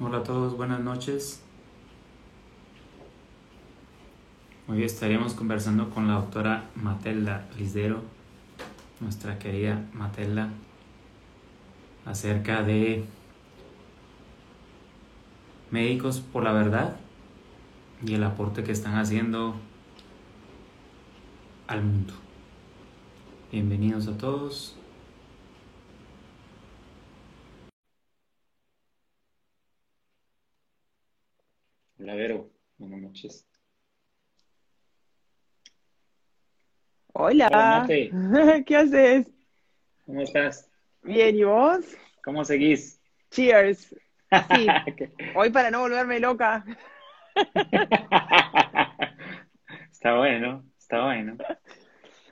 Hola 0.00 0.18
a 0.18 0.22
todos, 0.22 0.56
buenas 0.56 0.78
noches. 0.78 1.42
Hoy 4.68 4.84
estaremos 4.84 5.34
conversando 5.34 5.90
con 5.90 6.06
la 6.06 6.14
doctora 6.14 6.70
Matelda 6.76 7.48
Lisdero, 7.58 8.02
nuestra 9.00 9.40
querida 9.40 9.84
Matelda, 9.94 10.50
acerca 12.06 12.62
de 12.62 13.06
médicos 15.72 16.20
por 16.20 16.44
la 16.44 16.52
verdad 16.52 17.00
y 18.06 18.14
el 18.14 18.22
aporte 18.22 18.62
que 18.62 18.70
están 18.70 18.94
haciendo 18.98 19.56
al 21.66 21.82
mundo. 21.82 22.14
Bienvenidos 23.50 24.06
a 24.06 24.16
todos. 24.16 24.76
Hola 32.08 32.16
Vero, 32.16 32.50
buenas 32.78 33.00
noches. 33.02 33.46
Hola. 37.12 37.84
¿qué 38.66 38.76
haces? 38.76 39.30
¿Cómo 40.06 40.22
estás? 40.22 40.70
Bien, 41.02 41.36
¿y 41.36 41.44
vos? 41.44 41.84
¿Cómo 42.24 42.46
seguís? 42.46 42.98
Cheers. 43.30 43.94
Sí, 44.48 44.66
hoy 45.36 45.50
para 45.50 45.70
no 45.70 45.80
volverme 45.80 46.18
loca. 46.18 46.64
Está 49.92 50.16
bueno, 50.16 50.64
está 50.78 51.04
bueno. 51.04 51.36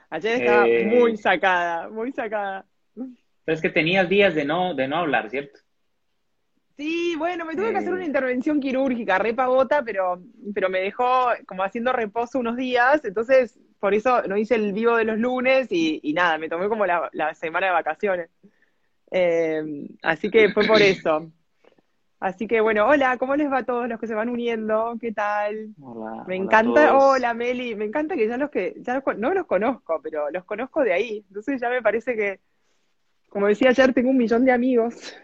Ayer 0.09 0.41
estaba 0.41 0.65
Eh, 0.65 0.87
muy 0.87 1.17
sacada, 1.17 1.87
muy 1.89 2.11
sacada. 2.13 2.65
Pero 2.95 3.55
es 3.55 3.61
que 3.61 3.69
tenías 3.69 4.09
días 4.09 4.33
de 4.33 4.43
no, 4.43 4.73
de 4.73 4.87
no 4.87 4.97
hablar, 4.97 5.29
¿cierto? 5.29 5.59
Sí, 6.77 7.15
bueno, 7.17 7.43
me 7.43 7.55
tuve 7.55 7.71
que 7.71 7.77
hacer 7.77 7.89
Eh. 7.89 7.95
una 7.95 8.05
intervención 8.05 8.59
quirúrgica, 8.59 9.17
re 9.17 9.33
pagota, 9.33 9.81
pero, 9.83 10.21
pero 10.53 10.69
me 10.69 10.79
dejó 10.79 11.29
como 11.47 11.63
haciendo 11.63 11.91
reposo 11.91 12.37
unos 12.39 12.55
días, 12.55 13.03
entonces 13.03 13.59
por 13.79 13.93
eso 13.95 14.21
no 14.27 14.37
hice 14.37 14.55
el 14.55 14.73
vivo 14.73 14.95
de 14.95 15.03
los 15.05 15.17
lunes 15.17 15.67
y, 15.71 15.99
y 16.03 16.13
nada, 16.13 16.37
me 16.37 16.49
tomé 16.49 16.69
como 16.69 16.85
la, 16.85 17.09
la 17.13 17.33
semana 17.33 17.67
de 17.67 17.73
vacaciones. 17.73 18.29
Eh, 19.11 19.87
así 20.03 20.29
que 20.29 20.49
fue 20.49 20.65
por 20.67 20.81
eso. 20.81 21.31
Así 22.19 22.47
que 22.47 22.61
bueno, 22.61 22.87
hola, 22.87 23.17
¿cómo 23.17 23.35
les 23.35 23.51
va 23.51 23.59
a 23.59 23.63
todos 23.65 23.87
los 23.87 23.99
que 23.99 24.07
se 24.07 24.15
van 24.15 24.29
uniendo? 24.29 24.97
¿Qué 24.99 25.11
tal? 25.11 25.69
Hola, 25.81 26.23
Me 26.27 26.33
hola 26.33 26.33
a 26.33 26.35
encanta, 26.35 26.87
todos. 26.89 27.03
hola 27.15 27.33
Meli, 27.35 27.75
me 27.75 27.85
encanta 27.85 28.15
que 28.15 28.27
ya 28.27 28.37
los 28.37 28.49
que, 28.49 28.73
ya 28.79 28.95
los 28.95 29.17
no 29.17 29.33
los 29.33 29.45
conozco, 29.45 29.99
pero 30.01 30.29
los 30.31 30.43
conozco 30.43 30.83
de 30.83 30.93
ahí. 30.93 31.23
Entonces 31.27 31.61
ya 31.61 31.69
me 31.69 31.81
parece 31.83 32.15
que, 32.15 32.39
como 33.29 33.47
decía 33.47 33.69
ayer, 33.69 33.93
tengo 33.93 34.09
un 34.09 34.17
millón 34.17 34.45
de 34.45 34.51
amigos. 34.51 35.15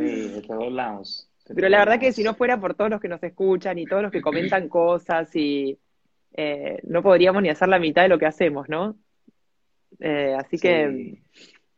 Sí, 0.00 0.28
de 0.28 0.42
todos 0.42 0.72
lados. 0.72 1.28
de 1.46 1.54
Pero 1.54 1.68
la 1.68 1.78
verdad 1.78 1.98
que 1.98 2.06
lados. 2.06 2.16
si 2.16 2.22
no 2.22 2.34
fuera 2.34 2.60
por 2.60 2.74
todos 2.74 2.90
los 2.90 3.00
que 3.00 3.08
nos 3.08 3.22
escuchan 3.22 3.78
y 3.78 3.86
todos 3.86 4.02
los 4.02 4.12
que 4.12 4.22
comentan 4.22 4.68
cosas 4.68 5.34
y 5.36 5.78
eh, 6.34 6.78
no 6.84 7.02
podríamos 7.02 7.42
ni 7.42 7.48
hacer 7.48 7.68
la 7.68 7.78
mitad 7.78 8.02
de 8.02 8.08
lo 8.08 8.18
que 8.18 8.26
hacemos, 8.26 8.68
¿no? 8.68 8.96
Eh, 9.98 10.34
así 10.38 10.58
que 10.58 11.18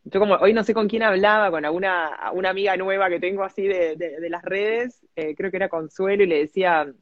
yo 0.05 0.21
como 0.21 0.35
hoy 0.35 0.53
no 0.53 0.63
sé 0.65 0.75
con 0.75 0.89
quién 0.89 1.03
hablaba, 1.03 1.51
con 1.51 1.65
alguna 1.65 2.11
una 2.35 2.51
amiga 2.51 2.77
nueva 2.77 3.09
que 3.09 3.21
tengo 3.21 3.45
así 3.45 3.63
de, 3.67 3.97
de- 3.97 4.21
de 4.21 4.31
las 4.31 4.43
redes, 4.43 5.07
eh, 5.17 5.35
creo 5.35 5.51
que 5.51 5.57
era 5.57 5.69
Consuelo, 5.69 6.23
y 6.25 6.27
le 6.27 6.39
decía, 6.41 6.93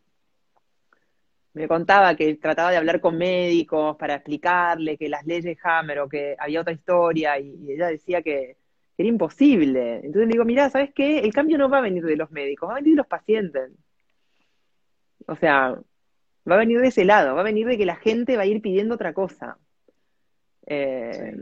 me 1.55 1.67
contaba 1.67 2.15
que 2.15 2.37
trataba 2.37 2.71
de 2.71 2.77
hablar 2.77 3.01
con 3.01 3.19
médicos 3.19 3.97
para 3.97 4.15
explicarle 4.15 4.97
que 4.97 5.09
las 5.09 5.27
leyes 5.27 5.59
Hammer 5.65 5.99
o 6.01 6.09
que 6.09 6.37
había 6.39 6.61
otra 6.61 6.73
historia, 6.73 7.39
y, 7.41 7.57
y 7.67 7.73
ella 7.73 7.89
decía 7.89 8.23
que 8.23 8.57
era 9.01 9.09
imposible. 9.09 9.97
Entonces 9.97 10.29
le 10.29 10.33
digo, 10.33 10.45
mirá, 10.45 10.69
¿sabes 10.71 10.91
qué? 10.95 11.21
El 11.21 11.33
cambio 11.33 11.59
no 11.59 11.71
va 11.71 11.79
a 11.79 11.83
venir 11.83 12.05
de 12.05 12.17
los 12.17 12.31
médicos, 12.31 12.69
va 12.69 12.75
a 12.75 12.77
venir 12.77 12.93
de 12.93 12.99
los 12.99 13.07
pacientes. 13.07 13.71
O 15.27 15.37
sea, 15.37 15.75
va 16.51 16.55
a 16.55 16.59
venir 16.59 16.81
de 16.81 16.89
ese 16.89 17.05
lado, 17.05 17.35
va 17.35 17.41
a 17.41 17.45
venir 17.45 17.67
de 17.67 17.79
que 17.79 17.87
la 17.87 17.97
gente 17.97 18.37
va 18.37 18.43
a 18.43 18.47
ir 18.47 18.61
pidiendo 18.61 18.95
otra 18.95 19.15
cosa. 19.15 19.59
Eh, 20.67 21.35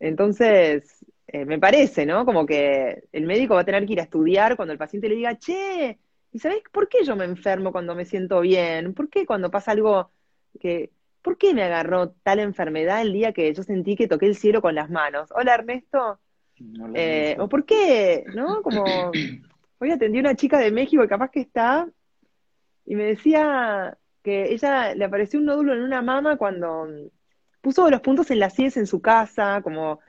entonces, 0.00 1.04
eh, 1.28 1.44
me 1.46 1.58
parece, 1.58 2.04
¿no? 2.04 2.26
Como 2.26 2.44
que 2.44 3.04
el 3.12 3.26
médico 3.26 3.54
va 3.54 3.62
a 3.62 3.64
tener 3.64 3.86
que 3.86 3.94
ir 3.94 4.00
a 4.00 4.04
estudiar 4.04 4.56
cuando 4.56 4.72
el 4.72 4.78
paciente 4.78 5.08
le 5.08 5.16
diga, 5.16 5.38
che, 5.38 5.98
¿y 6.32 6.38
sabés 6.38 6.62
por 6.70 6.88
qué 6.88 7.04
yo 7.04 7.16
me 7.16 7.24
enfermo 7.24 7.72
cuando 7.72 7.94
me 7.94 8.04
siento 8.04 8.40
bien? 8.40 8.94
¿Por 8.94 9.08
qué 9.08 9.26
cuando 9.26 9.50
pasa 9.50 9.72
algo 9.72 10.10
que... 10.60 10.90
¿Por 11.22 11.38
qué 11.38 11.54
me 11.54 11.62
agarró 11.62 12.10
tal 12.24 12.40
enfermedad 12.40 13.00
el 13.00 13.12
día 13.12 13.32
que 13.32 13.54
yo 13.54 13.62
sentí 13.62 13.94
que 13.94 14.08
toqué 14.08 14.26
el 14.26 14.34
cielo 14.34 14.60
con 14.60 14.74
las 14.74 14.90
manos? 14.90 15.30
Hola 15.36 15.54
Ernesto. 15.54 16.18
Eh, 16.94 17.36
o 17.38 17.48
por 17.48 17.64
qué, 17.64 18.26
¿no? 18.34 18.62
Como 18.62 19.12
hoy 19.78 19.90
atendí 19.90 20.18
a 20.18 20.20
una 20.22 20.34
chica 20.36 20.58
de 20.58 20.70
México 20.70 21.02
que 21.02 21.08
capaz 21.08 21.30
que 21.30 21.40
está 21.40 21.88
y 22.84 22.94
me 22.94 23.04
decía 23.04 23.96
que 24.22 24.52
ella 24.52 24.94
le 24.94 25.04
apareció 25.04 25.38
un 25.40 25.46
nódulo 25.46 25.72
en 25.74 25.82
una 25.82 26.02
mama 26.02 26.36
cuando 26.36 26.84
mm, 26.86 27.08
puso 27.60 27.88
los 27.90 28.00
puntos 28.00 28.30
en 28.30 28.38
las 28.40 28.58
IES 28.58 28.76
en 28.76 28.86
su 28.86 29.00
casa, 29.00 29.60
como 29.62 30.00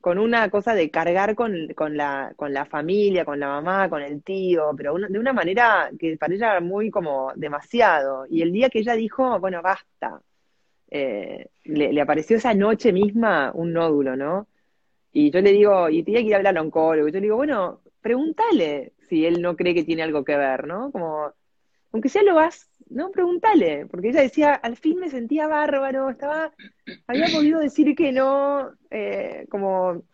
con 0.00 0.18
una 0.18 0.48
cosa 0.50 0.74
de 0.74 0.90
cargar 0.90 1.34
con, 1.34 1.68
con 1.76 1.94
la, 1.96 2.32
con 2.36 2.54
la 2.54 2.64
familia, 2.64 3.24
con 3.26 3.38
la 3.38 3.48
mamá, 3.48 3.90
con 3.90 4.00
el 4.02 4.22
tío, 4.22 4.70
pero 4.76 4.94
una- 4.94 5.08
de 5.08 5.18
una 5.18 5.32
manera 5.34 5.90
que 5.98 6.16
para 6.16 6.34
ella 6.34 6.52
era 6.52 6.60
muy 6.60 6.90
como 6.90 7.32
demasiado. 7.36 8.24
Y 8.30 8.40
el 8.42 8.50
día 8.52 8.70
que 8.70 8.78
ella 8.80 8.94
dijo, 8.94 9.38
bueno, 9.40 9.60
basta, 9.62 10.22
eh, 10.90 11.48
le, 11.64 11.92
le 11.92 12.00
apareció 12.00 12.36
esa 12.38 12.54
noche 12.54 12.92
misma 12.92 13.50
un 13.54 13.72
nódulo, 13.74 14.16
¿no? 14.16 14.46
Y 15.12 15.30
yo 15.30 15.40
le 15.40 15.52
digo, 15.52 15.88
y 15.88 16.02
tenía 16.02 16.20
que 16.20 16.26
ir 16.28 16.34
a 16.34 16.36
hablar 16.38 16.56
al 16.56 16.64
oncólogo, 16.64 17.08
y 17.08 17.12
yo 17.12 17.18
le 17.18 17.26
digo, 17.26 17.36
bueno, 17.36 17.80
pregúntale 18.00 18.92
si 19.08 19.26
él 19.26 19.42
no 19.42 19.56
cree 19.56 19.74
que 19.74 19.84
tiene 19.84 20.02
algo 20.02 20.24
que 20.24 20.36
ver, 20.36 20.66
¿no? 20.66 20.92
Como, 20.92 21.32
aunque 21.92 22.08
sea 22.08 22.22
lo 22.22 22.34
vas, 22.34 22.68
¿no? 22.88 23.10
Pregúntale, 23.10 23.86
porque 23.86 24.10
ella 24.10 24.22
decía, 24.22 24.54
al 24.54 24.76
fin 24.76 24.98
me 24.98 25.10
sentía 25.10 25.46
bárbaro, 25.46 26.10
estaba, 26.10 26.52
había 27.06 27.26
podido 27.26 27.60
decir 27.60 27.94
que 27.96 28.12
no, 28.12 28.70
eh, 28.90 29.46
como, 29.50 30.04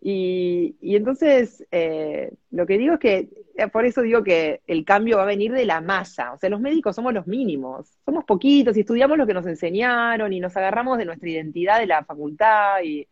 y, 0.00 0.76
y 0.80 0.96
entonces 0.96 1.64
eh, 1.70 2.30
lo 2.50 2.66
que 2.66 2.78
digo 2.78 2.94
es 2.94 3.00
que, 3.00 3.28
eh, 3.56 3.68
por 3.68 3.86
eso 3.86 4.02
digo 4.02 4.22
que 4.22 4.60
el 4.66 4.84
cambio 4.84 5.16
va 5.16 5.22
a 5.22 5.26
venir 5.26 5.52
de 5.52 5.64
la 5.64 5.80
masa, 5.80 6.32
o 6.32 6.38
sea, 6.38 6.50
los 6.50 6.60
médicos 6.60 6.96
somos 6.96 7.14
los 7.14 7.26
mínimos, 7.26 7.98
somos 8.04 8.24
poquitos 8.24 8.76
y 8.76 8.80
estudiamos 8.80 9.16
lo 9.16 9.26
que 9.26 9.34
nos 9.34 9.46
enseñaron 9.46 10.32
y 10.32 10.40
nos 10.40 10.56
agarramos 10.56 10.98
de 10.98 11.06
nuestra 11.06 11.28
identidad 11.28 11.78
de 11.78 11.86
la 11.86 12.04
facultad 12.04 12.82
y 12.82 13.06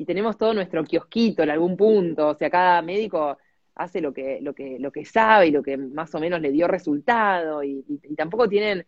y 0.00 0.06
tenemos 0.06 0.38
todo 0.38 0.54
nuestro 0.54 0.82
kiosquito 0.82 1.42
en 1.42 1.50
algún 1.50 1.76
punto, 1.76 2.28
o 2.28 2.34
sea, 2.34 2.48
cada 2.48 2.80
médico 2.80 3.36
hace 3.74 4.00
lo 4.00 4.14
que, 4.14 4.40
lo 4.40 4.54
que, 4.54 4.78
lo 4.78 4.90
que 4.90 5.04
sabe 5.04 5.48
y 5.48 5.50
lo 5.50 5.62
que 5.62 5.76
más 5.76 6.14
o 6.14 6.18
menos 6.18 6.40
le 6.40 6.50
dio 6.50 6.66
resultado, 6.66 7.62
y, 7.62 7.84
tampoco 8.16 8.48
tienen 8.48 8.86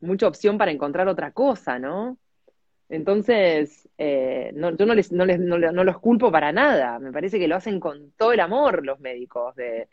mucha 0.00 0.26
opción 0.26 0.56
para 0.56 0.70
encontrar 0.70 1.06
otra 1.06 1.32
cosa, 1.32 1.78
¿no? 1.78 2.16
Entonces, 2.88 3.90
eh, 3.98 4.50
no, 4.54 4.74
yo 4.74 4.86
no 4.86 4.94
les, 4.94 5.12
no 5.12 5.26
les, 5.26 5.38
no, 5.38 5.58
no 5.58 5.84
los 5.84 5.98
culpo 5.98 6.32
para 6.32 6.50
nada, 6.50 6.98
me 6.98 7.12
parece 7.12 7.38
que 7.38 7.46
lo 7.46 7.56
hacen 7.56 7.78
con 7.78 8.12
todo 8.12 8.32
el 8.32 8.40
amor 8.40 8.86
los 8.86 9.00
médicos, 9.00 9.54
de, 9.54 9.88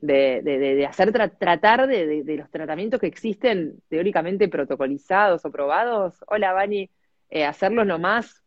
de, 0.00 0.42
de, 0.42 0.58
de- 0.58 0.86
hacer 0.86 1.12
tra- 1.14 1.32
tratar 1.38 1.86
de 1.86 2.36
los 2.36 2.50
tratamientos 2.50 3.00
que 3.00 3.06
existen 3.06 3.80
teóricamente 3.88 4.48
protocolizados 4.48 5.46
o 5.46 5.50
probados. 5.50 6.22
Hola, 6.26 6.52
Vani, 6.52 6.90
eh, 7.30 7.46
hacerlos 7.46 7.86
lo 7.86 7.98
más 7.98 8.43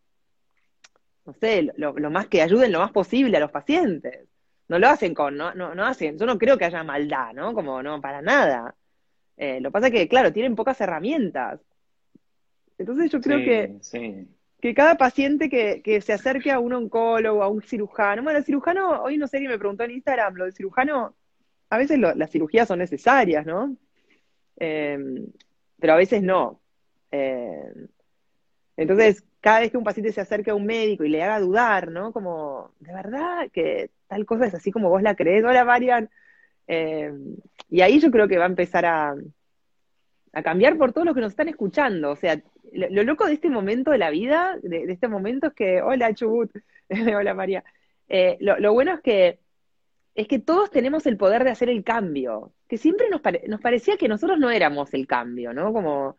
no 1.28 1.34
sé, 1.34 1.72
lo, 1.78 1.94
lo 2.00 2.12
más 2.12 2.28
que 2.28 2.42
ayuden 2.42 2.72
lo 2.72 2.80
más 2.80 2.92
posible 2.92 3.38
a 3.38 3.42
los 3.42 3.52
pacientes. 3.52 4.28
No 4.70 4.80
lo 4.80 4.90
hacen 4.90 5.14
con, 5.14 5.38
no, 5.38 5.54
no, 5.56 5.76
no 5.76 5.86
hacen, 5.86 6.18
yo 6.20 6.26
no 6.26 6.38
creo 6.40 6.58
que 6.58 6.66
haya 6.66 6.84
maldad, 6.84 7.34
¿no? 7.34 7.54
Como 7.54 7.84
no, 7.84 8.02
para 8.02 8.22
nada. 8.22 8.76
Eh, 9.38 9.62
lo 9.62 9.70
que 9.70 9.74
pasa 9.74 9.88
es 9.88 9.94
que, 9.94 10.08
claro, 10.10 10.34
tienen 10.34 10.56
pocas 10.56 10.80
herramientas. 10.82 11.62
Entonces 12.78 13.12
yo 13.12 13.22
creo 13.22 13.40
Sí, 13.40 13.46
que, 13.46 13.78
sí. 13.82 14.28
que 14.62 14.74
cada 14.74 14.98
paciente 14.98 15.50
que, 15.50 15.82
que 15.84 16.02
se 16.02 16.14
acerque 16.14 16.52
a 16.52 16.60
un 16.60 16.74
oncólogo, 16.74 17.44
a 17.44 17.48
un 17.50 17.62
cirujano, 17.62 18.24
bueno, 18.24 18.40
el 18.40 18.46
cirujano, 18.46 19.02
hoy 19.04 19.18
no 19.18 19.28
sé, 19.28 19.38
alguien 19.38 19.52
me 19.52 19.60
preguntó 19.60 19.84
en 19.84 19.92
Instagram, 19.92 20.36
lo 20.36 20.44
del 20.46 20.54
cirujano, 20.54 21.16
a 21.70 21.78
veces 21.78 21.98
lo- 22.00 22.14
las 22.16 22.32
cirugías 22.32 22.68
son 22.68 22.80
necesarias, 22.80 23.46
¿no? 23.46 23.76
Eh, 24.60 24.98
pero 25.80 25.94
a 25.94 25.98
veces 25.98 26.24
no. 26.24 26.62
Eh, 27.12 27.88
entonces, 28.78 29.24
cada 29.42 29.60
vez 29.62 29.72
que 29.72 29.78
un 29.78 29.84
paciente 29.84 30.12
se 30.14 30.22
acerque 30.22 30.52
a 30.52 30.56
un 30.56 30.66
médico 30.66 31.04
y 31.04 31.10
le 31.10 31.24
haga 31.24 31.40
dudar, 31.40 31.92
¿no? 31.92 32.14
Como, 32.14 32.72
¿de 32.80 32.94
verdad 32.94 33.50
que 33.52 33.92
tal 34.08 34.26
cosa 34.26 34.46
es 34.48 34.54
así 34.54 34.72
como 34.72 34.90
vos 34.90 35.02
la 35.02 35.16
crees? 35.16 35.44
Hola, 35.44 35.66
Marian. 35.66 36.10
Eh, 36.68 37.12
y 37.70 37.82
ahí 37.82 38.00
yo 38.00 38.12
creo 38.12 38.28
que 38.28 38.38
va 38.38 38.46
a 38.46 38.48
empezar 38.48 38.86
a, 38.86 39.16
cambiar 40.44 40.78
por 40.78 40.94
todos 40.94 41.06
los 41.06 41.16
que 41.16 41.22
nos 41.22 41.32
están 41.32 41.50
escuchando. 41.50 42.12
O 42.12 42.16
sea, 42.16 42.42
lo, 42.74 42.90
lo 42.90 43.04
loco 43.04 43.26
de 43.26 43.34
este 43.34 43.50
momento 43.50 43.92
de 43.92 43.98
la 43.98 44.10
vida, 44.10 44.58
de, 44.62 44.86
de 44.86 44.94
este 44.94 45.08
momento 45.08 45.48
es 45.48 45.54
que, 45.54 45.82
hola, 45.82 46.14
Chubut, 46.14 46.52
hola, 47.16 47.34
María. 47.34 47.64
Eh, 48.08 48.38
lo, 48.40 48.58
lo 48.60 48.74
bueno 48.74 48.94
es 48.94 49.02
que 49.02 49.40
es 50.16 50.28
que 50.28 50.40
todos 50.40 50.72
tenemos 50.72 51.06
el 51.06 51.16
poder 51.18 51.44
de 51.44 51.52
hacer 51.52 51.70
el 51.70 51.84
cambio, 51.84 52.52
que 52.68 52.78
siempre 52.78 53.08
nos, 53.10 53.22
pare- 53.22 53.44
nos 53.48 53.62
parecía 53.62 53.98
que 53.98 54.08
nosotros 54.08 54.40
no 54.40 54.50
éramos 54.50 54.94
el 54.96 55.06
cambio, 55.08 55.54
¿no? 55.54 55.72
Como 55.74 56.18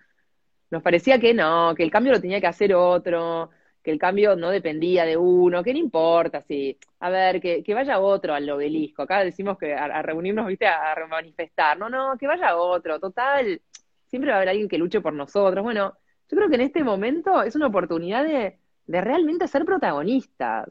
nos 0.70 0.82
parecía 0.82 1.19
que 1.19 1.35
no, 1.35 1.75
que 1.75 1.82
el 1.82 1.91
cambio 1.91 2.12
lo 2.12 2.20
tenía 2.20 2.41
que 2.41 2.47
hacer 2.47 2.75
otro, 2.75 3.50
que 3.82 3.91
el 3.91 3.99
cambio 3.99 4.37
no 4.37 4.50
dependía 4.50 5.05
de 5.05 5.17
uno, 5.17 5.62
que 5.62 5.73
no 5.73 5.79
importa 5.79 6.43
si, 6.43 6.79
a 7.00 7.11
ver, 7.11 7.41
que, 7.41 7.62
que 7.62 7.75
vaya 7.75 8.00
otro 8.00 8.35
al 8.35 8.49
obelisco. 8.50 9.03
Acá 9.03 9.25
decimos 9.25 9.56
que 9.59 9.75
a, 9.75 10.03
reunirnos, 10.03 10.47
viste, 10.47 10.67
a, 10.67 10.94
manifestar. 11.09 11.79
No, 11.79 11.88
no, 11.88 12.17
que 12.19 12.26
vaya 12.26 12.56
otro. 12.56 13.00
Total, 13.00 13.61
siempre 14.06 14.31
va 14.31 14.37
a 14.37 14.38
haber 14.38 14.50
alguien 14.50 14.69
que 14.69 14.79
luche 14.79 15.00
por 15.00 15.12
nosotros. 15.15 15.62
Bueno, 15.65 15.94
yo 16.29 16.37
creo 16.37 16.49
que 16.49 16.56
en 16.56 16.61
este 16.62 16.85
momento 16.85 17.43
es 17.43 17.56
una 17.56 17.69
oportunidad 17.69 18.25
de, 18.25 18.59
de 18.87 19.00
realmente 19.00 19.49
ser 19.49 19.65
protagonistas. 19.65 20.69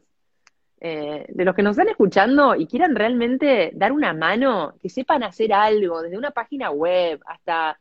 Eh, 0.80 1.26
de 1.28 1.44
los 1.44 1.56
que 1.56 1.62
nos 1.62 1.72
están 1.72 1.88
escuchando 1.88 2.54
y 2.54 2.68
quieran 2.68 2.94
realmente 2.94 3.72
dar 3.74 3.90
una 3.90 4.12
mano, 4.12 4.76
que 4.80 4.88
sepan 4.88 5.24
hacer 5.24 5.52
algo, 5.52 6.02
desde 6.02 6.16
una 6.16 6.30
página 6.30 6.70
web 6.70 7.20
hasta 7.26 7.80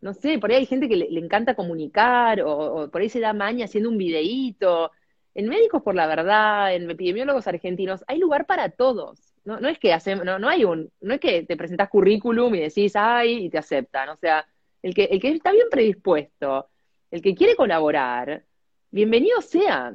no 0.00 0.14
sé, 0.14 0.38
por 0.38 0.50
ahí 0.50 0.58
hay 0.58 0.66
gente 0.66 0.88
que 0.88 0.96
le, 0.96 1.18
encanta 1.18 1.54
comunicar 1.54 2.40
o, 2.42 2.88
por 2.90 3.00
ahí 3.00 3.08
se 3.08 3.20
da 3.20 3.32
maña 3.32 3.64
haciendo 3.64 3.90
un 3.90 3.98
videíto. 3.98 4.92
En 5.34 5.48
Médicos 5.48 5.82
por 5.82 5.94
la 5.94 6.06
Verdad, 6.06 6.74
en 6.74 6.90
epidemiólogos 6.90 7.46
argentinos, 7.46 8.04
hay 8.06 8.18
lugar 8.18 8.46
para 8.46 8.70
todos. 8.70 9.34
No, 9.44 9.56
es 9.68 9.78
que 9.78 9.96
no, 10.24 10.48
hay 10.48 10.64
un, 10.64 10.90
no 11.00 11.14
es 11.14 11.20
que 11.20 11.42
te 11.44 11.56
presentas 11.56 11.88
currículum 11.88 12.54
y 12.54 12.60
decís 12.60 12.94
ay 12.96 13.46
y 13.46 13.50
te 13.50 13.58
aceptan. 13.58 14.08
O 14.10 14.16
sea, 14.16 14.46
el 14.82 14.94
que, 14.94 15.04
el 15.04 15.20
que 15.20 15.30
está 15.30 15.52
bien 15.52 15.66
predispuesto, 15.70 16.68
el 17.10 17.22
que 17.22 17.34
quiere 17.34 17.56
colaborar, 17.56 18.44
bienvenido 18.90 19.40
sea. 19.40 19.94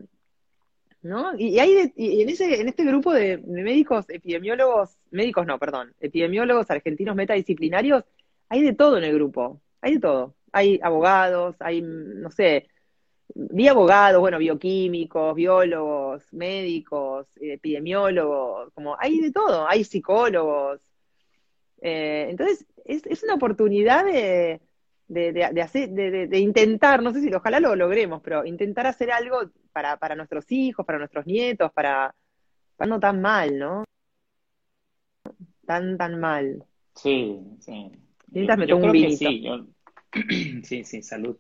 ¿No? 1.02 1.38
Y, 1.38 1.60
hay 1.60 1.92
y 1.98 2.22
en 2.22 2.30
ese, 2.30 2.62
en 2.62 2.70
este 2.70 2.86
grupo 2.86 3.14
de, 3.14 3.38
de 3.38 3.64
médicos, 3.64 4.10
epidemiólogos, 4.10 4.98
médicos 5.12 5.46
no, 5.46 5.60
perdón, 5.60 5.94
epidemiólogos 6.00 6.72
argentinos 6.72 7.16
metadisciplinarios, 7.16 8.06
hay 8.48 8.64
de 8.64 8.74
todo 8.74 8.98
en 8.98 9.04
el 9.04 9.14
grupo 9.14 9.62
hay 9.84 9.96
de 9.96 10.00
todo. 10.00 10.36
Hay 10.52 10.80
abogados, 10.82 11.56
hay, 11.60 11.82
no 11.82 12.32
sé, 12.32 12.68
vi 13.36 13.68
abogados, 13.68 14.22
bueno, 14.22 14.38
bioquímicos, 14.38 15.36
biólogos, 15.36 16.32
médicos, 16.32 17.28
epidemiólogos, 17.40 18.72
como 18.74 18.96
hay 19.00 19.20
de 19.20 19.32
todo, 19.32 19.68
hay 19.68 19.84
psicólogos. 19.84 20.82
Eh, 21.82 22.28
entonces, 22.30 22.66
es, 22.86 23.06
es, 23.06 23.24
una 23.24 23.34
oportunidad 23.34 24.06
de, 24.06 24.62
de, 25.08 25.62
hacer, 25.62 25.90
de, 25.90 26.40
intentar, 26.40 27.02
no 27.04 27.12
sé 27.12 27.22
si 27.22 27.34
ojalá 27.34 27.60
lo 27.60 27.76
logremos, 27.76 28.22
pero 28.22 28.46
intentar 28.46 28.88
hacer 28.88 29.12
algo 29.12 29.52
para, 29.74 29.98
para 29.98 30.16
nuestros 30.16 30.50
hijos, 30.52 30.86
para 30.86 31.00
nuestros 31.00 31.26
nietos, 31.26 31.72
para, 31.74 32.16
para 32.78 32.90
no 32.90 33.00
tan 33.00 33.22
mal, 33.22 33.60
¿no? 33.60 33.84
Tan, 35.66 35.98
tan 35.98 36.20
mal. 36.20 36.64
Sí, 36.96 37.40
sí. 37.60 37.92
Me 38.34 38.68
tomo 38.68 38.86
un 38.86 38.92
vinito. 38.92 39.30
Sí, 39.30 39.73
sí, 40.64 40.84
salud. 41.02 41.38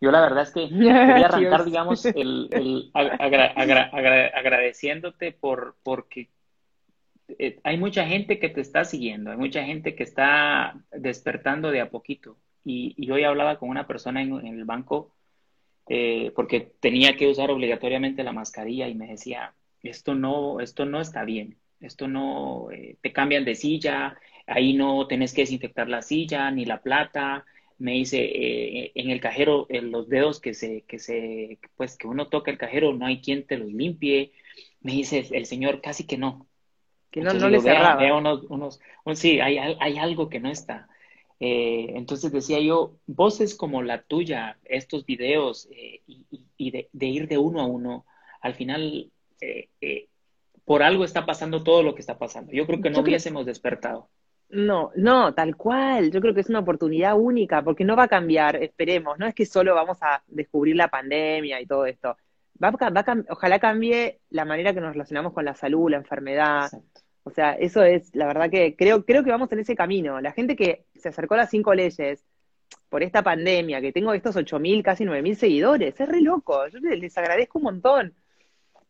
Yo 0.00 0.10
la 0.10 0.20
verdad 0.20 0.42
es 0.42 0.50
que 0.50 0.62
quería 0.68 1.26
arrancar, 1.26 1.64
digamos, 1.64 2.04
el, 2.06 2.90
agradeciéndote 2.92 5.32
por 5.32 5.76
porque 5.82 6.30
eh, 7.38 7.60
hay 7.62 7.78
mucha 7.78 8.06
gente 8.06 8.38
que 8.38 8.48
te 8.48 8.60
está 8.60 8.84
siguiendo, 8.84 9.30
hay 9.30 9.36
mucha 9.36 9.64
gente 9.64 9.94
que 9.94 10.02
está 10.02 10.74
despertando 10.90 11.70
de 11.70 11.80
a 11.80 11.90
poquito. 11.90 12.36
Y, 12.64 13.10
hoy 13.10 13.24
hablaba 13.24 13.58
con 13.58 13.68
una 13.68 13.86
persona 13.86 14.22
en, 14.22 14.46
el 14.46 14.64
banco 14.64 15.14
eh, 15.88 16.32
porque 16.34 16.72
tenía 16.80 17.16
que 17.16 17.28
usar 17.28 17.50
obligatoriamente 17.50 18.22
la 18.22 18.32
mascarilla 18.32 18.88
y 18.88 18.94
me 18.94 19.08
decía, 19.08 19.54
esto 19.82 20.14
no, 20.14 20.60
esto 20.60 20.84
no 20.84 21.00
está 21.00 21.24
bien, 21.24 21.58
esto 21.80 22.08
no, 22.08 22.70
eh, 22.70 22.96
te 23.00 23.12
cambian 23.12 23.44
de 23.44 23.56
silla, 23.56 24.16
ahí 24.46 24.74
no 24.74 25.06
tenés 25.06 25.32
que 25.32 25.42
desinfectar 25.42 25.88
la 25.88 26.02
silla 26.02 26.50
ni 26.50 26.64
la 26.64 26.82
plata. 26.82 27.44
Me 27.78 27.92
dice, 27.92 28.20
eh, 28.22 28.92
en 28.94 29.10
el 29.10 29.20
cajero, 29.20 29.66
en 29.68 29.90
los 29.90 30.08
dedos 30.08 30.40
que 30.40 30.54
se, 30.54 30.82
que 30.82 30.98
se, 30.98 31.58
pues 31.76 31.96
que 31.96 32.06
uno 32.06 32.28
toca 32.28 32.50
el 32.50 32.58
cajero, 32.58 32.92
no 32.92 33.06
hay 33.06 33.20
quien 33.20 33.46
te 33.46 33.56
los 33.56 33.72
limpie. 33.72 34.32
Me 34.80 34.92
dice 34.92 35.26
el 35.32 35.46
señor, 35.46 35.80
casi 35.80 36.06
que 36.06 36.18
no. 36.18 36.46
Que 37.10 37.20
no, 37.20 37.34
no 37.34 37.48
le 37.48 37.60
cerraba. 37.60 38.16
unos, 38.16 38.44
unos, 38.48 38.80
sí, 39.14 39.40
hay, 39.40 39.58
hay 39.58 39.98
algo 39.98 40.28
que 40.28 40.40
no 40.40 40.48
está. 40.48 40.88
Eh, 41.40 41.92
entonces 41.96 42.30
decía 42.30 42.60
yo, 42.60 42.96
voces 43.06 43.56
como 43.56 43.82
la 43.82 44.02
tuya, 44.02 44.58
estos 44.64 45.04
videos 45.04 45.68
eh, 45.72 46.02
y, 46.06 46.70
de, 46.70 46.88
ir 47.06 47.26
de 47.26 47.38
uno 47.38 47.60
a 47.60 47.66
uno, 47.66 48.06
al 48.40 48.54
final 48.54 49.10
por 50.64 50.82
algo 50.82 51.04
está 51.04 51.26
pasando 51.26 51.62
todo 51.62 51.82
lo 51.82 51.94
que 51.94 52.00
está 52.00 52.18
pasando. 52.18 52.52
Yo 52.52 52.66
creo 52.66 52.80
que 52.80 52.90
no 52.90 53.00
hubiésemos 53.00 53.44
despertado. 53.44 54.08
No, 54.52 54.92
no, 54.96 55.34
tal 55.34 55.56
cual. 55.56 56.10
Yo 56.10 56.20
creo 56.20 56.34
que 56.34 56.42
es 56.42 56.50
una 56.50 56.58
oportunidad 56.60 57.18
única 57.18 57.62
porque 57.64 57.84
no 57.84 57.96
va 57.96 58.04
a 58.04 58.08
cambiar, 58.08 58.56
esperemos. 58.56 59.18
No 59.18 59.26
es 59.26 59.34
que 59.34 59.46
solo 59.46 59.74
vamos 59.74 59.98
a 60.02 60.22
descubrir 60.26 60.76
la 60.76 60.88
pandemia 60.88 61.60
y 61.60 61.66
todo 61.66 61.86
esto. 61.86 62.16
Va, 62.62 62.70
va, 62.70 63.24
ojalá 63.30 63.58
cambie 63.58 64.20
la 64.30 64.44
manera 64.44 64.74
que 64.74 64.80
nos 64.80 64.92
relacionamos 64.92 65.32
con 65.32 65.46
la 65.46 65.54
salud, 65.54 65.90
la 65.90 65.96
enfermedad. 65.96 66.70
O 67.24 67.30
sea, 67.30 67.52
eso 67.54 67.82
es, 67.82 68.14
la 68.14 68.26
verdad 68.26 68.50
que 68.50 68.76
creo, 68.76 69.06
creo 69.06 69.24
que 69.24 69.30
vamos 69.30 69.50
en 69.52 69.60
ese 69.60 69.74
camino. 69.74 70.20
La 70.20 70.32
gente 70.32 70.54
que 70.54 70.84
se 70.96 71.08
acercó 71.08 71.34
a 71.34 71.38
las 71.38 71.50
cinco 71.50 71.72
leyes 71.74 72.22
por 72.90 73.02
esta 73.02 73.22
pandemia, 73.22 73.80
que 73.80 73.92
tengo 73.92 74.12
estos 74.12 74.36
ocho 74.36 74.58
mil, 74.58 74.82
casi 74.82 75.04
nueve 75.06 75.22
mil 75.22 75.36
seguidores, 75.36 75.98
es 75.98 76.08
re 76.08 76.20
loco. 76.20 76.68
Yo 76.68 76.78
les 76.80 77.16
agradezco 77.16 77.58
un 77.58 77.64
montón. 77.64 78.14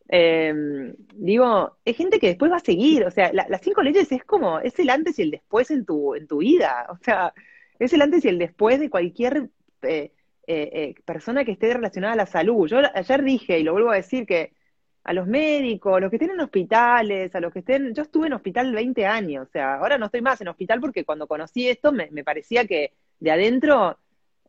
Eh, 0.09 0.93
digo, 1.15 1.77
es 1.85 1.97
gente 1.97 2.19
que 2.19 2.27
después 2.27 2.51
va 2.51 2.57
a 2.57 2.59
seguir, 2.59 3.05
o 3.05 3.11
sea, 3.11 3.31
las 3.33 3.61
cinco 3.61 3.81
leyes 3.81 4.11
es 4.11 4.23
como, 4.23 4.59
es 4.59 4.77
el 4.79 4.89
antes 4.89 5.17
y 5.19 5.23
el 5.23 5.31
después 5.31 5.71
en 5.71 5.85
tu, 5.85 6.15
en 6.15 6.27
tu 6.27 6.39
vida, 6.39 6.87
o 6.89 6.97
sea, 6.97 7.33
es 7.79 7.93
el 7.93 8.01
antes 8.01 8.25
y 8.25 8.27
el 8.29 8.37
después 8.37 8.79
de 8.79 8.89
cualquier 8.89 9.49
eh, 9.81 10.11
eh, 10.47 10.69
eh, 10.73 10.95
persona 11.05 11.45
que 11.45 11.53
esté 11.53 11.73
relacionada 11.73 12.13
a 12.13 12.17
la 12.17 12.25
salud. 12.25 12.67
Yo 12.67 12.79
ayer 12.93 13.23
dije, 13.23 13.59
y 13.59 13.63
lo 13.63 13.73
vuelvo 13.73 13.91
a 13.91 13.95
decir, 13.95 14.25
que 14.25 14.53
a 15.03 15.13
los 15.13 15.27
médicos, 15.27 15.97
a 15.97 15.99
los 15.99 16.09
que 16.09 16.17
estén 16.17 16.31
en 16.31 16.39
hospitales, 16.41 17.33
a 17.35 17.39
los 17.39 17.51
que 17.53 17.59
estén, 17.59 17.93
yo 17.93 18.03
estuve 18.03 18.27
en 18.27 18.33
hospital 18.33 18.73
20 18.73 19.05
años, 19.05 19.47
o 19.47 19.51
sea, 19.51 19.75
ahora 19.75 19.97
no 19.97 20.05
estoy 20.07 20.21
más 20.21 20.39
en 20.41 20.47
hospital 20.49 20.79
porque 20.79 21.05
cuando 21.05 21.27
conocí 21.27 21.67
esto 21.67 21.91
me, 21.91 22.09
me 22.11 22.23
parecía 22.23 22.65
que 22.65 22.93
de 23.19 23.31
adentro 23.31 23.97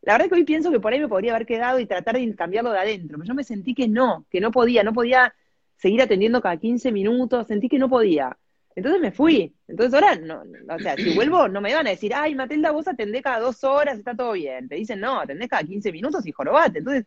la 0.05 0.13
verdad 0.13 0.29
que 0.29 0.35
hoy 0.35 0.43
pienso 0.43 0.71
que 0.71 0.79
por 0.79 0.93
ahí 0.93 0.99
me 0.99 1.07
podría 1.07 1.35
haber 1.35 1.47
quedado 1.47 1.79
y 1.79 1.87
tratar 1.87 2.15
de 2.15 2.35
cambiarlo 2.35 2.71
de 2.71 2.79
adentro, 2.79 3.17
pero 3.17 3.27
yo 3.27 3.33
me 3.33 3.43
sentí 3.43 3.73
que 3.73 3.87
no, 3.87 4.25
que 4.29 4.39
no 4.39 4.51
podía, 4.51 4.83
no 4.83 4.93
podía 4.93 5.33
seguir 5.75 6.01
atendiendo 6.01 6.41
cada 6.41 6.57
15 6.57 6.91
minutos, 6.91 7.47
sentí 7.47 7.69
que 7.69 7.79
no 7.79 7.89
podía. 7.89 8.37
Entonces 8.75 9.01
me 9.01 9.11
fui. 9.11 9.55
Entonces 9.67 9.93
ahora, 9.93 10.15
no, 10.17 10.43
o 10.69 10.79
sea, 10.79 10.95
si 10.95 11.15
vuelvo, 11.15 11.47
no 11.47 11.61
me 11.61 11.73
van 11.73 11.87
a 11.87 11.91
decir, 11.91 12.13
ay, 12.13 12.35
Matilda, 12.35 12.71
vos 12.71 12.87
atendés 12.87 13.21
cada 13.21 13.39
dos 13.39 13.63
horas, 13.63 13.97
está 13.97 14.15
todo 14.15 14.33
bien. 14.33 14.67
Te 14.67 14.75
dicen, 14.75 14.99
no, 14.99 15.19
atendés 15.21 15.47
cada 15.47 15.63
15 15.63 15.91
minutos 15.91 16.25
y 16.27 16.31
jorobate. 16.31 16.79
Entonces, 16.79 17.05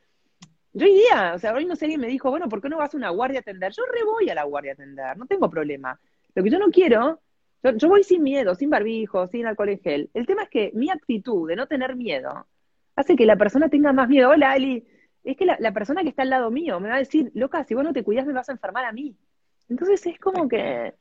yo 0.73 0.87
iría, 0.87 1.35
o 1.35 1.39
sea, 1.39 1.55
hoy 1.55 1.67
no 1.67 1.77
sé, 1.77 1.87
alguien 1.87 2.01
me 2.01 2.07
dijo, 2.09 2.31
bueno, 2.31 2.49
¿por 2.49 2.63
qué 2.63 2.69
no 2.69 2.79
vas 2.79 2.95
a 2.95 2.97
una 2.97 3.11
guardia 3.11 3.41
a 3.41 3.43
atender? 3.43 3.73
Yo 3.73 3.83
re 3.85 4.05
voy 4.05 4.31
a 4.31 4.35
la 4.35 4.45
guardia 4.45 4.73
a 4.73 4.75
atender, 4.75 5.17
no 5.17 5.27
tengo 5.27 5.51
problema. 5.51 5.99
Lo 6.35 6.43
que 6.43 6.51
yo 6.51 6.59
no 6.59 6.71
quiero, 6.71 7.21
yo, 7.63 7.73
yo 7.77 7.89
voy 7.89 8.05
sin 8.05 8.23
miedo, 8.23 8.55
sin 8.55 8.71
barbijo, 8.71 9.27
sin 9.29 9.47
alcohol 9.47 9.71
en 9.71 9.81
gel. 9.81 10.11
El 10.15 10.27
tema 10.27 10.45
es 10.45 10.49
que 10.49 10.71
mi 10.75 10.91
actitud 10.91 11.49
de 11.49 11.57
no 11.57 11.67
tener 11.67 11.97
miedo 11.97 12.47
hace 12.97 13.17
que 13.17 13.27
la 13.27 13.37
persona 13.37 13.69
tenga 13.69 13.93
más 13.93 14.09
miedo. 14.09 14.31
Hola, 14.31 14.53
Ali, 14.53 14.85
es 15.31 15.37
que 15.37 15.45
la, 15.45 15.73
persona 15.73 16.03
que 16.03 16.09
está 16.09 16.23
al 16.23 16.31
lado 16.31 16.51
mío 16.51 16.81
me 16.81 16.89
va 16.89 16.95
a 16.95 17.01
decir, 17.01 17.31
loca, 17.35 17.63
si 17.65 17.75
vos 17.75 17.85
no 17.85 17.93
te 17.93 18.03
cuidas 18.03 18.27
me 18.27 18.33
vas 18.33 18.49
a 18.49 18.53
enfermar 18.53 18.87
a 18.87 18.93
mí. 18.93 19.15
Entonces 19.69 20.07
es 20.07 20.19
como 20.19 20.49
que, 20.49 20.95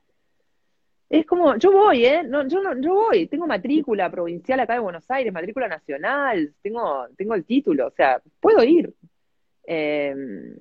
es 1.10 1.26
como, 1.26 1.56
yo 1.56 1.72
voy, 1.72 2.06
¿eh? 2.06 2.24
No, 2.24 2.46
yo, 2.46 2.62
no, 2.62 2.78
yo 2.82 2.94
voy, 2.94 3.28
tengo 3.28 3.48
matrícula 3.48 4.12
provincial 4.12 4.60
acá 4.60 4.74
de 4.74 4.80
Buenos 4.80 5.10
Aires, 5.10 5.32
matrícula 5.32 5.70
nacional, 5.70 6.54
tengo, 6.62 7.08
tengo 7.16 7.36
el 7.36 7.46
título, 7.46 7.88
o 7.88 7.92
sea, 7.92 8.22
puedo 8.42 8.62
ir. 8.66 8.94
Em, 9.64 10.58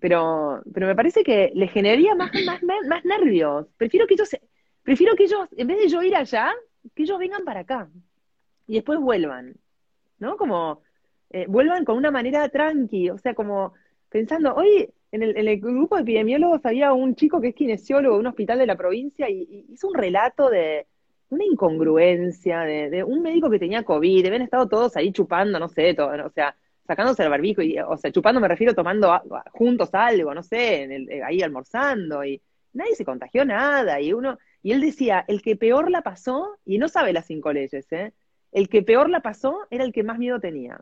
pero, 0.00 0.62
pero 0.72 0.86
me 0.86 0.94
parece 0.94 1.24
que 1.24 1.50
le 1.52 1.66
generaría 1.66 2.14
más, 2.14 2.30
más, 2.44 2.62
más 2.62 3.04
nervios. 3.04 3.66
Prefiero 3.76 4.06
que 4.06 4.14
ellos, 4.14 4.30
prefiero 4.84 5.16
que 5.16 5.24
ellos, 5.24 5.48
en 5.56 5.66
vez 5.66 5.78
de 5.78 5.88
yo 5.88 6.00
ir 6.02 6.14
allá, 6.14 6.52
que 6.94 7.02
ellos 7.02 7.18
vengan 7.18 7.44
para 7.44 7.60
acá 7.60 7.88
y 8.68 8.74
después 8.74 9.00
vuelvan. 9.00 9.54
¿No? 10.20 10.36
Como, 10.36 10.82
eh, 11.30 11.46
vuelvan 11.48 11.84
con 11.84 11.96
una 11.96 12.10
manera 12.10 12.48
tranqui, 12.48 13.10
o 13.10 13.18
sea, 13.18 13.34
como 13.34 13.72
pensando, 14.08 14.54
hoy 14.54 14.92
en 15.12 15.22
el, 15.22 15.60
grupo 15.60 15.96
de 15.96 16.02
epidemiólogos 16.02 16.64
había 16.64 16.92
un 16.92 17.14
chico 17.16 17.40
que 17.40 17.48
es 17.48 17.54
kinesiólogo 17.54 18.14
de 18.14 18.20
un 18.20 18.26
hospital 18.26 18.58
de 18.58 18.66
la 18.66 18.76
provincia 18.76 19.28
y, 19.28 19.66
hizo 19.68 19.88
un 19.88 19.94
relato 19.94 20.50
de 20.50 20.86
una 21.30 21.44
incongruencia, 21.44 22.60
de, 22.60 23.04
un 23.04 23.22
médico 23.22 23.50
que 23.50 23.58
tenía 23.58 23.84
COVID, 23.84 24.26
habían 24.26 24.42
estado 24.42 24.68
todos 24.68 24.96
ahí 24.96 25.12
chupando, 25.12 25.58
no 25.58 25.68
sé, 25.68 25.94
todo, 25.94 26.10
o 26.26 26.30
sea, 26.30 26.56
sacándose 26.86 27.22
el 27.22 27.30
barbico, 27.30 27.62
y, 27.62 27.78
o 27.78 27.96
sea, 27.96 28.10
chupando 28.10 28.40
me 28.40 28.48
refiero 28.48 28.74
tomando 28.74 29.20
juntos 29.52 29.90
algo, 29.92 30.34
no 30.34 30.42
sé, 30.42 30.82
en 30.82 30.92
el, 30.92 31.10
eh, 31.10 31.22
ahí 31.22 31.42
almorzando, 31.42 32.24
y 32.24 32.42
nadie 32.72 32.96
se 32.96 33.04
contagió 33.04 33.44
nada, 33.44 34.00
y 34.00 34.12
uno, 34.12 34.38
y 34.62 34.72
él 34.72 34.80
decía, 34.80 35.24
el 35.28 35.42
que 35.42 35.54
peor 35.54 35.90
la 35.90 36.02
pasó, 36.02 36.58
y 36.64 36.78
no 36.78 36.88
sabe 36.88 37.12
las 37.12 37.26
cinco 37.26 37.52
leyes, 37.52 37.86
¿eh? 37.92 38.12
El 38.52 38.68
que 38.68 38.82
peor 38.82 39.08
la 39.08 39.20
pasó 39.20 39.66
era 39.70 39.84
el 39.84 39.92
que 39.92 40.02
más 40.02 40.18
miedo 40.18 40.40
tenía. 40.40 40.80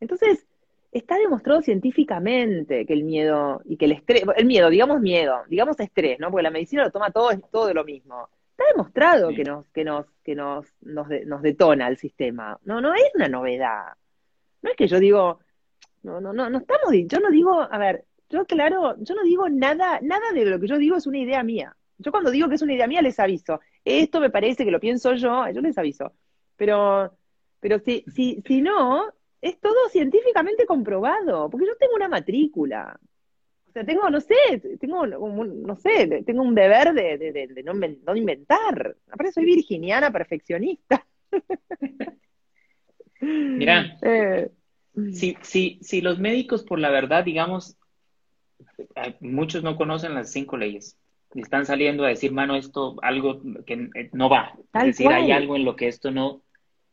Entonces, 0.00 0.46
está 0.92 1.16
demostrado 1.18 1.62
científicamente 1.62 2.86
que 2.86 2.92
el 2.92 3.04
miedo 3.04 3.60
y 3.64 3.76
que 3.76 3.86
el 3.86 3.92
estrés, 3.92 4.24
el 4.36 4.46
miedo, 4.46 4.70
digamos 4.70 5.00
miedo, 5.00 5.42
digamos 5.48 5.78
estrés, 5.80 6.18
¿no? 6.18 6.30
Porque 6.30 6.42
la 6.42 6.50
medicina 6.50 6.84
lo 6.84 6.90
toma 6.90 7.10
todo, 7.10 7.30
todo 7.50 7.66
de 7.66 7.74
lo 7.74 7.84
mismo. 7.84 8.28
Está 8.50 8.64
demostrado 8.72 9.28
que 9.30 9.44
nos, 9.44 9.68
que 9.68 9.84
nos, 9.84 10.06
que 10.24 10.34
nos, 10.34 10.66
nos, 10.80 11.06
nos 11.26 11.42
detona 11.42 11.88
el 11.88 11.98
sistema. 11.98 12.58
No, 12.64 12.80
no 12.80 12.94
es 12.94 13.10
una 13.14 13.28
novedad. 13.28 13.92
No 14.62 14.70
es 14.70 14.76
que 14.76 14.86
yo 14.88 14.98
digo, 14.98 15.40
No, 16.02 16.20
no, 16.20 16.32
no, 16.32 16.48
no 16.48 16.58
estamos, 16.58 16.92
yo 17.06 17.18
no 17.20 17.30
digo, 17.30 17.60
a 17.60 17.78
ver, 17.78 18.04
yo 18.30 18.44
claro, 18.46 18.94
yo 18.98 19.14
no 19.14 19.22
digo 19.24 19.48
nada, 19.48 20.00
nada 20.02 20.32
de 20.32 20.44
lo 20.46 20.58
que 20.60 20.68
yo 20.68 20.78
digo 20.78 20.96
es 20.96 21.06
una 21.06 21.18
idea 21.18 21.42
mía. 21.42 21.76
Yo 21.98 22.10
cuando 22.12 22.30
digo 22.30 22.48
que 22.48 22.54
es 22.56 22.62
una 22.62 22.74
idea 22.74 22.86
mía 22.86 23.02
les 23.02 23.18
aviso. 23.20 23.60
Esto 23.84 24.20
me 24.20 24.30
parece 24.30 24.64
que 24.64 24.70
lo 24.70 24.80
pienso 24.80 25.14
yo, 25.14 25.48
yo 25.50 25.60
les 25.60 25.76
aviso. 25.78 26.12
Pero, 26.56 27.12
pero 27.60 27.78
si, 27.80 28.04
si, 28.14 28.42
si 28.46 28.62
no, 28.62 29.12
es 29.40 29.60
todo 29.60 29.88
científicamente 29.90 30.66
comprobado, 30.66 31.48
porque 31.50 31.66
yo 31.66 31.76
tengo 31.76 31.94
una 31.94 32.08
matrícula. 32.08 32.98
O 33.68 33.72
sea, 33.72 33.84
tengo, 33.84 34.08
no 34.08 34.20
sé, 34.20 34.34
tengo, 34.80 35.06
no 35.06 35.76
sé, 35.76 36.22
tengo 36.24 36.42
un 36.42 36.54
deber 36.54 36.94
de, 36.94 37.18
de, 37.18 37.62
no, 37.62 37.74
no, 37.74 38.16
inventar. 38.16 38.96
Aparte 39.10 39.32
soy 39.32 39.44
virginiana 39.44 40.10
perfeccionista. 40.10 41.06
Mira, 43.20 43.98
eh, 44.02 44.50
si, 45.12 45.36
si, 45.42 45.78
si 45.82 46.00
los 46.00 46.18
médicos, 46.18 46.64
por 46.64 46.78
la 46.78 46.90
verdad, 46.90 47.24
digamos, 47.24 47.76
muchos 49.20 49.62
no 49.62 49.76
conocen 49.76 50.14
las 50.14 50.32
cinco 50.32 50.56
leyes. 50.56 50.98
Y 51.34 51.40
están 51.40 51.66
saliendo 51.66 52.04
a 52.04 52.08
decir, 52.08 52.32
mano, 52.32 52.56
esto 52.56 52.96
algo 53.02 53.42
que 53.66 53.90
eh, 53.94 54.10
no 54.12 54.30
va. 54.30 54.54
es 54.74 54.86
decir, 54.86 55.08
hay 55.08 55.32
algo 55.32 55.56
en 55.56 55.64
lo 55.64 55.76
que 55.76 55.88
esto 55.88 56.10
no. 56.10 56.42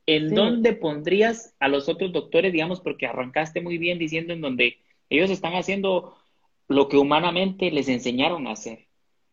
¿En 0.05 0.33
dónde 0.33 0.73
pondrías 0.73 1.55
a 1.59 1.67
los 1.67 1.87
otros 1.87 2.11
doctores, 2.11 2.51
digamos, 2.51 2.81
porque 2.81 3.07
arrancaste 3.07 3.61
muy 3.61 3.77
bien 3.77 3.99
diciendo 3.99 4.33
en 4.33 4.41
donde 4.41 4.77
ellos 5.09 5.29
están 5.29 5.53
haciendo 5.53 6.15
lo 6.67 6.89
que 6.89 6.97
humanamente 6.97 7.71
les 7.71 7.87
enseñaron 7.87 8.47
a 8.47 8.51
hacer? 8.51 8.87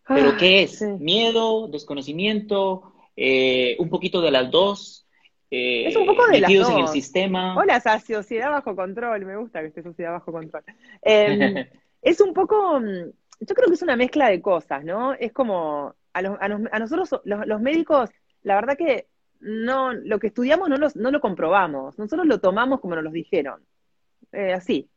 ¿Pero 0.06 0.36
qué 0.36 0.62
es? 0.62 0.82
¿Miedo, 0.82 1.68
desconocimiento, 1.68 2.92
eh, 3.16 3.76
un 3.78 3.88
poquito 3.88 4.20
de 4.20 4.30
las 4.30 4.50
dos? 4.50 5.06
Eh, 5.50 5.88
es 5.88 5.96
un 5.96 6.06
poco 6.06 6.26
de 6.28 6.40
las 6.40 6.52
dos. 6.52 6.70
en 6.70 6.78
el 6.78 6.88
sistema. 6.88 7.56
Hola, 7.56 7.80
sociedad 7.80 8.50
bajo 8.50 8.74
control, 8.76 9.24
me 9.24 9.36
gusta 9.36 9.60
que 9.60 9.68
esté 9.68 9.82
sociedad 9.82 10.12
bajo 10.12 10.32
control. 10.32 10.62
Em, 11.02 11.66
es 12.02 12.20
un 12.20 12.32
poco, 12.32 12.80
mm, 12.80 13.10
yo 13.40 13.54
creo 13.54 13.68
que 13.68 13.74
es 13.74 13.82
una 13.82 13.96
mezcla 13.96 14.30
de 14.30 14.40
cosas, 14.40 14.84
¿no? 14.84 15.14
Es 15.14 15.32
como, 15.32 15.94
a, 16.12 16.18
a, 16.18 16.78
nosotros 16.78 17.20
los, 17.24 17.60
médicos, 17.60 18.10
la 18.42 18.54
verdad 18.56 18.76
que 18.76 19.06
no, 19.40 19.92
lo 19.92 20.18
que 20.18 20.28
estudiamos 20.28 20.68
no, 20.68 20.76
no 20.76 21.10
lo 21.10 21.20
comprobamos, 21.20 21.98
nosotros 21.98 22.26
lo 22.26 22.40
tomamos 22.40 22.80
como 22.80 22.94
nos 22.94 23.04
lo 23.04 23.10
dijeron, 23.10 23.64
eh, 24.32 24.52
así. 24.52 24.88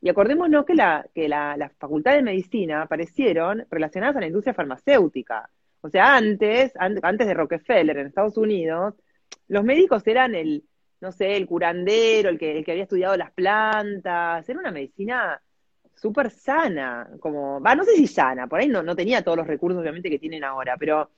Y 0.00 0.08
acordémonos 0.08 0.64
que, 0.66 0.74
la, 0.74 1.06
que 1.14 1.28
la, 1.28 1.56
la 1.56 1.70
facultad 1.70 2.12
de 2.12 2.22
medicina 2.22 2.82
aparecieron 2.82 3.66
relacionadas 3.70 4.16
a 4.16 4.20
la 4.20 4.26
industria 4.26 4.54
farmacéutica. 4.54 5.48
O 5.80 5.88
sea, 5.88 6.16
antes, 6.16 6.72
antes 6.76 7.26
de 7.26 7.34
Rockefeller 7.34 7.96
en 7.98 8.06
Estados 8.06 8.36
Unidos, 8.36 8.94
los 9.48 9.64
médicos 9.64 10.06
eran 10.06 10.34
el, 10.34 10.64
no 11.00 11.12
sé, 11.12 11.36
el 11.36 11.46
curandero, 11.46 12.28
el 12.30 12.38
que, 12.38 12.58
el 12.58 12.64
que 12.64 12.72
había 12.72 12.84
estudiado 12.84 13.16
las 13.16 13.32
plantas, 13.32 14.48
era 14.48 14.58
una 14.58 14.70
medicina 14.70 15.40
súper 15.94 16.30
sana, 16.30 17.08
como, 17.20 17.60
va, 17.60 17.74
no 17.74 17.84
sé 17.84 17.96
si 17.96 18.06
sana, 18.06 18.46
por 18.46 18.60
ahí 18.60 18.68
no, 18.68 18.82
no 18.82 18.96
tenía 18.96 19.22
todos 19.22 19.38
los 19.38 19.46
recursos 19.46 19.80
obviamente 19.80 20.10
que 20.10 20.18
tienen 20.18 20.44
ahora, 20.44 20.76
pero 20.78 21.10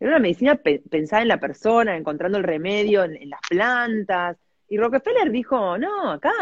era 0.00 0.10
una 0.12 0.20
medicina 0.20 0.54
pensada 0.56 1.22
en 1.22 1.28
la 1.28 1.40
persona, 1.40 1.96
encontrando 1.96 2.38
el 2.38 2.44
remedio 2.44 3.04
en, 3.04 3.28
las 3.28 3.40
plantas. 3.48 4.36
Y 4.68 4.76
Rockefeller 4.76 5.30
dijo, 5.30 5.76
no, 5.78 6.12
acá 6.12 6.32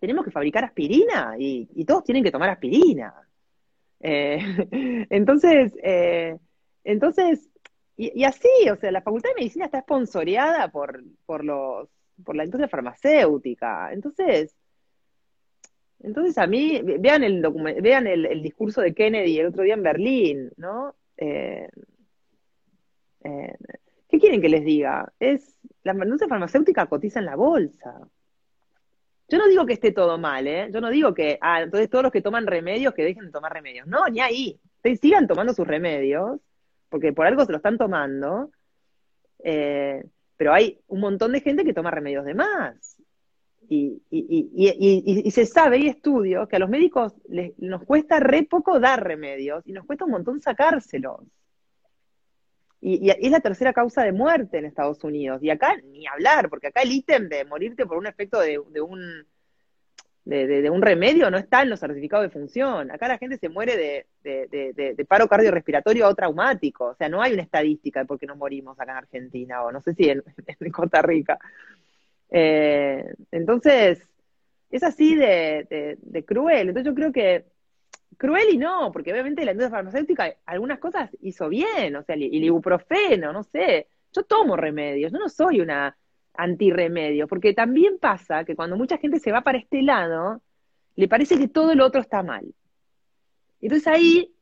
tenemos 0.00 0.24
que 0.24 0.30
fabricar 0.30 0.64
aspirina 0.64 1.34
y, 1.38 1.84
todos 1.84 2.04
tienen 2.04 2.24
que 2.24 2.32
tomar 2.32 2.50
aspirina. 2.50 3.14
Eh, 4.00 4.38
entonces, 5.10 5.72
eh, 5.82 6.36
entonces 6.82 7.48
y, 7.96 8.24
así, 8.24 8.48
o 8.72 8.76
sea, 8.76 8.90
la 8.90 9.02
Facultad 9.02 9.30
de 9.30 9.36
Medicina 9.36 9.66
está 9.66 9.78
esponsoreada 9.78 10.68
por, 10.68 11.02
por, 11.26 11.44
por 12.24 12.36
la 12.36 12.44
industria 12.44 12.68
farmacéutica. 12.68 13.92
Entonces, 13.92 14.56
entonces 16.00 16.36
a 16.38 16.46
mí, 16.46 16.80
vean 16.82 17.22
el 17.22 17.40
vean 17.80 18.06
el, 18.06 18.42
discurso 18.42 18.80
de 18.80 18.94
Kennedy 18.94 19.38
el 19.38 19.46
otro 19.46 19.62
día 19.62 19.74
en 19.74 19.82
Berlín, 19.82 20.52
¿no? 20.56 20.94
Eh, 21.16 21.68
eh, 23.24 23.56
¿Qué 24.08 24.18
quieren 24.18 24.40
que 24.40 24.48
les 24.48 24.64
diga? 24.64 25.12
Es 25.18 25.58
la 25.82 25.92
industria 25.92 26.28
farmacéutica 26.28 26.86
cotiza 26.86 27.18
en 27.18 27.26
la 27.26 27.36
bolsa. 27.36 28.00
Yo 29.28 29.38
no 29.38 29.48
digo 29.48 29.66
que 29.66 29.72
esté 29.72 29.90
todo 29.90 30.18
mal, 30.18 30.46
¿eh? 30.46 30.68
Yo 30.72 30.80
no 30.80 30.90
digo 30.90 31.14
que, 31.14 31.38
ah, 31.40 31.62
entonces 31.62 31.90
todos 31.90 32.04
los 32.04 32.12
que 32.12 32.20
toman 32.20 32.46
remedios 32.46 32.94
que 32.94 33.02
dejen 33.02 33.26
de 33.26 33.32
tomar 33.32 33.52
remedios. 33.52 33.86
No, 33.86 34.06
ni 34.06 34.20
ahí. 34.20 34.60
sigan 35.00 35.26
tomando 35.26 35.52
sus 35.54 35.66
remedios 35.66 36.40
porque 36.94 37.12
por 37.12 37.26
algo 37.26 37.44
se 37.44 37.50
lo 37.50 37.56
están 37.56 37.76
tomando, 37.76 38.52
eh, 39.42 40.04
pero 40.36 40.52
hay 40.52 40.80
un 40.86 41.00
montón 41.00 41.32
de 41.32 41.40
gente 41.40 41.64
que 41.64 41.74
toma 41.74 41.90
remedios 41.90 42.24
de 42.24 42.34
más. 42.34 42.96
Y, 43.68 44.00
se 45.32 45.46
sabe, 45.46 45.76
hay 45.76 45.88
estudios, 45.88 46.46
que 46.48 46.54
a 46.54 46.60
los 46.60 46.70
médicos 46.70 47.14
nos 47.58 47.82
cuesta 47.82 48.20
re 48.20 48.44
poco 48.44 48.78
dar 48.78 49.02
remedios 49.02 49.66
y 49.66 49.72
nos 49.72 49.86
cuesta 49.86 50.04
un 50.04 50.12
montón 50.12 50.40
sacárselos. 50.40 51.20
Y, 52.86 53.08
es 53.08 53.30
la 53.30 53.40
tercera 53.40 53.72
causa 53.72 54.02
de 54.02 54.12
muerte 54.12 54.58
en 54.58 54.66
Estados 54.66 55.02
Unidos. 55.04 55.42
Y 55.42 55.50
acá 55.50 55.74
ni 55.90 56.06
hablar, 56.06 56.50
porque 56.50 56.66
acá 56.66 56.82
el 56.82 56.92
ítem 56.92 57.28
de 57.28 57.44
morirte 57.46 57.86
por 57.86 57.96
un 57.96 58.06
efecto 58.06 58.40
de 58.40 58.58
un 58.58 59.26
de, 60.24 60.70
un 60.70 60.80
remedio 60.80 61.30
no 61.30 61.36
está 61.36 61.62
en 61.62 61.70
los 61.70 61.80
certificados 61.80 62.24
de 62.24 62.30
función. 62.30 62.90
Acá 62.90 63.08
la 63.08 63.18
gente 63.18 63.36
se 63.36 63.48
muere 63.48 64.06
de, 64.22 65.06
paro 65.06 65.28
cardiorrespiratorio 65.28 66.08
o 66.08 66.14
traumático. 66.14 66.86
O 66.86 66.94
sea, 66.94 67.08
no 67.08 67.22
hay 67.22 67.34
una 67.34 67.42
estadística 67.42 68.00
de 68.00 68.06
por 68.06 68.18
qué 68.18 68.26
nos 68.26 68.38
morimos 68.38 68.78
acá 68.80 68.92
en 68.92 68.98
Argentina 68.98 69.62
o 69.62 69.72
no 69.72 69.80
sé 69.82 69.94
si 69.94 70.08
en, 70.08 70.22
Costa 70.72 71.02
Rica. 71.02 71.38
Eh, 72.30 73.14
entonces, 73.30 74.02
es 74.70 74.82
así 74.82 75.14
de, 75.14 76.24
cruel. 76.26 76.68
Entonces 76.68 76.90
yo 76.90 76.94
creo 76.94 77.12
que 77.12 77.44
cruel 78.16 78.48
y 78.52 78.58
no, 78.58 78.90
porque 78.92 79.12
obviamente 79.12 79.44
la 79.44 79.52
industria 79.52 79.76
farmacéutica 79.76 80.34
algunas 80.46 80.78
cosas 80.78 81.10
hizo 81.20 81.48
bien, 81.48 81.96
o 81.96 82.02
sea, 82.02 82.14
el 82.14 82.22
ibuprofeno, 82.22 83.32
no 83.32 83.42
sé. 83.42 83.88
Yo 84.12 84.22
tomo 84.22 84.56
remedios, 84.56 85.12
yo 85.12 85.18
no 85.18 85.28
soy 85.28 85.60
una 85.60 85.96
antirremedio, 86.34 87.28
porque 87.28 87.54
también 87.54 87.98
pasa 87.98 88.44
que 88.44 88.56
cuando 88.56 88.76
mucha 88.76 88.98
gente 88.98 89.18
se 89.18 89.32
va 89.32 89.42
para 89.42 89.58
este 89.58 89.82
lado, 89.82 90.42
le 90.96 91.08
parece 91.08 91.38
que 91.38 91.48
todo 91.48 91.74
lo 91.74 91.86
otro 91.86 92.00
está 92.00 92.22
mal. 92.22 92.54
Entonces 93.60 93.86
ahí 93.86 94.34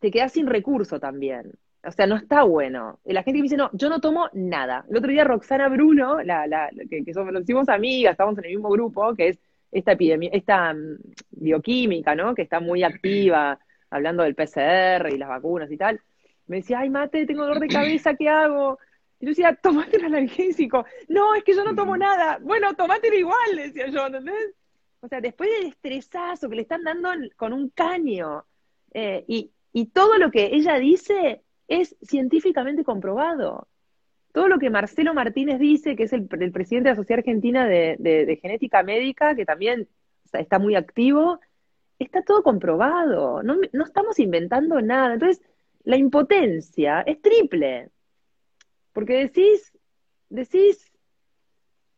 te 0.00 0.10
quedas 0.10 0.32
sin 0.32 0.46
recurso 0.46 1.00
también. 1.00 1.52
O 1.84 1.92
sea, 1.92 2.06
no 2.06 2.16
está 2.16 2.42
bueno. 2.42 2.98
Y 3.04 3.12
la 3.12 3.22
gente 3.22 3.40
dice, 3.40 3.56
no, 3.56 3.70
yo 3.72 3.88
no 3.88 4.00
tomo 4.00 4.28
nada. 4.32 4.84
El 4.90 4.96
otro 4.96 5.10
día 5.10 5.24
Roxana 5.24 5.68
Bruno, 5.68 6.20
la, 6.22 6.46
la, 6.46 6.68
que, 6.90 7.14
somos, 7.14 7.32
nos 7.32 7.42
hicimos 7.42 7.68
amigas, 7.68 8.12
estamos 8.12 8.36
en 8.38 8.44
el 8.44 8.50
mismo 8.52 8.68
grupo, 8.70 9.14
que 9.14 9.28
es 9.28 9.38
esta 9.78 9.92
epidemia, 9.92 10.30
esta 10.32 10.72
mm, 10.72 10.98
bioquímica, 11.30 12.14
¿no? 12.14 12.34
Que 12.34 12.42
está 12.42 12.60
muy 12.60 12.82
activa, 12.82 13.58
hablando 13.90 14.22
del 14.22 14.34
PCR 14.34 15.08
y 15.12 15.18
las 15.18 15.28
vacunas 15.28 15.70
y 15.70 15.76
tal. 15.76 16.00
Me 16.46 16.56
decía, 16.56 16.80
ay, 16.80 16.90
mate, 16.90 17.26
tengo 17.26 17.42
dolor 17.42 17.60
de 17.60 17.68
cabeza, 17.68 18.14
¿qué 18.14 18.28
hago? 18.28 18.78
Y 19.18 19.26
yo 19.26 19.30
decía, 19.30 19.54
tomate 19.54 19.98
un 19.98 20.04
analgésico. 20.04 20.84
No, 21.08 21.34
es 21.34 21.44
que 21.44 21.54
yo 21.54 21.64
no 21.64 21.74
tomo 21.74 21.96
nada. 21.96 22.38
Bueno, 22.40 22.74
tomátelo 22.74 23.16
igual, 23.16 23.56
decía 23.56 23.88
yo, 23.88 24.06
¿entendés? 24.06 24.54
O 25.00 25.08
sea, 25.08 25.20
después 25.20 25.50
del 25.50 25.68
estresazo 25.68 26.48
que 26.48 26.56
le 26.56 26.62
están 26.62 26.82
dando 26.82 27.10
con 27.36 27.52
un 27.52 27.70
caño, 27.70 28.44
eh, 28.92 29.24
y, 29.28 29.52
todo 29.92 30.16
lo 30.16 30.30
que 30.30 30.46
ella 30.54 30.78
dice 30.78 31.42
es 31.68 31.96
científicamente 32.00 32.82
comprobado. 32.82 33.68
Todo 34.36 34.48
lo 34.48 34.58
que 34.58 34.68
Marcelo 34.68 35.14
Martínez 35.14 35.58
dice, 35.58 35.96
que 35.96 36.02
es 36.02 36.12
el, 36.12 36.28
presidente 36.28 36.90
de 36.90 36.92
la 36.92 36.96
Sociedad 36.96 37.20
Argentina 37.20 37.66
de, 37.66 38.38
Genética 38.42 38.82
Médica, 38.82 39.34
que 39.34 39.46
también 39.46 39.88
está 40.30 40.58
muy 40.58 40.74
activo, 40.74 41.40
está 41.98 42.20
todo 42.20 42.42
comprobado. 42.42 43.42
No, 43.42 43.56
estamos 43.82 44.18
inventando 44.18 44.82
nada. 44.82 45.14
Entonces, 45.14 45.42
la 45.84 45.96
impotencia 45.96 47.00
es 47.00 47.22
triple. 47.22 47.88
Porque 48.92 49.14
decís, 49.14 49.72
decís, 50.28 50.92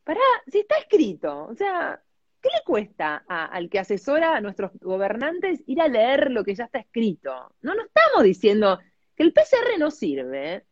pará, 0.05 0.21
si 0.47 0.61
está 0.61 0.77
escrito, 0.77 1.47
o 1.47 1.57
sea, 1.57 2.01
¿qué 2.41 2.51
le 2.51 2.65
cuesta 2.65 3.17
al 3.27 3.69
que 3.69 3.81
asesora 3.81 4.37
a 4.37 4.41
nuestros 4.41 4.71
gobernantes 4.79 5.65
ir 5.67 5.81
a 5.81 5.89
leer 5.89 6.31
lo 6.31 6.45
que 6.45 6.55
ya 6.55 6.67
está 6.67 6.79
escrito? 6.79 7.53
No, 7.63 7.75
no 7.75 7.83
estamos 7.83 8.23
diciendo 8.23 8.79
que 9.17 9.25
el 9.25 9.33
PCR 9.33 9.77
no 9.77 9.91
sirve. 9.91 10.68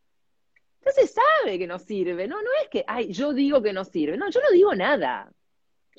Ya 0.85 0.91
se 0.91 1.07
sabe 1.07 1.59
que 1.59 1.67
no 1.67 1.79
sirve, 1.79 2.27
no, 2.27 2.41
no 2.41 2.49
es 2.63 2.69
que, 2.69 2.83
ay, 2.87 3.11
yo 3.11 3.33
digo 3.33 3.61
que 3.61 3.73
no 3.73 3.83
sirve, 3.83 4.17
no, 4.17 4.29
yo 4.29 4.39
no 4.41 4.51
digo 4.51 4.73
nada. 4.75 5.31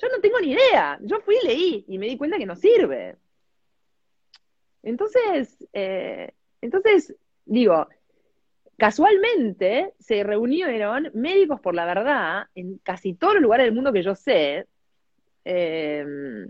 Yo 0.01 0.07
no 0.09 0.21
tengo 0.21 0.39
ni 0.39 0.51
idea. 0.51 0.97
Yo 1.01 1.19
fui 1.21 1.35
y 1.41 1.47
leí 1.47 1.85
y 1.87 1.97
me 1.97 2.07
di 2.07 2.17
cuenta 2.17 2.37
que 2.37 2.45
no 2.45 2.55
sirve. 2.55 3.17
Entonces, 4.81 5.67
eh, 5.73 6.33
entonces, 6.61 7.13
digo, 7.45 7.87
Casualmente 8.79 9.93
se 9.99 10.23
reunieron 10.23 11.11
médicos 11.13 11.59
por 11.59 11.75
la 11.75 11.85
verdad 11.85 12.47
en 12.55 12.77
casi 12.77 13.13
todos 13.13 13.33
los 13.33 13.43
lugares 13.43 13.65
del 13.65 13.75
mundo 13.75 13.91
que 13.91 14.01
yo 14.01 14.15
sé. 14.15 14.67
Em, 15.43 16.47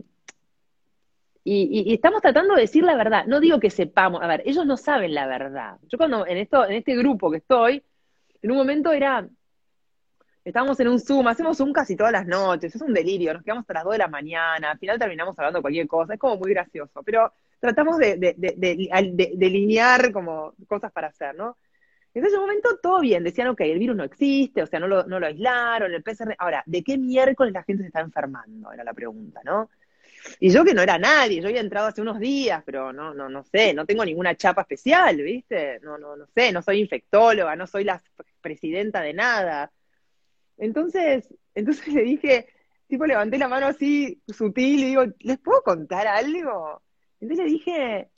y, 1.44 1.92
estamos 1.92 2.22
tratando 2.22 2.54
de 2.54 2.62
decir 2.62 2.84
la 2.84 2.96
verdad. 2.96 3.26
No 3.26 3.40
digo 3.40 3.60
que 3.60 3.72
sepamos, 3.72 4.22
a 4.22 4.28
ver, 4.28 4.44
ellos 4.46 4.66
no 4.68 4.78
saben 4.78 5.16
la 5.16 5.26
verdad. 5.26 5.78
Yo 5.88 5.98
cuando 5.98 6.28
en 6.28 6.38
esto, 6.38 6.66
en 6.68 6.74
este 6.74 6.96
grupo 6.96 7.32
que 7.32 7.38
estoy, 7.38 7.84
en 8.42 8.52
un 8.52 8.58
momento 8.58 8.92
era, 8.92 9.28
estábamos 10.44 10.80
en 10.80 10.88
un 10.88 11.00
Zoom, 11.00 11.28
hacemos 11.28 11.58
Zoom 11.58 11.74
casi 11.74 11.96
todas 11.96 12.12
las 12.12 12.28
noches, 12.28 12.74
es 12.74 12.82
un 12.82 12.94
delirio, 12.94 13.34
nos 13.34 13.44
quedamos 13.44 13.64
hasta 13.64 13.74
las 13.74 13.84
2 13.84 13.94
de 13.94 13.98
la 14.00 14.08
mañana, 14.08 14.72
al 14.72 14.80
final 14.80 15.00
terminamos 15.00 15.38
hablando 15.38 15.60
de 15.60 15.62
cualquier 15.62 15.88
cosa, 15.88 16.14
es 16.14 16.20
como 16.20 16.38
muy 16.38 16.52
gracioso, 16.52 17.02
pero 17.04 17.32
tratamos 17.60 17.98
de, 17.98 18.18
de, 18.18 18.36
de, 18.38 19.32
delinear 19.36 20.12
como 20.12 20.54
cosas 20.68 20.92
para 20.92 21.08
hacer, 21.08 21.36
¿no? 21.36 21.58
En 22.14 22.26
ese 22.26 22.38
momento 22.38 22.78
todo 22.82 23.02
bien, 23.02 23.24
decían, 23.24 23.50
ok, 23.50 23.62
el 23.62 23.78
virus 23.78 23.96
no 23.96 24.04
existe, 24.04 24.64
o 24.64 24.68
sea, 24.68 24.80
no 24.80 24.88
lo, 24.88 25.06
no 25.06 25.20
lo 25.20 25.28
aislaron, 25.28 25.94
el 25.94 26.02
PCR. 26.02 26.36
Ahora, 26.40 26.64
¿de 26.66 26.84
qué 26.84 26.98
miércoles 26.98 27.54
la 27.54 27.64
gente 27.64 27.84
se 27.84 27.88
está 27.88 28.00
enfermando? 28.00 28.72
Era 28.72 28.84
la 28.84 28.94
pregunta, 28.94 29.42
¿no? 29.46 29.70
Y 30.40 30.52
yo 30.52 30.64
que 30.64 30.74
no 30.74 30.82
era 30.82 30.98
nadie, 30.98 31.42
yo 31.42 31.48
había 31.48 31.62
entrado 31.62 31.88
hace 31.88 32.02
unos 32.02 32.20
días, 32.20 32.64
pero 32.66 32.94
no, 32.94 33.14
no, 33.14 33.30
no 33.30 33.44
sé, 33.44 33.74
no 33.74 33.86
tengo 33.86 34.06
ninguna 34.06 34.36
chapa 34.36 34.62
especial, 34.62 35.18
¿viste? 35.18 35.80
No, 35.82 35.98
no, 35.98 36.16
no 36.16 36.28
sé, 36.28 36.52
no 36.52 36.62
soy 36.62 36.80
infectóloga, 36.80 37.56
no 37.56 37.68
soy 37.68 37.84
la 37.84 38.02
presidenta 38.42 39.02
de 39.02 39.14
nada. 39.14 39.72
Entonces, 40.58 41.28
entonces 41.56 41.88
le 41.94 42.04
dije, 42.04 42.48
tipo 42.88 43.06
levanté 43.06 43.38
la 43.38 43.48
mano 43.48 43.68
así 43.68 44.22
sutil 44.28 44.80
y 44.80 44.86
digo, 44.86 45.04
¿les 45.20 45.40
puedo 45.40 45.62
contar 45.64 46.08
algo? 46.08 46.82
Entonces 47.20 47.46
le 47.46 47.52
dije, 47.52 48.10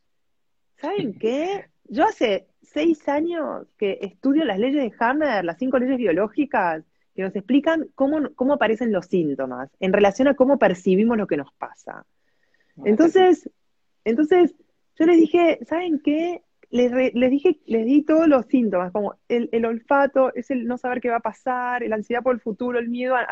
¿saben 0.77 1.13
qué? 1.19 1.69
Yo 1.85 2.05
hace 2.05 2.47
seis 2.61 3.07
años 3.09 3.67
que 3.77 3.99
estudio 4.01 4.45
las 4.45 4.59
leyes 4.59 4.83
de 4.83 4.93
Hammer, 4.99 5.43
las 5.43 5.57
cinco 5.57 5.77
leyes 5.77 5.97
biológicas, 5.97 6.83
que 7.15 7.23
nos 7.23 7.35
explican 7.35 7.87
cómo, 7.95 8.29
cómo 8.35 8.53
aparecen 8.53 8.91
los 8.91 9.07
síntomas 9.07 9.69
en 9.79 9.93
relación 9.93 10.27
a 10.27 10.35
cómo 10.35 10.57
percibimos 10.57 11.17
lo 11.17 11.27
que 11.27 11.37
nos 11.37 11.51
pasa. 11.53 12.05
Ah, 12.77 12.81
entonces, 12.85 13.49
entonces 14.05 14.55
yo 14.97 15.05
les 15.05 15.17
dije, 15.17 15.59
¿saben 15.67 15.99
qué? 15.99 16.43
Les, 16.69 16.91
dije, 17.13 17.59
les 17.65 17.85
di 17.85 18.03
todos 18.03 18.29
los 18.29 18.45
síntomas, 18.45 18.93
como 18.93 19.15
el, 19.27 19.65
olfato, 19.65 20.33
es 20.33 20.51
el 20.51 20.67
no 20.67 20.77
saber 20.77 21.01
qué 21.01 21.09
va 21.09 21.17
a 21.17 21.21
pasar, 21.21 21.81
la 21.81 21.95
ansiedad 21.95 22.23
por 22.23 22.33
el 22.33 22.39
futuro, 22.39 22.79
el 22.79 22.87
miedo 22.87 23.15
a, 23.15 23.23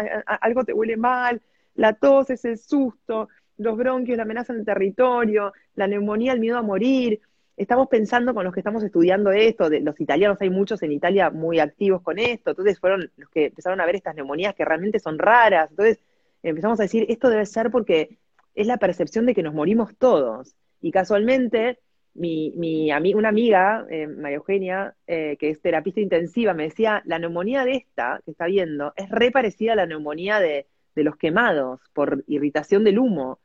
algo 0.42 0.66
te 0.66 0.74
huele 0.74 0.98
mal, 0.98 1.42
la 1.76 1.94
tos 1.94 2.30
es 2.32 2.44
el 2.44 2.58
susto, 2.58 3.30
los 3.56 3.78
bronquios, 3.78 4.18
la 4.18 4.24
amenaza 4.24 4.52
en 4.52 4.60
el 4.60 4.66
territorio, 4.66 5.54
la 5.76 5.88
neumonía, 5.88 6.34
el 6.34 6.42
miedo 6.42 6.58
a 6.58 6.62
morir, 6.62 7.22
estamos 7.60 7.90
pensando 7.90 8.34
con 8.34 8.46
los 8.46 8.54
que 8.54 8.62
estamos 8.62 8.84
estudiando 8.84 9.32
esto, 9.32 9.70
de, 9.70 9.82
los 9.82 10.00
italianos, 10.00 10.38
hay 10.40 10.50
muchos 10.50 10.82
en 10.82 10.94
Italia 10.94 11.30
muy 11.30 11.60
activos 11.60 12.02
con 12.02 12.18
esto, 12.18 12.52
entonces 12.52 12.80
fueron 12.80 13.12
los 13.18 13.30
que 13.30 13.48
empezaron 13.48 13.82
a 13.82 13.86
ver 13.86 13.98
estas 13.98 14.16
neumonías 14.16 14.56
que 14.56 14.64
realmente 14.64 14.98
son 15.00 15.20
raras, 15.20 15.70
entonces 15.70 16.00
empezamos 16.42 16.80
a 16.80 16.84
decir, 16.84 17.06
esto 17.10 17.30
debe 17.30 17.46
ser 17.46 17.70
porque 17.70 18.18
es 18.56 18.66
la 18.66 18.78
percepción 18.78 19.26
de 19.26 19.36
que 19.36 19.44
nos 19.44 19.54
morimos 19.54 19.94
todos. 19.98 20.56
Y 20.82 20.92
casualmente, 20.92 21.80
mi, 22.14 22.54
mi 22.56 23.14
una 23.14 23.28
amiga, 23.28 23.86
eh, 23.90 24.08
María 24.08 24.38
Eugenia, 24.38 24.96
eh, 25.06 25.36
que 25.38 25.50
es 25.50 25.62
terapista 25.62 26.00
intensiva, 26.00 26.54
me 26.54 26.64
decía, 26.64 27.02
la 27.06 27.20
neumonía 27.20 27.66
de 27.66 27.74
esta 27.74 28.22
que 28.24 28.32
está 28.32 28.46
viendo 28.46 28.94
es 28.96 29.10
re 29.10 29.32
parecida 29.32 29.74
a 29.74 29.76
la 29.76 29.86
neumonía 29.86 30.40
de, 30.40 30.68
de 30.96 31.04
los 31.04 31.18
quemados 31.18 31.82
por 31.92 32.24
irritación 32.28 32.86
del 32.86 33.00
humo. 33.00 33.40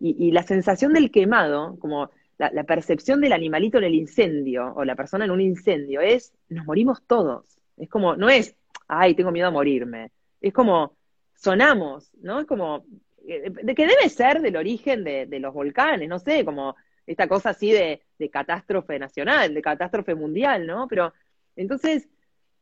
Y, 0.00 0.16
y 0.18 0.30
la 0.30 0.42
sensación 0.42 0.94
del 0.94 1.10
quemado, 1.10 1.76
como 1.80 2.10
la, 2.38 2.64
percepción 2.64 3.20
del 3.20 3.32
animalito 3.32 3.78
en 3.78 3.84
el 3.84 3.94
incendio 3.94 4.72
o 4.74 4.84
la 4.84 4.94
persona 4.94 5.24
en 5.24 5.32
un 5.32 5.40
incendio 5.40 6.00
es, 6.00 6.32
nos 6.48 6.64
morimos 6.66 7.02
todos. 7.02 7.58
Es 7.76 7.88
como, 7.88 8.16
no 8.16 8.28
es, 8.28 8.54
ay, 8.86 9.14
tengo 9.14 9.32
miedo 9.32 9.48
a 9.48 9.52
morirme. 9.52 10.12
Es 10.40 10.52
como, 10.52 10.96
sonamos, 11.34 12.14
¿no? 12.22 12.40
Es 12.40 12.46
como, 12.46 12.84
eh, 13.26 13.50
de 13.50 13.74
que 13.74 13.86
debe 13.86 14.08
ser 14.08 14.40
del 14.40 14.56
origen 14.56 15.02
de, 15.02 15.26
los 15.40 15.52
volcanes, 15.52 16.08
no 16.08 16.18
sé, 16.20 16.44
como 16.44 16.76
esta 17.06 17.26
cosa 17.26 17.50
así 17.50 17.72
de, 17.72 18.02
de, 18.18 18.30
catástrofe 18.30 18.98
nacional, 18.98 19.52
de 19.52 19.62
catástrofe 19.62 20.14
mundial, 20.14 20.66
¿no? 20.66 20.86
Pero 20.86 21.12
entonces, 21.56 22.08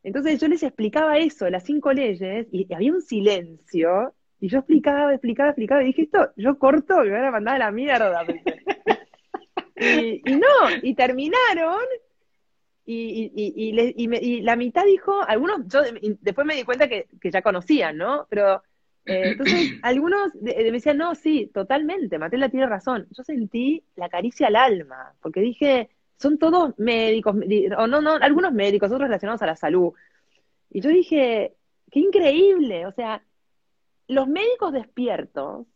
entonces 0.01 0.39
yo 0.39 0.47
les 0.47 0.63
explicaba 0.63 1.19
eso, 1.19 1.49
las 1.49 1.63
cinco 1.63 1.93
leyes, 1.93 2.47
y 2.51 2.73
había 2.73 2.93
un 2.93 3.01
silencio, 3.01 4.13
y 4.39 4.49
yo 4.49 4.59
explicaba, 4.59 5.13
explicaba, 5.13 5.49
explicaba, 5.49 5.83
y 5.83 5.87
dije, 5.87 6.03
esto, 6.03 6.31
yo 6.35 6.57
corto, 6.57 7.03
me 7.03 7.11
van 7.11 7.25
a 7.25 7.31
mandar 7.31 7.55
a 7.55 7.59
la 7.59 7.71
mierda. 7.71 8.25
Y, 9.79 10.21
no, 10.25 10.69
y 10.81 10.95
terminaron, 10.95 11.83
y, 12.85 13.31
y, 13.35 14.41
la 14.41 14.55
mitad 14.55 14.85
dijo, 14.85 15.21
algunos, 15.21 15.67
yo 15.67 15.81
después 16.21 16.47
me 16.47 16.55
di 16.55 16.63
cuenta 16.63 16.87
que, 16.87 17.07
ya 17.23 17.41
conocían, 17.41 17.97
¿no? 17.97 18.25
Pero 18.29 18.63
eh, 19.05 19.31
entonces 19.31 19.73
algunos 19.83 20.33
me 20.35 20.53
decían, 20.53 20.97
no, 20.97 21.13
sí, 21.15 21.51
totalmente, 21.53 22.17
Matela 22.17 22.49
tiene 22.49 22.65
razón. 22.65 23.07
Yo 23.11 23.23
sentí 23.23 23.83
la 23.95 24.09
caricia 24.09 24.47
al 24.47 24.55
alma, 24.55 25.13
porque 25.21 25.41
dije, 25.41 25.89
son 26.17 26.37
todos 26.37 26.77
médicos, 26.79 27.35
o 27.77 27.87
no, 27.87 28.01
no, 28.01 28.13
algunos 28.13 28.53
médicos, 28.53 28.91
otros 28.91 29.07
relacionados 29.07 29.41
a 29.41 29.47
la 29.47 29.55
salud. 29.55 29.93
Y 30.71 30.81
yo 30.81 30.89
dije, 30.89 31.53
qué 31.91 31.99
increíble, 31.99 32.85
o 32.85 32.91
sea, 32.91 33.21
los 34.07 34.27
médicos 34.27 34.73
despiertos 34.73 35.67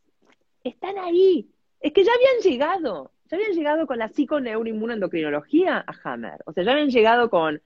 están 0.64 0.98
ahí, 0.98 1.50
es 1.80 1.94
que 1.94 2.04
ya 2.04 2.12
habían 2.14 2.52
llegado, 2.52 3.11
ya 3.32 3.38
habían 3.38 3.54
llegado 3.54 3.88
con 3.88 3.98
la 3.98 4.10
psiconeuroinmunoendocrinología 4.10 5.86
a 5.88 5.96
Hammer, 6.04 6.42
o 6.46 6.54
sea, 6.54 6.64
ya 6.64 6.74
habían 6.74 6.90
llegado 6.90 7.30
con, 7.30 7.62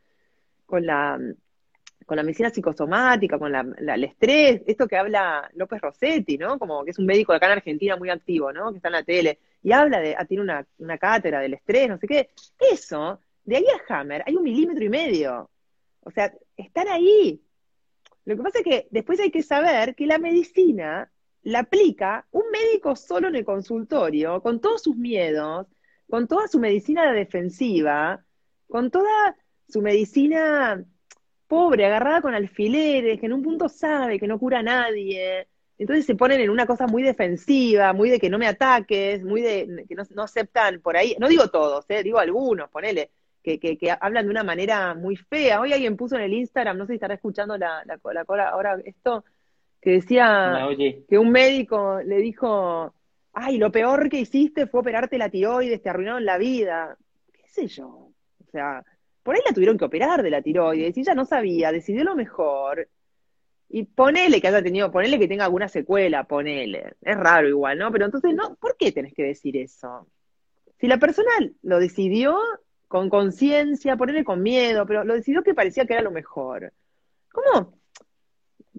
con 0.66 0.86
la 0.86 1.20
con 2.06 2.18
la 2.18 2.24
medicina 2.24 2.52
psicosomática, 2.52 3.40
con 3.40 3.52
la, 3.52 3.66
el 3.96 4.04
estrés, 4.04 4.62
esto 4.68 4.88
que 4.88 4.96
habla 4.96 5.50
López 5.56 5.82
Rossetti, 5.82 6.38
¿no? 6.38 6.60
Como 6.60 6.86
que 6.86 6.92
es 6.92 7.00
un 7.00 7.08
médico 7.08 7.34
de 7.34 7.38
acá 7.38 7.48
en 7.48 7.54
Argentina 7.54 7.96
muy 7.96 8.12
activo, 8.12 8.54
¿no? 8.54 8.70
Que 8.70 8.78
está 8.78 8.90
en 8.90 8.94
la 8.94 9.04
tele, 9.04 9.40
y 9.64 9.72
habla 9.72 10.00
de, 10.00 10.16
ah, 10.16 10.24
tiene 10.26 10.44
una, 10.44 10.68
una 10.78 11.00
cátedra 11.00 11.40
del 11.40 11.56
estrés, 11.56 11.90
no 11.90 11.98
sé 11.98 12.08
qué. 12.08 12.30
Eso, 12.72 13.20
de 13.44 13.56
ahí 13.58 13.66
a 13.66 14.00
Hammer, 14.00 14.24
hay 14.28 14.36
un 14.36 14.44
milímetro 14.44 14.84
y 14.84 14.90
medio. 14.90 15.50
O 16.02 16.12
sea, 16.12 16.32
están 16.56 16.88
ahí. 16.90 17.42
Lo 18.26 18.38
que 18.38 18.44
pasa 18.44 18.60
es 18.60 18.64
que 18.64 18.88
después 18.92 19.20
hay 19.20 19.32
que 19.32 19.42
saber 19.42 19.96
que 19.96 20.06
la 20.06 20.20
medicina 20.20 21.12
la 21.46 21.60
aplica 21.60 22.26
un 22.32 22.44
médico 22.52 22.96
solo 22.96 23.28
en 23.28 23.36
el 23.36 23.46
consultorio, 23.46 24.42
con 24.42 24.60
todos 24.60 24.82
sus 24.84 24.98
miedos, 24.98 25.68
con 26.10 26.28
toda 26.28 26.48
su 26.48 26.60
medicina 26.60 27.14
defensiva, 27.14 28.26
con 28.68 28.90
toda 28.90 29.36
su 29.70 29.82
medicina 29.82 30.84
pobre, 31.48 31.86
agarrada 31.86 32.22
con 32.22 32.34
alfileres, 32.34 33.20
que 33.20 33.28
en 33.28 33.34
un 33.34 33.44
punto 33.44 33.70
sabe 33.70 34.20
que 34.20 34.28
no 34.28 34.40
cura 34.40 34.60
a 34.60 34.64
nadie. 34.64 35.48
Entonces 35.78 36.06
se 36.06 36.16
ponen 36.16 36.42
en 36.42 36.50
una 36.50 36.66
cosa 36.66 36.88
muy 36.88 37.04
defensiva, 37.04 37.94
muy 37.94 38.10
de 38.10 38.20
que 38.20 38.30
no 38.30 38.40
me 38.40 38.48
ataques, 38.48 39.24
muy 39.24 39.42
de 39.42 39.86
que 39.88 39.96
no, 39.96 40.24
aceptan 40.24 40.82
por 40.82 40.98
ahí, 40.98 41.16
no 41.20 41.28
digo 41.28 41.50
todos, 41.50 41.86
eh, 41.90 42.02
digo 42.02 42.18
algunos, 42.18 42.70
ponele, 42.72 43.12
que, 43.44 43.60
que, 43.60 43.78
que, 43.78 43.92
hablan 43.92 44.26
de 44.26 44.32
una 44.32 44.44
manera 44.44 44.96
muy 44.96 45.16
fea. 45.16 45.62
Hoy 45.62 45.74
alguien 45.74 45.96
puso 45.96 46.16
en 46.16 46.24
el 46.24 46.34
Instagram, 46.34 46.78
no 46.78 46.86
sé 46.86 46.94
si 46.94 46.96
estará 46.96 47.14
escuchando 47.14 47.56
la, 47.56 47.84
la, 47.86 48.00
la 48.14 48.50
ahora 48.50 48.80
esto, 48.84 49.24
que 49.86 49.92
decía 49.92 50.68
que 51.08 51.20
un 51.20 51.30
médico 51.30 52.02
le 52.04 52.18
dijo, 52.18 52.92
ay, 53.34 53.60
lo 53.60 53.72
peor 53.72 54.10
que 54.10 54.20
hiciste 54.20 54.66
fue 54.66 54.80
operarte 54.80 55.20
la 55.20 55.30
tiroides, 55.30 55.80
te 55.80 55.90
arruinaron 55.90 56.26
la 56.26 56.40
vida. 56.40 56.98
¿Qué 57.32 57.48
sé 57.48 57.68
yo? 57.68 57.88
O 57.88 58.52
sea, 58.52 58.84
por 59.22 59.36
ahí 59.36 59.42
la 59.46 59.54
tuvieron 59.54 59.78
que 59.78 59.86
operar 59.86 60.24
de 60.24 60.32
la 60.32 60.42
tiroides 60.42 60.98
y 60.98 61.02
ella 61.02 61.14
no 61.14 61.24
sabía, 61.26 61.72
decidió 61.72 62.04
lo 62.04 62.16
mejor. 62.16 62.90
Y 63.70 63.84
ponele 63.84 64.42
que 64.42 64.48
haya 64.48 64.64
tenido, 64.64 64.92
ponele 64.92 65.20
que 65.20 65.28
tenga 65.28 65.46
alguna 65.46 65.68
secuela, 65.68 66.24
ponele. 66.24 66.96
Es 67.02 67.16
raro 67.16 67.48
igual, 67.48 67.78
¿no? 67.78 67.92
Pero 67.92 68.06
entonces, 68.06 68.34
no, 68.34 68.56
¿por 68.56 68.76
qué 68.78 68.92
tenés 68.92 69.14
que 69.14 69.24
decir 69.24 69.56
eso? 69.56 70.08
Si 70.80 70.88
la 70.88 70.98
persona 70.98 71.30
lo 71.62 71.78
decidió 71.78 72.40
con 72.88 73.12
conciencia, 73.12 73.98
ponele 73.98 74.24
con 74.24 74.42
miedo, 74.42 74.88
pero 74.88 75.04
lo 75.04 75.14
decidió 75.14 75.44
que 75.44 75.54
parecía 75.54 75.86
que 75.86 75.94
era 75.94 76.02
lo 76.02 76.12
mejor. 76.12 76.74
¿Cómo? 77.32 77.76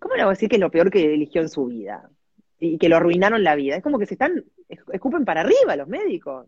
¿Cómo 0.00 0.14
le 0.14 0.22
voy 0.22 0.30
a 0.30 0.34
decir 0.34 0.48
que 0.48 0.56
es 0.56 0.60
lo 0.60 0.70
peor 0.70 0.90
que 0.90 1.14
eligió 1.14 1.40
en 1.42 1.48
su 1.48 1.66
vida? 1.66 2.10
Y 2.58 2.78
que 2.78 2.88
lo 2.88 2.96
arruinaron 2.96 3.44
la 3.44 3.54
vida. 3.54 3.76
Es 3.76 3.82
como 3.82 3.98
que 3.98 4.06
se 4.06 4.14
están, 4.14 4.44
escupen 4.68 5.24
para 5.24 5.42
arriba 5.42 5.76
los 5.76 5.88
médicos. 5.88 6.46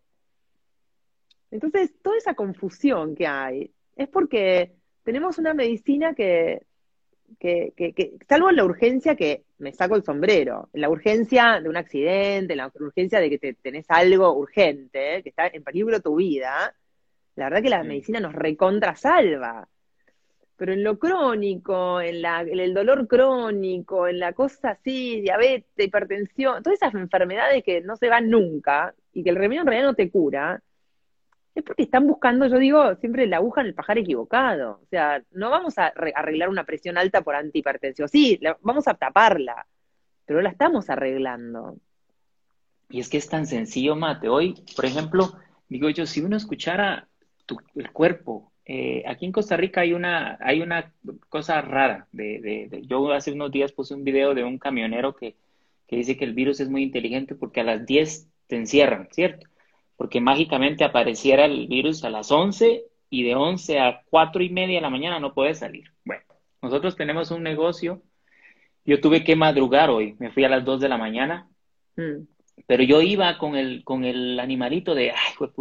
Entonces, 1.50 1.94
toda 2.02 2.16
esa 2.16 2.34
confusión 2.34 3.14
que 3.14 3.26
hay 3.26 3.70
es 3.96 4.08
porque 4.08 4.72
tenemos 5.02 5.38
una 5.38 5.54
medicina 5.54 6.14
que, 6.14 6.62
que, 7.38 7.72
que, 7.76 8.16
salvo 8.28 8.50
en 8.50 8.56
la 8.56 8.64
urgencia 8.64 9.16
que 9.16 9.44
me 9.58 9.72
saco 9.72 9.96
el 9.96 10.04
sombrero, 10.04 10.68
en 10.72 10.82
la 10.82 10.90
urgencia 10.90 11.61
de 11.61 11.68
un 11.68 11.76
accidente, 11.76 12.52
en 12.52 12.58
la 12.58 12.70
urgencia 12.74 13.20
de 13.20 13.30
que 13.30 13.38
te, 13.38 13.54
tenés 13.54 13.87
algo 13.88 14.34
urgente, 14.37 15.22
que 15.22 15.28
está 15.28 15.46
en 15.46 15.64
peligro 15.64 16.00
tu 16.00 16.16
vida, 16.16 16.74
la 17.37 17.44
verdad 17.44 17.62
que 17.62 17.70
la 17.70 17.84
medicina 17.84 18.20
nos 18.20 18.34
recontra 18.34 18.96
salva 18.96 19.68
pero 20.59 20.73
en 20.73 20.83
lo 20.83 20.99
crónico, 20.99 22.01
en, 22.01 22.21
la, 22.21 22.40
el 22.40 22.75
dolor 22.75 23.07
crónico, 23.07 24.09
en 24.09 24.18
la 24.18 24.33
cosa 24.33 24.71
así, 24.71 25.21
diabetes, 25.21 25.87
hipertensión, 25.87 26.64
todas 26.64 26.83
esas 26.83 26.94
enfermedades 26.94 27.62
que 27.62 27.81
no 27.81 27.97
se 27.97 28.09
van 28.09 28.29
nunca 28.29 28.92
y 29.12 29.23
que 29.23 29.31
el 29.31 29.37
remedio 29.37 29.61
en 29.61 29.68
realidad 29.68 29.87
no 29.90 29.94
te 29.94 30.11
cura, 30.11 30.61
es 31.55 31.62
porque 31.62 31.85
están 31.85 32.09
buscando, 32.09 32.49
yo 32.49 32.59
digo, 32.59 32.97
siempre 32.97 33.29
la 33.29 33.37
aguja 33.37 33.61
en 33.61 33.68
el 33.68 33.75
pajar 33.75 33.99
equivocado. 33.99 34.81
O 34.83 34.87
sea, 34.90 35.23
no 35.31 35.49
vamos 35.49 35.79
a 35.79 35.87
arreglar 35.87 36.49
una 36.49 36.64
presión 36.64 36.99
alta 36.99 37.23
por 37.23 37.37
antihipertensión. 37.37 38.09
Sí, 38.09 38.40
vamos 38.61 38.88
a 38.88 38.94
taparla, 38.94 39.64
pero 40.27 40.42
la 40.42 40.51
estamos 40.51 40.90
arreglando. 40.90 41.77
Y 42.90 42.99
es 42.99 43.09
que 43.09 43.18
es 43.18 43.29
tan 43.29 43.47
sencillo, 43.47 43.94
Mate. 43.94 44.29
Hoy, 44.29 44.64
por 44.75 44.87
ejemplo, 44.87 45.35
digo 45.68 45.88
yo, 45.88 46.05
si 46.05 46.21
uno 46.21 46.37
escuchara 46.37 47.07
el 47.77 47.92
cuerpo, 47.92 48.53
eh, 48.70 49.02
aquí 49.07 49.24
en 49.24 49.33
Costa 49.33 49.57
Rica 49.57 49.81
hay 49.81 49.94
una, 49.94 50.37
hay 50.40 50.61
una 50.61 50.92
cosa 51.31 51.62
rara. 51.62 52.07
De, 52.12 52.83
yo 52.87 53.11
hace 53.12 53.33
unos 53.33 53.50
días 53.50 53.72
puse 53.72 53.94
un 53.94 54.04
video 54.04 54.35
de 54.35 54.44
un 54.44 54.59
camionero 54.59 55.16
que, 55.16 55.35
que 55.87 55.96
dice 55.96 56.18
que 56.18 56.26
el 56.26 56.35
virus 56.35 56.61
es 56.61 56.68
muy 56.68 56.83
inteligente 56.83 57.35
porque 57.35 57.61
a 57.61 57.64
las 57.64 57.87
10 57.87 58.28
te 58.46 58.57
encierran, 58.57 59.09
¿cierto? 59.11 59.46
Porque 59.96 60.20
mágicamente 60.20 60.85
apareciera 60.85 61.46
el 61.46 61.66
virus 61.66 62.04
a 62.04 62.11
las 62.11 62.31
11 62.31 62.85
y 63.09 63.22
de 63.22 63.35
11 63.35 63.81
a 63.81 64.02
4 64.11 64.42
y 64.42 64.50
media 64.50 64.76
de 64.76 64.83
la 64.83 64.90
mañana 64.90 65.18
no 65.18 65.33
puedes 65.33 65.61
salir. 65.61 65.90
Bueno, 66.04 66.22
nosotros 66.61 66.94
tenemos 66.94 67.31
un 67.31 67.42
negocio. 67.42 68.02
Yo 68.85 69.00
tuve 69.00 69.24
que 69.24 69.35
madrugar 69.35 69.88
hoy, 69.88 70.14
me 70.18 70.31
fui 70.31 70.44
a 70.44 70.50
las 70.50 70.62
2 70.66 70.81
de 70.81 70.88
la 70.90 70.98
mañana. 70.98 71.48
Mm. 71.96 72.26
Pero 72.66 72.83
yo 72.83 73.01
iba 73.03 73.38
con 73.38 73.57
el, 73.57 73.85
con 73.85 74.05
el 74.05 74.38
animalito 74.40 74.94
de, 74.94 75.11
ay, 75.12 75.35
pues 75.38 75.53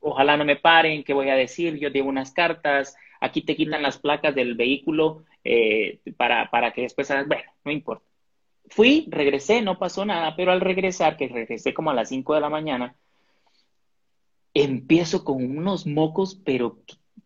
ojalá 0.00 0.36
no 0.36 0.44
me 0.44 0.56
paren, 0.56 1.04
¿qué 1.04 1.14
voy 1.14 1.28
a 1.30 1.36
decir? 1.36 1.78
Yo 1.78 1.88
llevo 1.88 2.08
unas 2.08 2.32
cartas, 2.32 2.96
aquí 3.20 3.42
te 3.42 3.56
quitan 3.56 3.82
las 3.82 3.98
placas 3.98 4.34
del 4.34 4.54
vehículo 4.54 5.24
eh, 5.44 6.00
para, 6.16 6.50
para 6.50 6.72
que 6.72 6.82
después, 6.82 7.08
bueno, 7.26 7.50
no 7.64 7.70
importa. 7.70 8.04
Fui, 8.68 9.06
regresé, 9.10 9.62
no 9.62 9.78
pasó 9.78 10.04
nada, 10.04 10.34
pero 10.34 10.50
al 10.52 10.60
regresar, 10.60 11.16
que 11.16 11.28
regresé 11.28 11.72
como 11.72 11.90
a 11.90 11.94
las 11.94 12.08
5 12.08 12.34
de 12.34 12.40
la 12.40 12.50
mañana, 12.50 12.96
empiezo 14.54 15.24
con 15.24 15.36
unos 15.58 15.86
mocos, 15.86 16.34
pero 16.44 16.78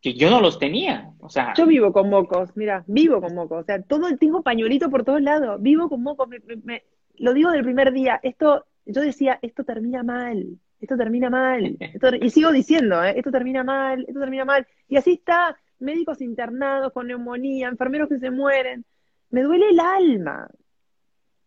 que 0.03 0.15
yo 0.15 0.31
no 0.31 0.41
los 0.41 0.59
tenía. 0.59 1.13
O 1.21 1.29
sea, 1.29 1.55
yo 1.57 1.67
vivo 1.67 1.93
con 1.93 2.11
mocos, 2.11 2.51
mira, 2.57 2.85
vivo 2.87 3.21
con 3.21 3.35
mocos. 3.35 3.63
O 3.63 3.65
sea, 3.65 3.83
todo 3.83 4.17
tiempo 4.17 4.43
pañuelito 4.43 4.91
por 4.91 5.05
todos 5.05 5.23
lados, 5.23 5.61
vivo 5.63 5.89
con 5.89 6.03
mocos. 6.03 6.29
me, 6.65 6.83
lo 7.21 7.35
digo 7.35 7.51
del 7.51 7.63
primer 7.63 7.93
día, 7.93 8.19
esto, 8.23 8.67
yo 8.87 9.03
decía, 9.03 9.39
esto 9.43 9.63
termina 9.63 10.03
mal, 10.03 10.59
esto 10.81 10.97
termina 10.97 11.29
mal, 11.29 11.77
y 12.21 12.31
sigo 12.31 12.51
diciendo, 12.51 13.05
¿eh? 13.05 13.15
esto 13.17 13.31
termina 13.31 13.63
mal, 13.63 14.05
esto 14.09 14.21
termina 14.21 14.45
mal, 14.45 14.67
y 14.89 14.97
así 14.97 15.13
está, 15.13 15.57
médicos 15.79 16.21
internados 16.23 16.93
con 16.93 17.07
neumonía, 17.07 17.69
enfermeros 17.69 18.09
que 18.09 18.19
se 18.19 18.31
mueren, 18.31 18.85
me 19.31 19.43
duele 19.43 19.69
el 19.69 19.81
alma. 19.81 20.49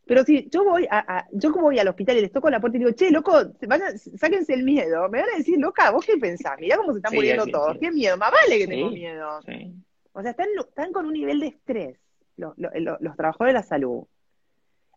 Pero 0.06 0.24
si 0.24 0.50
yo 0.50 0.66
voy 0.66 0.86
a, 0.92 1.26
yo 1.32 1.52
como 1.52 1.68
voy 1.68 1.80
al 1.80 1.88
hospital 1.88 2.18
y 2.18 2.22
les 2.22 2.32
toco 2.32 2.50
la 2.50 2.60
puerta 2.60 2.78
y 2.78 2.80
digo, 2.80 2.92
che, 2.92 3.10
loco, 3.10 3.32
vayan, 3.68 3.98
sáquense 3.98 4.54
el 4.54 4.64
miedo, 4.64 5.10
me 5.10 5.22
van 5.22 5.30
a 5.34 5.38
decir, 5.38 5.58
loca, 5.58 5.92
¿vos 5.92 6.06
qué 6.06 6.18
pensás? 6.18 6.60
Mirá 6.60 6.78
cómo 6.78 6.92
se 6.92 7.00
están 7.00 7.16
muriendo 7.16 7.48
todos, 7.48 7.78
qué 7.80 7.90
miedo, 7.90 8.18
más 8.18 8.32
vale 8.32 8.60
que 8.60 8.68
tengo 8.68 8.92
miedo. 8.92 9.40
O 10.12 10.22
sea, 10.22 10.32
están, 10.32 10.50
están 10.60 10.92
con 10.92 11.06
un 11.06 11.14
nivel 11.14 11.40
de 11.40 11.48
estrés 11.48 11.98
los, 12.36 12.54
los, 12.58 12.72
los 13.00 13.16
trabajadores 13.16 13.54
de 13.54 13.60
la 13.60 13.64
salud 13.64 14.04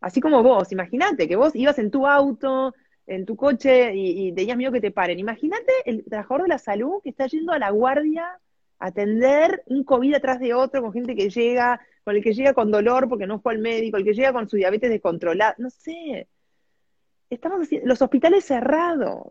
Así 0.00 0.20
como 0.20 0.42
vos, 0.42 0.72
imagínate 0.72 1.26
que 1.28 1.36
vos 1.36 1.54
ibas 1.54 1.78
en 1.78 1.90
tu 1.90 2.06
auto, 2.06 2.74
en 3.06 3.24
tu 3.24 3.36
coche 3.36 3.92
y, 3.94 4.32
tenías 4.32 4.56
miedo 4.56 4.72
que 4.72 4.80
te 4.80 4.90
paren. 4.90 5.18
Imagínate 5.18 5.72
el 5.84 6.04
trabajador 6.04 6.42
de 6.42 6.48
la 6.48 6.58
salud 6.58 7.00
que 7.02 7.10
está 7.10 7.26
yendo 7.26 7.52
a 7.52 7.58
la 7.58 7.70
guardia 7.70 8.38
a 8.78 8.86
atender 8.86 9.62
un 9.66 9.84
COVID 9.84 10.14
atrás 10.14 10.40
de 10.40 10.54
otro 10.54 10.82
con 10.82 10.92
gente 10.92 11.14
que 11.14 11.30
llega, 11.30 11.80
con 12.04 12.16
el 12.16 12.22
que 12.22 12.34
llega 12.34 12.52
con 12.52 12.70
dolor 12.70 13.08
porque 13.08 13.26
no 13.26 13.40
fue 13.40 13.54
al 13.54 13.60
médico, 13.60 13.96
el 13.96 14.04
que 14.04 14.14
llega 14.14 14.32
con 14.32 14.48
su 14.48 14.56
diabetes 14.56 14.90
descontrolada, 14.90 15.54
no 15.58 15.70
sé. 15.70 16.28
Estamos 17.30 17.62
haciendo, 17.62 17.88
los 17.88 18.02
hospitales 18.02 18.44
cerrados. 18.44 19.28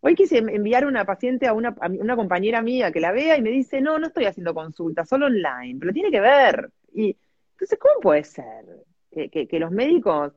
Hoy 0.00 0.14
quise 0.14 0.38
enviar 0.38 0.86
una 0.86 1.04
paciente 1.04 1.48
a 1.48 1.52
una, 1.52 1.74
a 1.80 1.88
una 1.88 2.16
compañera 2.16 2.62
mía 2.62 2.92
que 2.92 3.00
la 3.00 3.10
vea 3.10 3.36
y 3.36 3.42
me 3.42 3.50
dice, 3.50 3.80
no, 3.80 3.98
no 3.98 4.06
estoy 4.06 4.26
haciendo 4.26 4.54
consulta, 4.54 5.04
solo 5.04 5.26
online, 5.26 5.76
pero 5.80 5.92
tiene 5.92 6.10
que 6.10 6.20
ver. 6.20 6.70
Y 6.94 7.16
entonces, 7.52 7.78
¿cómo 7.80 8.00
puede 8.00 8.22
ser? 8.22 8.64
Que, 9.30 9.58
los 9.58 9.70
médicos 9.70 10.32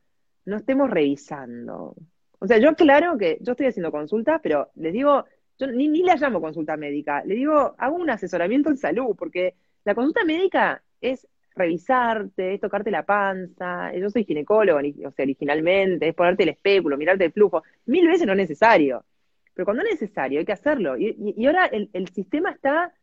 no 0.46 0.58
estemos 0.58 0.90
revisando. 0.90 1.96
O 2.40 2.48
sea, 2.48 2.58
yo 2.58 2.76
claro 2.76 3.18
que 3.18 3.38
yo 3.42 3.52
estoy 3.52 3.68
haciendo 3.68 3.92
consultas, 3.92 4.40
pero 4.42 4.72
les 4.76 4.94
digo, 4.94 5.26
yo 5.60 5.68
ni, 5.68 5.88
ni 5.88 6.04
la 6.04 6.16
llamo 6.16 6.42
consulta 6.42 6.76
médica, 6.76 7.24
le 7.24 7.36
digo, 7.36 7.76
hago 7.78 7.96
un 7.96 8.10
asesoramiento 8.10 8.70
en 8.70 8.78
salud, 8.78 9.16
porque 9.16 9.56
la 9.86 9.94
consulta 9.94 10.26
médica 10.26 10.82
es 11.00 11.28
revisarte, 11.56 12.56
es 12.56 12.62
tocarte 12.62 12.90
la 12.90 13.06
panza, 13.06 13.94
yo 13.94 14.10
soy 14.10 14.24
ginecólogo, 14.24 14.80
o 14.80 15.12
sea, 15.12 15.24
originalmente, 15.24 16.08
es 16.08 16.16
ponerte 16.16 16.44
el 16.44 16.50
espéculo, 16.50 16.98
mirarte 16.98 17.26
el 17.26 17.32
flujo, 17.32 17.64
mil 17.86 18.08
veces 18.08 18.26
no 18.26 18.34
es 18.34 18.38
necesario, 18.38 19.06
pero 19.54 19.66
cuando 19.66 19.84
es 19.84 19.92
necesario 19.92 20.40
hay 20.40 20.46
que 20.46 20.54
hacerlo. 20.54 20.98
Y, 20.98 21.46
ahora 21.46 21.66
el, 21.66 21.90
el, 21.94 22.08
sistema 22.10 22.52
está, 22.52 22.94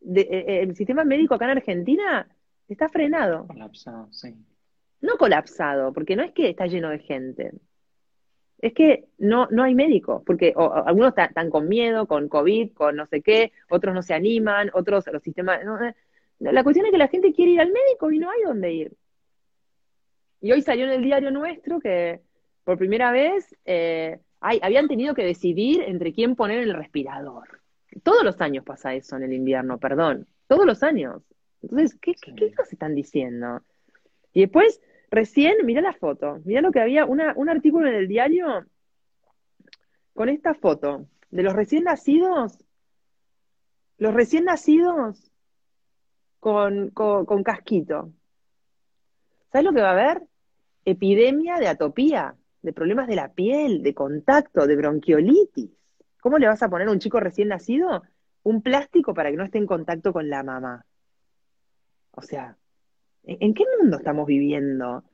de, 0.00 0.20
eh, 0.20 0.28
eh, 0.30 0.60
el 0.62 0.76
sistema 0.76 1.04
médico 1.04 1.34
acá 1.34 1.46
en 1.46 1.58
Argentina 1.58 2.28
está 2.68 2.88
frenado. 2.88 3.46
Colapsado, 3.48 4.12
sí 4.12 4.34
no 5.00 5.16
colapsado, 5.16 5.92
porque 5.92 6.16
no 6.16 6.22
es 6.22 6.32
que 6.32 6.50
está 6.50 6.66
lleno 6.66 6.90
de 6.90 6.98
gente, 6.98 7.52
es 8.60 8.74
que 8.74 9.06
no, 9.18 9.48
no 9.50 9.62
hay 9.62 9.74
médicos, 9.74 10.22
porque 10.24 10.54
algunos 10.56 11.14
están 11.16 11.50
con 11.50 11.68
miedo, 11.68 12.06
con 12.06 12.28
COVID, 12.28 12.72
con 12.72 12.96
no 12.96 13.06
sé 13.06 13.22
qué, 13.22 13.52
otros 13.70 13.94
no 13.94 14.02
se 14.02 14.14
animan, 14.14 14.70
otros 14.74 15.06
los 15.12 15.22
sistemas... 15.22 15.60
Eh, 15.62 15.94
la 16.40 16.62
cuestión 16.62 16.86
es 16.86 16.92
que 16.92 16.98
la 16.98 17.08
gente 17.08 17.32
quiere 17.32 17.52
ir 17.52 17.60
al 17.60 17.72
médico 17.72 18.10
y 18.10 18.18
no 18.18 18.30
hay 18.30 18.42
dónde 18.42 18.72
ir. 18.72 18.92
Y 20.40 20.52
hoy 20.52 20.62
salió 20.62 20.84
en 20.84 20.92
el 20.92 21.02
diario 21.02 21.30
nuestro 21.30 21.80
que 21.80 22.20
por 22.64 22.78
primera 22.78 23.12
vez 23.12 23.54
eh, 23.66 24.20
habían 24.40 24.88
tenido 24.88 25.14
que 25.14 25.24
decidir 25.24 25.82
entre 25.82 26.12
quién 26.12 26.36
poner 26.36 26.60
el 26.60 26.74
respirador. 26.74 27.60
Todos 28.02 28.24
los 28.24 28.40
años 28.40 28.64
pasa 28.64 28.94
eso 28.94 29.16
en 29.16 29.24
el 29.24 29.32
invierno, 29.34 29.78
perdón. 29.78 30.26
Todos 30.46 30.64
los 30.64 30.82
años. 30.82 31.22
Entonces, 31.62 31.98
¿qué, 32.00 32.14
qué, 32.14 32.34
qué 32.34 32.54
están 32.70 32.94
diciendo? 32.94 33.60
Y 34.32 34.40
después 34.40 34.80
Recién, 35.10 35.56
mira 35.64 35.80
la 35.80 35.92
foto, 35.92 36.40
mira 36.44 36.60
lo 36.60 36.70
que 36.70 36.80
había, 36.80 37.04
un 37.04 37.48
artículo 37.48 37.88
en 37.88 37.94
el 37.94 38.08
diario 38.08 38.66
con 40.14 40.28
esta 40.28 40.54
foto 40.54 41.06
de 41.30 41.42
los 41.42 41.54
recién 41.54 41.84
nacidos, 41.84 42.64
los 43.98 44.14
recién 44.14 44.44
nacidos 44.44 45.30
con, 46.38 46.90
con, 46.90 47.42
casquito. 47.42 48.12
¿Sabes 49.52 49.64
lo 49.64 49.72
que 49.72 49.82
va 49.82 49.90
a 49.90 49.92
haber? 49.92 50.22
Epidemia 50.84 51.58
de 51.58 51.68
atopía, 51.68 52.36
de 52.62 52.72
problemas 52.72 53.08
de 53.08 53.16
la 53.16 53.32
piel, 53.32 53.82
de 53.82 53.94
contacto, 53.94 54.66
de 54.66 54.76
bronquiolitis. 54.76 55.70
¿Cómo 56.20 56.38
le 56.38 56.46
vas 56.46 56.62
a 56.62 56.68
poner 56.68 56.88
a 56.88 56.92
un 56.92 56.98
chico 56.98 57.18
recién 57.20 57.48
nacido 57.48 58.02
un 58.42 58.62
plástico 58.62 59.12
para 59.12 59.30
que 59.30 59.36
no 59.36 59.44
esté 59.44 59.58
en 59.58 59.66
contacto 59.66 60.12
con 60.12 60.28
la 60.30 60.42
mamá? 60.42 60.86
O 62.12 62.22
sea, 62.22 62.56
¿En 63.24 63.54
qué 63.54 63.64
mundo 63.78 63.98
estamos 63.98 64.26
viviendo? 64.26 65.04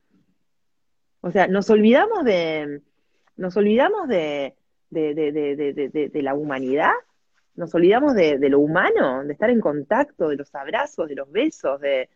O 1.21 1.31
sea, 1.31 1.47
nos 1.47 1.69
olvidamos 1.69 2.23
de, 2.23 2.81
nos 3.35 3.57
olvidamos 3.57 4.07
de, 4.07 4.55
de, 4.89 6.21
la 6.21 6.33
humanidad, 6.33 6.93
nos 7.55 7.73
olvidamos 7.75 8.13
de, 8.15 8.37
lo 8.49 8.59
humano, 8.59 9.23
de 9.23 9.33
estar 9.33 9.49
en 9.49 9.59
contacto, 9.59 10.29
de 10.29 10.37
los 10.37 10.53
abrazos, 10.55 11.09
de 11.09 11.15
los 11.15 11.31
besos, 11.31 11.81
de, 11.81 12.09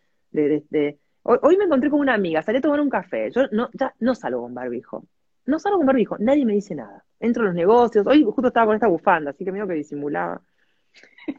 Hoy, 1.23 1.55
me 1.55 1.65
encontré 1.65 1.91
con 1.91 1.99
una 1.99 2.15
amiga, 2.15 2.41
salí 2.41 2.57
a 2.57 2.61
tomar 2.61 2.81
un 2.81 2.89
café, 2.89 3.29
yo 3.29 3.43
no, 3.51 3.69
ya 3.73 3.93
no 3.99 4.15
salgo 4.15 4.41
con 4.41 4.55
barbijo, 4.55 5.05
no 5.45 5.59
salgo 5.59 5.77
con 5.77 5.85
barbijo, 5.85 6.17
nadie 6.17 6.45
me 6.45 6.53
dice 6.53 6.73
nada. 6.73 7.05
Entro 7.19 7.43
en 7.43 7.47
los 7.47 7.55
negocios, 7.55 8.07
hoy 8.07 8.23
justo 8.23 8.47
estaba 8.47 8.65
con 8.65 8.75
esta 8.75 8.87
bufanda, 8.87 9.29
así 9.29 9.45
que 9.45 9.51
medio 9.51 9.67
que 9.67 9.75
disimulaba. 9.75 10.41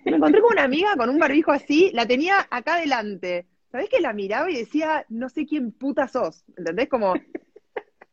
Me 0.05 0.17
encontré 0.17 0.41
con 0.41 0.53
una 0.53 0.63
amiga 0.63 0.95
con 0.97 1.11
un 1.11 1.19
barbijo 1.19 1.51
así, 1.51 1.91
la 1.95 2.07
tenía 2.07 2.47
acá 2.49 2.75
adelante. 2.75 3.49
¿Sabés 3.73 3.89
que 3.89 4.01
la 4.01 4.13
miraba 4.13 4.51
y 4.51 4.59
decía, 4.59 5.07
no 5.09 5.31
sé 5.31 5.47
quién 5.47 5.73
puta 5.73 6.07
sos? 6.07 6.45
¿Entendés? 6.59 6.91
Como. 6.91 7.15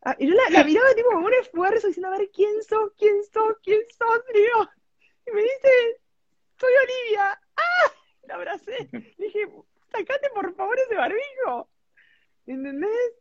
Ah, 0.01 0.15
y 0.17 0.27
yo 0.27 0.33
la, 0.33 0.63
miraba 0.63 0.95
tipo 0.95 1.09
con 1.09 1.25
un 1.25 1.33
esfuerzo 1.33 1.87
diciendo, 1.87 2.07
a 2.07 2.17
ver, 2.17 2.29
¿quién 2.33 2.63
sos? 2.63 2.93
¿Quién 2.97 3.21
sos? 3.25 3.57
¿Quién 3.61 3.81
sos? 3.89 4.23
Digo, 4.33 4.69
y 5.27 5.31
me 5.31 5.41
dice, 5.41 6.01
soy 6.57 6.71
Olivia. 6.71 7.41
¡Ah! 7.57 7.91
La 8.23 8.35
abracé. 8.35 8.89
dije, 9.17 9.49
sacate 9.91 10.29
por 10.33 10.55
favor 10.55 10.79
ese 10.79 10.95
barbijo. 10.95 11.69
¿Entendés? 12.47 13.13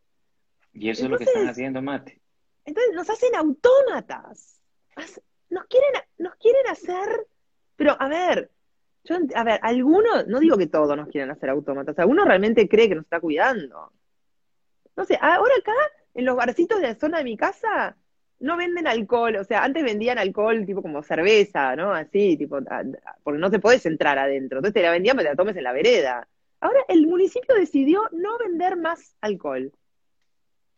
Y 0.72 0.90
eso 0.90 1.06
es 1.06 1.10
lo 1.10 1.18
que 1.18 1.24
están 1.24 1.48
haciendo, 1.48 1.82
Mate. 1.82 2.22
Entonces 2.64 2.94
nos 2.94 3.10
hacen 3.10 3.34
autómatas. 3.34 4.62
Nos 5.50 5.66
quieren, 5.66 6.02
nos 6.18 6.36
quieren 6.36 6.68
hacer. 6.68 7.26
Pero, 7.74 7.96
a 7.98 8.08
ver, 8.08 8.52
a 9.34 9.44
ver, 9.44 9.60
algunos, 9.62 10.26
no 10.26 10.40
digo 10.40 10.56
que 10.56 10.66
todos 10.66 10.96
nos 10.96 11.08
quieren 11.08 11.30
hacer 11.30 11.50
autómatas, 11.50 11.98
algunos 11.98 12.26
realmente 12.26 12.68
cree 12.68 12.88
que 12.88 12.94
nos 12.94 13.04
está 13.04 13.20
cuidando. 13.20 13.92
No 14.96 15.04
sé, 15.04 15.18
ahora 15.20 15.54
acá, 15.58 15.72
en 16.14 16.24
los 16.24 16.36
barcitos 16.36 16.80
de 16.80 16.88
la 16.88 16.94
zona 16.94 17.18
de 17.18 17.24
mi 17.24 17.36
casa, 17.36 17.96
no 18.40 18.56
venden 18.56 18.86
alcohol, 18.86 19.36
o 19.36 19.44
sea, 19.44 19.64
antes 19.64 19.82
vendían 19.82 20.18
alcohol 20.18 20.64
tipo 20.66 20.82
como 20.82 21.02
cerveza, 21.02 21.74
¿no? 21.76 21.92
Así, 21.92 22.36
tipo, 22.36 22.58
porque 23.22 23.38
no 23.38 23.50
te 23.50 23.58
puedes 23.58 23.84
entrar 23.86 24.18
adentro, 24.18 24.58
entonces 24.58 24.74
te 24.74 24.82
la 24.82 24.90
vendían 24.92 25.16
para 25.16 25.28
que 25.28 25.32
la 25.32 25.36
tomes 25.36 25.56
en 25.56 25.64
la 25.64 25.72
vereda. 25.72 26.28
Ahora 26.60 26.80
el 26.88 27.06
municipio 27.06 27.54
decidió 27.54 28.02
no 28.12 28.38
vender 28.38 28.76
más 28.76 29.16
alcohol. 29.20 29.72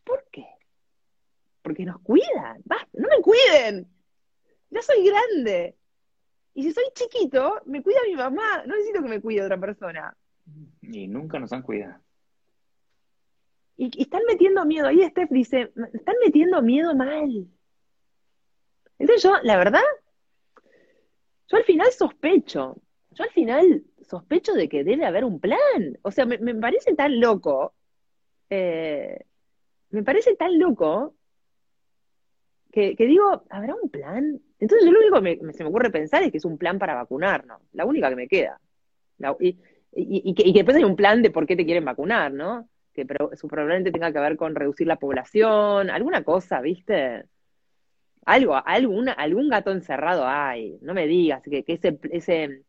¿Por 0.04 0.24
qué? 0.30 0.46
Porque 1.62 1.84
nos 1.84 2.00
cuidan. 2.00 2.60
Basta, 2.64 2.88
no 2.92 3.08
me 3.08 3.22
cuiden. 3.22 3.88
Ya 4.70 4.82
soy 4.82 5.04
grande. 5.06 5.76
Y 6.54 6.62
si 6.64 6.72
soy 6.72 6.84
chiquito, 6.94 7.60
me 7.66 7.82
cuida 7.82 8.00
mi 8.06 8.16
mamá, 8.16 8.64
no 8.66 8.74
necesito 8.74 9.02
que 9.02 9.08
me 9.08 9.20
cuide 9.20 9.42
otra 9.42 9.58
persona. 9.58 10.16
Y 10.82 11.06
nunca 11.06 11.38
nos 11.38 11.52
han 11.52 11.62
cuidado. 11.62 12.00
Y, 13.76 14.02
están 14.02 14.22
metiendo 14.26 14.64
miedo. 14.64 14.88
Ahí 14.88 15.02
Steph 15.08 15.30
dice, 15.30 15.72
están 15.92 16.16
metiendo 16.24 16.60
miedo 16.62 16.94
mal. 16.94 17.46
Entonces 18.98 19.22
yo, 19.22 19.34
la 19.42 19.56
verdad, 19.56 19.80
yo 21.48 21.56
al 21.56 21.64
final 21.64 21.90
sospecho. 21.92 22.76
yo 23.10 23.24
al 23.24 23.30
final 23.30 23.84
sospecho 24.02 24.52
de 24.54 24.68
que 24.68 24.84
debe 24.84 25.06
haber 25.06 25.24
un 25.24 25.40
plan. 25.40 25.98
O 26.02 26.10
sea, 26.10 26.26
me, 26.26 26.54
parece 26.56 26.94
tan 26.94 27.20
loco, 27.20 27.74
eh, 28.50 29.24
me 29.90 30.02
parece 30.02 30.36
tan 30.36 30.58
loco 30.58 31.14
que, 32.72 32.94
digo, 32.98 33.44
¿habrá 33.50 33.74
un 33.74 33.90
plan? 33.90 34.40
Entonces 34.58 34.86
yo 34.86 34.92
lo 34.92 35.00
único 35.00 35.20
que 35.22 35.52
se 35.52 35.64
me 35.64 35.70
ocurre 35.70 35.90
pensar 35.90 36.22
es 36.22 36.30
que 36.30 36.38
es 36.38 36.44
un 36.44 36.58
plan 36.58 36.78
para 36.78 36.94
vacunarnos, 36.94 37.60
la 37.72 37.84
única 37.84 38.08
que 38.08 38.16
me 38.16 38.28
queda. 38.28 38.60
y, 39.40 40.34
que, 40.34 40.52
después 40.52 40.76
hay 40.76 40.84
un 40.84 40.96
plan 40.96 41.22
de 41.22 41.30
por 41.30 41.46
qué 41.46 41.56
te 41.56 41.64
quieren 41.64 41.84
vacunar, 41.84 42.32
¿no? 42.32 42.68
Que 42.92 43.04
probablemente 43.04 43.92
tenga 43.92 44.12
que 44.12 44.20
ver 44.20 44.36
con 44.36 44.54
reducir 44.54 44.86
la 44.86 44.96
población, 44.96 45.90
alguna 45.90 46.22
cosa, 46.22 46.60
¿viste? 46.60 47.24
Algo, 48.24 48.54
alguna, 48.64 49.12
algún 49.12 49.48
gato 49.48 49.72
encerrado 49.72 50.24
hay, 50.26 50.78
no 50.82 50.94
me 50.94 51.06
digas 51.06 51.42
que, 51.42 51.64
que 51.64 51.72
ese, 51.72 51.98
ese, 52.10 52.62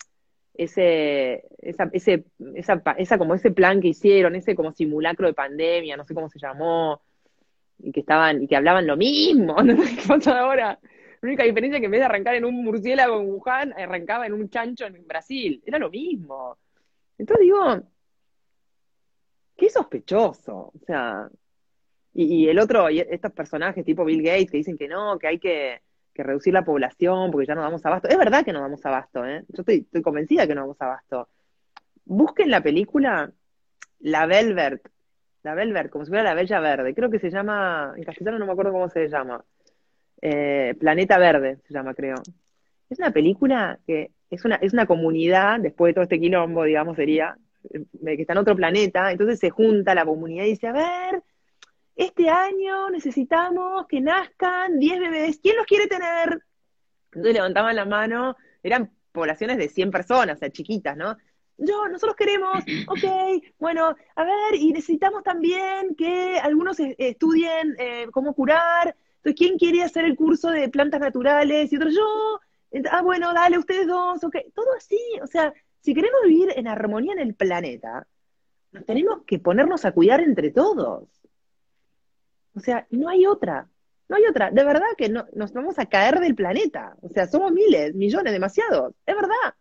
ese, 0.53 1.43
esa, 1.59 1.89
ese, 1.91 2.25
esa, 2.55 2.81
esa, 2.97 3.17
como 3.17 3.35
ese 3.35 3.51
plan 3.51 3.81
que 3.81 3.89
hicieron, 3.89 4.35
ese 4.35 4.55
como 4.55 4.71
simulacro 4.71 5.27
de 5.27 5.33
pandemia, 5.33 5.97
no 5.97 6.05
sé 6.05 6.13
cómo 6.13 6.29
se 6.29 6.39
llamó, 6.39 7.01
y 7.83 7.91
que 7.91 8.01
estaban, 8.01 8.43
y 8.43 8.47
que 8.47 8.55
hablaban 8.55 8.87
lo 8.87 8.97
mismo, 8.97 9.55
no 9.63 9.83
sé 9.83 9.95
qué 9.95 10.07
pasa 10.07 10.39
ahora. 10.39 10.79
La 11.21 11.27
única 11.27 11.43
diferencia 11.43 11.77
es 11.77 11.81
que 11.81 11.85
en 11.85 11.91
vez 11.91 12.01
de 12.01 12.05
arrancar 12.05 12.35
en 12.35 12.45
un 12.45 12.63
murciélago 12.63 13.21
en 13.21 13.29
Wuhan, 13.29 13.73
arrancaba 13.73 14.25
en 14.25 14.33
un 14.33 14.49
chancho 14.49 14.85
en 14.87 15.05
Brasil. 15.05 15.61
Era 15.65 15.77
lo 15.77 15.89
mismo. 15.89 16.57
Entonces 17.17 17.43
digo, 17.43 17.81
qué 19.55 19.69
sospechoso. 19.69 20.71
O 20.73 20.79
sea, 20.85 21.29
y, 22.13 22.47
el 22.47 22.59
otro, 22.59 22.89
y 22.89 22.99
estos 22.99 23.31
personajes 23.31 23.85
tipo 23.85 24.03
Bill 24.03 24.23
Gates 24.23 24.49
que 24.49 24.57
dicen 24.57 24.77
que 24.77 24.87
no, 24.87 25.19
que 25.19 25.27
hay 25.27 25.39
que, 25.39 25.81
reducir 26.15 26.53
la 26.53 26.63
población 26.63 27.31
porque 27.31 27.47
ya 27.47 27.55
no 27.55 27.61
damos 27.61 27.83
abasto. 27.83 28.07
Es 28.07 28.17
verdad 28.17 28.45
que 28.45 28.53
no 28.53 28.61
damos 28.61 28.85
abasto, 28.85 29.25
¿eh? 29.25 29.43
Yo 29.47 29.61
estoy, 29.61 29.77
estoy 29.77 30.03
convencida 30.03 30.45
que 30.45 30.53
no 30.53 30.61
damos 30.61 30.79
abasto. 30.79 31.29
Busquen 32.05 32.51
la 32.51 32.61
película 32.61 33.31
La 33.99 34.27
Velvet, 34.27 34.81
la 35.43 35.55
Velvet, 35.55 35.89
como 35.89 36.05
si 36.05 36.09
fuera 36.09 36.23
la 36.23 36.33
Bella 36.33 36.59
Verde. 36.59 36.93
Creo 36.93 37.09
que 37.09 37.19
se 37.19 37.29
llama, 37.29 37.93
en 37.95 38.03
castellano 38.03 38.39
no 38.39 38.45
me 38.45 38.51
acuerdo 38.51 38.71
cómo 38.71 38.89
se 38.89 39.07
llama. 39.07 39.43
Eh, 40.21 40.75
Planeta 40.79 41.17
Verde 41.17 41.57
se 41.67 41.73
llama, 41.73 41.93
creo. 41.93 42.15
Es 42.89 42.99
una 42.99 43.11
película 43.11 43.79
que 43.87 44.11
es 44.29 44.45
una, 44.45 44.55
es 44.55 44.73
una 44.73 44.85
comunidad, 44.85 45.59
después 45.59 45.89
de 45.89 45.93
todo 45.93 46.03
este 46.03 46.19
quilombo, 46.19 46.63
digamos, 46.63 46.95
sería, 46.95 47.37
eh, 47.69 47.83
que 48.03 48.21
está 48.21 48.33
en 48.33 48.39
otro 48.39 48.55
planeta, 48.55 49.11
entonces 49.11 49.39
se 49.39 49.49
junta 49.49 49.95
la 49.95 50.05
comunidad 50.05 50.45
y 50.45 50.51
dice, 50.51 50.67
a 50.67 50.73
ver, 50.73 51.23
este 51.95 52.29
año 52.29 52.89
necesitamos 52.89 53.87
que 53.87 53.99
nazcan 53.99 54.79
10 54.79 54.99
bebés, 54.99 55.39
¿quién 55.41 55.57
los 55.57 55.65
quiere 55.65 55.87
tener? 55.87 56.41
Entonces 57.07 57.33
levantaban 57.33 57.75
la 57.75 57.85
mano, 57.85 58.37
eran 58.63 58.91
poblaciones 59.11 59.57
de 59.57 59.67
100 59.67 59.91
personas, 59.91 60.37
o 60.37 60.39
sea, 60.39 60.49
chiquitas, 60.49 60.95
¿no? 60.95 61.17
Yo, 61.61 61.87
nosotros 61.87 62.15
queremos, 62.15 62.63
ok, 62.87 63.43
bueno, 63.59 63.95
a 64.15 64.23
ver, 64.23 64.55
y 64.55 64.71
necesitamos 64.73 65.23
también 65.23 65.95
que 65.95 66.39
algunos 66.39 66.79
estudien 66.79 67.75
eh, 67.77 68.07
cómo 68.11 68.33
curar. 68.33 68.95
Entonces, 69.17 69.37
¿quién 69.37 69.57
quiere 69.57 69.83
hacer 69.83 70.05
el 70.05 70.15
curso 70.15 70.49
de 70.49 70.69
plantas 70.69 70.99
naturales? 70.99 71.71
Y 71.71 71.75
otro, 71.75 71.89
yo. 71.89 72.39
Ah, 72.89 73.01
bueno, 73.01 73.33
dale, 73.33 73.57
ustedes 73.57 73.85
dos, 73.85 74.23
ok. 74.23 74.37
Todo 74.55 74.73
así, 74.75 74.99
o 75.21 75.27
sea, 75.27 75.53
si 75.81 75.93
queremos 75.93 76.21
vivir 76.25 76.53
en 76.55 76.67
armonía 76.67 77.13
en 77.13 77.19
el 77.19 77.35
planeta, 77.35 78.07
tenemos 78.85 79.23
que 79.25 79.39
ponernos 79.39 79.85
a 79.85 79.91
cuidar 79.91 80.21
entre 80.21 80.49
todos. 80.51 81.07
O 82.55 82.59
sea, 82.59 82.87
no 82.89 83.09
hay 83.09 83.25
otra. 83.25 83.67
No 84.07 84.15
hay 84.17 84.25
otra. 84.25 84.51
De 84.51 84.63
verdad 84.63 84.87
que 84.97 85.09
no, 85.09 85.25
nos 85.33 85.53
vamos 85.53 85.79
a 85.79 85.85
caer 85.85 86.19
del 86.19 86.35
planeta. 86.35 86.95
O 87.01 87.09
sea, 87.09 87.27
somos 87.27 87.51
miles, 87.51 87.93
millones, 87.95 88.33
demasiados. 88.33 88.93
Es 89.05 89.15
verdad. 89.15 89.55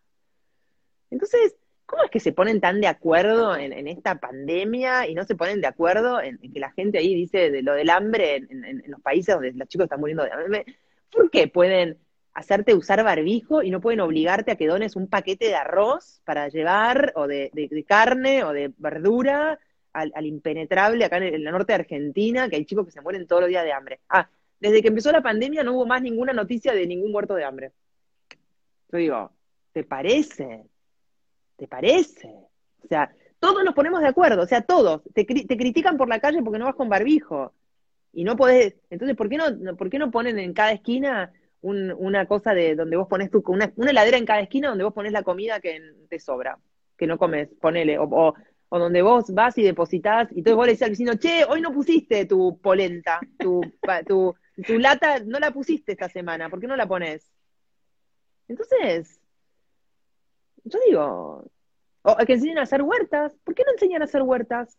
Entonces, 1.09 1.55
¿Cómo 1.91 2.05
es 2.05 2.09
que 2.09 2.21
se 2.21 2.31
ponen 2.31 2.61
tan 2.61 2.79
de 2.79 2.87
acuerdo 2.87 3.53
en, 3.57 3.85
esta 3.85 4.15
pandemia 4.15 5.09
y 5.09 5.13
no 5.13 5.25
se 5.25 5.35
ponen 5.35 5.59
de 5.59 5.67
acuerdo 5.67 6.21
en, 6.21 6.37
que 6.37 6.59
la 6.61 6.71
gente 6.71 6.99
ahí 6.99 7.13
dice 7.13 7.61
lo 7.61 7.73
del 7.73 7.89
hambre 7.89 8.37
en, 8.37 8.81
los 8.87 9.01
países 9.01 9.35
donde 9.35 9.51
los 9.51 9.67
chicos 9.67 9.83
están 9.85 9.99
muriendo 9.99 10.23
de 10.23 10.31
hambre? 10.31 10.65
¿Por 11.11 11.29
qué 11.29 11.49
pueden 11.49 11.97
hacerte 12.33 12.75
usar 12.75 13.03
barbijo 13.03 13.61
y 13.61 13.71
no 13.71 13.81
pueden 13.81 13.99
obligarte 13.99 14.51
a 14.53 14.55
que 14.55 14.67
dones 14.67 14.95
un 14.95 15.09
paquete 15.09 15.47
de 15.47 15.55
arroz 15.55 16.21
para 16.23 16.47
llevar, 16.47 17.11
o 17.17 17.27
de, 17.27 17.51
carne, 17.85 18.45
o 18.45 18.53
de 18.53 18.71
verdura, 18.77 19.59
al, 19.91 20.25
impenetrable 20.25 21.03
acá 21.03 21.17
en 21.17 21.23
el, 21.23 21.43
norte 21.43 21.73
de 21.73 21.79
Argentina, 21.79 22.47
que 22.47 22.55
hay 22.55 22.63
chicos 22.63 22.85
que 22.85 22.93
se 22.93 23.01
mueren 23.01 23.27
todos 23.27 23.41
los 23.41 23.49
días 23.49 23.65
de 23.65 23.73
hambre? 23.73 23.99
Ah, 24.07 24.29
desde 24.61 24.81
que 24.81 24.87
empezó 24.87 25.11
la 25.11 25.21
pandemia 25.21 25.61
no 25.61 25.73
hubo 25.73 25.85
más 25.85 26.01
ninguna 26.01 26.31
noticia 26.31 26.71
de 26.71 26.87
ningún 26.87 27.11
muerto 27.11 27.35
de 27.35 27.43
hambre. 27.43 27.73
Yo 28.93 28.97
digo, 28.97 29.31
¿te 29.73 29.83
parece? 29.83 30.70
¿Te 31.61 31.67
parece? 31.67 32.27
O 32.83 32.87
sea, 32.87 33.13
todos 33.37 33.63
nos 33.63 33.75
ponemos 33.75 34.01
de 34.01 34.07
acuerdo, 34.07 34.41
o 34.41 34.47
sea, 34.47 34.63
todos. 34.63 35.03
Te, 35.13 35.23
te 35.25 35.57
critican 35.57 35.95
por 35.95 36.09
la 36.09 36.19
calle 36.19 36.41
porque 36.41 36.57
no 36.57 36.65
vas 36.65 36.73
con 36.73 36.89
barbijo. 36.89 37.53
Y 38.11 38.23
no 38.23 38.35
podés. 38.35 38.77
Entonces, 38.89 39.15
¿por 39.15 39.29
qué 39.29 39.37
no, 39.37 39.77
por 39.77 39.91
qué 39.91 39.99
no 39.99 40.09
ponen 40.09 40.39
en 40.39 40.53
cada 40.55 40.71
esquina 40.71 41.31
una 41.61 42.25
cosa 42.25 42.55
de 42.55 42.75
donde 42.75 42.97
vos 42.97 43.07
pones 43.07 43.29
tu. 43.29 43.43
Una, 43.45 43.71
una, 43.75 43.91
heladera 43.91 44.17
en 44.17 44.25
cada 44.25 44.39
esquina 44.39 44.69
donde 44.69 44.83
vos 44.83 44.93
pones 44.95 45.11
la 45.11 45.21
comida 45.21 45.59
que 45.59 45.79
te 46.09 46.17
sobra, 46.17 46.57
que 46.97 47.05
no 47.05 47.19
comes, 47.19 47.49
ponele. 47.61 47.99
O, 47.99 48.05
o, 48.09 48.79
donde 48.79 49.03
vos 49.03 49.31
vas 49.31 49.55
y 49.59 49.61
depositas, 49.61 50.31
y 50.31 50.39
entonces 50.39 50.55
vos 50.55 50.65
le 50.65 50.71
decís 50.71 50.81
al 50.81 50.89
vecino, 50.89 51.13
che, 51.13 51.45
hoy 51.47 51.61
no 51.61 51.71
pusiste 51.71 52.25
tu 52.25 52.59
polenta, 52.59 53.19
tu, 53.37 53.61
tu, 54.07 54.33
tu 54.65 54.79
lata, 54.79 55.19
no 55.19 55.37
la 55.37 55.51
pusiste 55.51 55.91
esta 55.91 56.09
semana, 56.09 56.49
¿por 56.49 56.59
qué 56.59 56.65
no 56.65 56.75
la 56.75 56.87
pones? 56.87 57.31
Entonces, 58.47 59.20
yo 60.63 60.79
digo, 60.87 61.51
o 62.03 62.15
que 62.25 62.33
enseñen 62.33 62.57
a 62.57 62.63
hacer 62.63 62.81
huertas. 62.81 63.35
¿Por 63.43 63.55
qué 63.55 63.63
no 63.65 63.71
enseñan 63.71 64.01
a 64.01 64.05
hacer 64.05 64.21
huertas? 64.21 64.77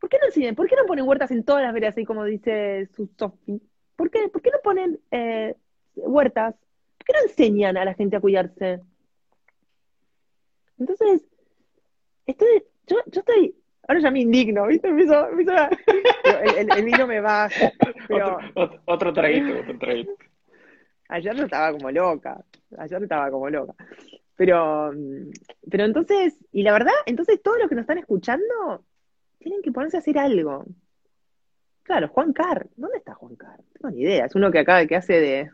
¿Por 0.00 0.10
qué 0.10 0.18
no 0.18 0.26
enseñan? 0.26 0.54
¿Por 0.54 0.68
qué 0.68 0.76
no 0.76 0.86
ponen 0.86 1.06
huertas 1.08 1.30
en 1.30 1.44
todas 1.44 1.62
las 1.62 1.72
veredas, 1.72 1.94
así 1.94 2.04
como 2.04 2.24
dice 2.24 2.88
su 2.94 3.08
Sofi? 3.18 3.60
¿Por 3.96 4.10
qué? 4.10 4.28
¿Por 4.28 4.42
qué 4.42 4.50
no 4.50 4.58
ponen 4.62 5.00
eh, 5.10 5.54
huertas? 5.94 6.54
¿Por 6.98 7.06
qué 7.06 7.12
no 7.14 7.22
enseñan 7.28 7.76
a 7.76 7.84
la 7.84 7.94
gente 7.94 8.16
a 8.16 8.20
cuidarse? 8.20 8.80
Entonces, 10.78 11.24
estoy, 12.26 12.64
yo, 12.86 12.96
yo 13.06 13.20
estoy, 13.20 13.54
ahora 13.86 14.00
ya 14.00 14.10
me 14.10 14.20
indigno, 14.20 14.66
¿viste? 14.66 14.90
Me 14.90 15.04
hizo, 15.04 15.28
me 15.30 15.42
el, 16.58 16.72
el, 16.72 16.84
vino 16.84 17.06
me 17.06 17.20
va. 17.20 17.48
Pero, 18.08 18.38
otro, 18.54 18.80
otro 18.86 19.12
traguito, 19.12 19.60
otro 19.60 19.78
traguito. 19.78 20.12
Ayer 21.08 21.36
yo 21.36 21.44
estaba 21.44 21.70
como 21.72 21.90
loca, 21.90 22.42
ayer 22.78 23.02
estaba 23.02 23.30
como 23.30 23.48
loca. 23.50 23.74
Pero, 24.36 24.92
pero 25.70 25.84
entonces, 25.84 26.34
y 26.52 26.62
la 26.62 26.72
verdad, 26.72 26.92
entonces 27.06 27.40
todos 27.42 27.58
los 27.58 27.68
que 27.68 27.76
nos 27.76 27.82
están 27.82 27.98
escuchando 27.98 28.84
tienen 29.38 29.62
que 29.62 29.70
ponerse 29.70 29.96
a 29.96 30.00
hacer 30.00 30.18
algo. 30.18 30.64
Claro, 31.84 32.08
Juan 32.08 32.32
Carr, 32.32 32.68
¿dónde 32.76 32.98
está 32.98 33.14
Juan 33.14 33.36
Carr? 33.36 33.58
No 33.58 33.64
tengo 33.74 33.90
ni 33.90 34.02
idea, 34.02 34.24
es 34.24 34.34
uno 34.34 34.50
que 34.50 34.60
acá 34.60 34.86
que 34.86 34.96
hace 34.96 35.20
de. 35.20 35.50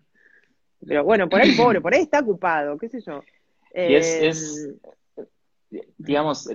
Pero 0.86 1.04
bueno, 1.04 1.28
por 1.28 1.40
ahí 1.40 1.52
pobre, 1.56 1.80
por 1.80 1.92
ahí 1.92 2.02
está 2.02 2.20
ocupado, 2.20 2.78
qué 2.78 2.88
sé 2.88 3.00
yo. 3.00 3.22
y 3.74 3.94
es, 3.94 4.78
em, 5.66 5.76
digamos, 5.98 6.48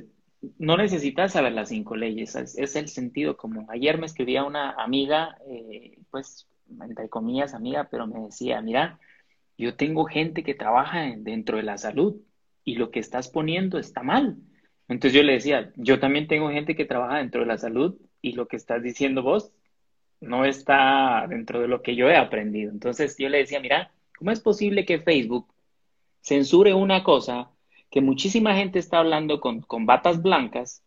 no 0.58 0.78
necesitas 0.78 1.34
saber 1.34 1.54
las 1.54 1.70
cinco 1.70 1.96
leyes, 1.96 2.36
es, 2.36 2.76
el 2.76 2.88
sentido 2.88 3.38
común. 3.38 3.66
Ayer 3.70 3.98
me 3.98 4.06
escribía 4.06 4.44
una 4.44 4.72
amiga, 4.72 5.38
eh, 5.48 6.00
pues, 6.10 6.48
entre 6.82 7.10
comillas, 7.10 7.54
amiga, 7.54 7.88
pero 7.90 8.08
me 8.08 8.22
decía, 8.22 8.62
mira, 8.62 9.00
yo 9.58 9.76
tengo 9.76 10.06
gente 10.06 10.44
que 10.44 10.54
trabaja 10.54 11.14
dentro 11.18 11.58
de 11.58 11.64
la 11.64 11.78
salud 11.78 12.16
y 12.64 12.76
lo 12.76 12.92
que 12.92 13.00
estás 13.00 13.30
poniendo 13.30 13.80
está 13.80 14.04
mal. 14.04 14.38
Entonces 14.88 15.14
yo 15.14 15.24
le 15.24 15.34
decía, 15.34 15.72
yo 15.76 16.00
también 16.00 16.28
tengo 16.28 16.50
gente 16.50 16.76
que 16.76 16.86
trabaja 16.86 17.18
dentro 17.18 17.42
de 17.42 17.48
la 17.48 17.58
salud 17.58 17.96
y 18.22 18.34
lo 18.34 18.48
que 18.48 18.58
estás 18.58 18.84
diciendo 18.84 19.24
vos 19.24 19.52
no 20.20 20.46
está 20.46 21.26
dentro 21.30 21.62
de 21.62 21.68
lo 21.68 21.82
que 21.82 21.96
yo 21.96 22.10
he 22.10 22.18
aprendido. 22.18 22.72
Entonces 22.72 23.16
yo 23.18 23.30
le 23.30 23.40
decía, 23.40 23.60
mira, 23.60 23.92
¿cómo 24.18 24.32
es 24.32 24.40
posible 24.40 24.86
que 24.86 25.00
Facebook 25.00 25.48
censure 26.22 26.74
una 26.74 27.04
cosa 27.04 27.52
que 27.90 28.02
muchísima 28.02 28.56
gente 28.56 28.80
está 28.80 29.00
hablando 29.00 29.40
con, 29.40 29.62
con 29.62 29.86
batas 29.86 30.22
blancas, 30.22 30.84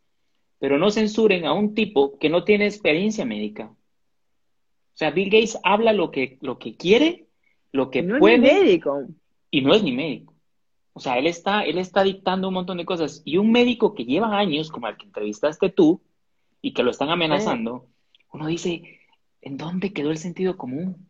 pero 0.58 0.78
no 0.78 0.90
censuren 0.90 1.46
a 1.46 1.52
un 1.52 1.74
tipo 1.74 2.18
que 2.18 2.28
no 2.28 2.44
tiene 2.44 2.66
experiencia 2.66 3.24
médica? 3.24 3.66
O 3.66 4.96
sea, 4.98 5.10
Bill 5.10 5.30
Gates 5.30 5.58
habla 5.62 5.92
lo 5.92 6.10
que, 6.10 6.38
lo 6.40 6.58
que 6.58 6.76
quiere 6.76 7.27
lo 7.72 7.90
que 7.90 8.02
no 8.02 8.18
puede. 8.18 8.36
Es 8.36 8.40
ni 8.40 8.60
médico. 8.60 9.02
Y 9.50 9.62
no 9.62 9.74
es 9.74 9.82
ni 9.82 9.92
médico. 9.92 10.34
O 10.92 11.00
sea, 11.00 11.18
él 11.18 11.26
está, 11.26 11.62
él 11.62 11.78
está 11.78 12.02
dictando 12.02 12.48
un 12.48 12.54
montón 12.54 12.78
de 12.78 12.84
cosas. 12.84 13.22
Y 13.24 13.36
un 13.36 13.52
médico 13.52 13.94
que 13.94 14.04
lleva 14.04 14.36
años, 14.36 14.70
como 14.70 14.88
el 14.88 14.96
que 14.96 15.06
entrevistaste 15.06 15.70
tú, 15.70 16.00
y 16.60 16.72
que 16.72 16.82
lo 16.82 16.90
están 16.90 17.10
amenazando, 17.10 17.86
uno 18.32 18.46
dice, 18.46 19.00
¿en 19.40 19.56
dónde 19.56 19.92
quedó 19.92 20.10
el 20.10 20.18
sentido 20.18 20.56
común? 20.56 21.08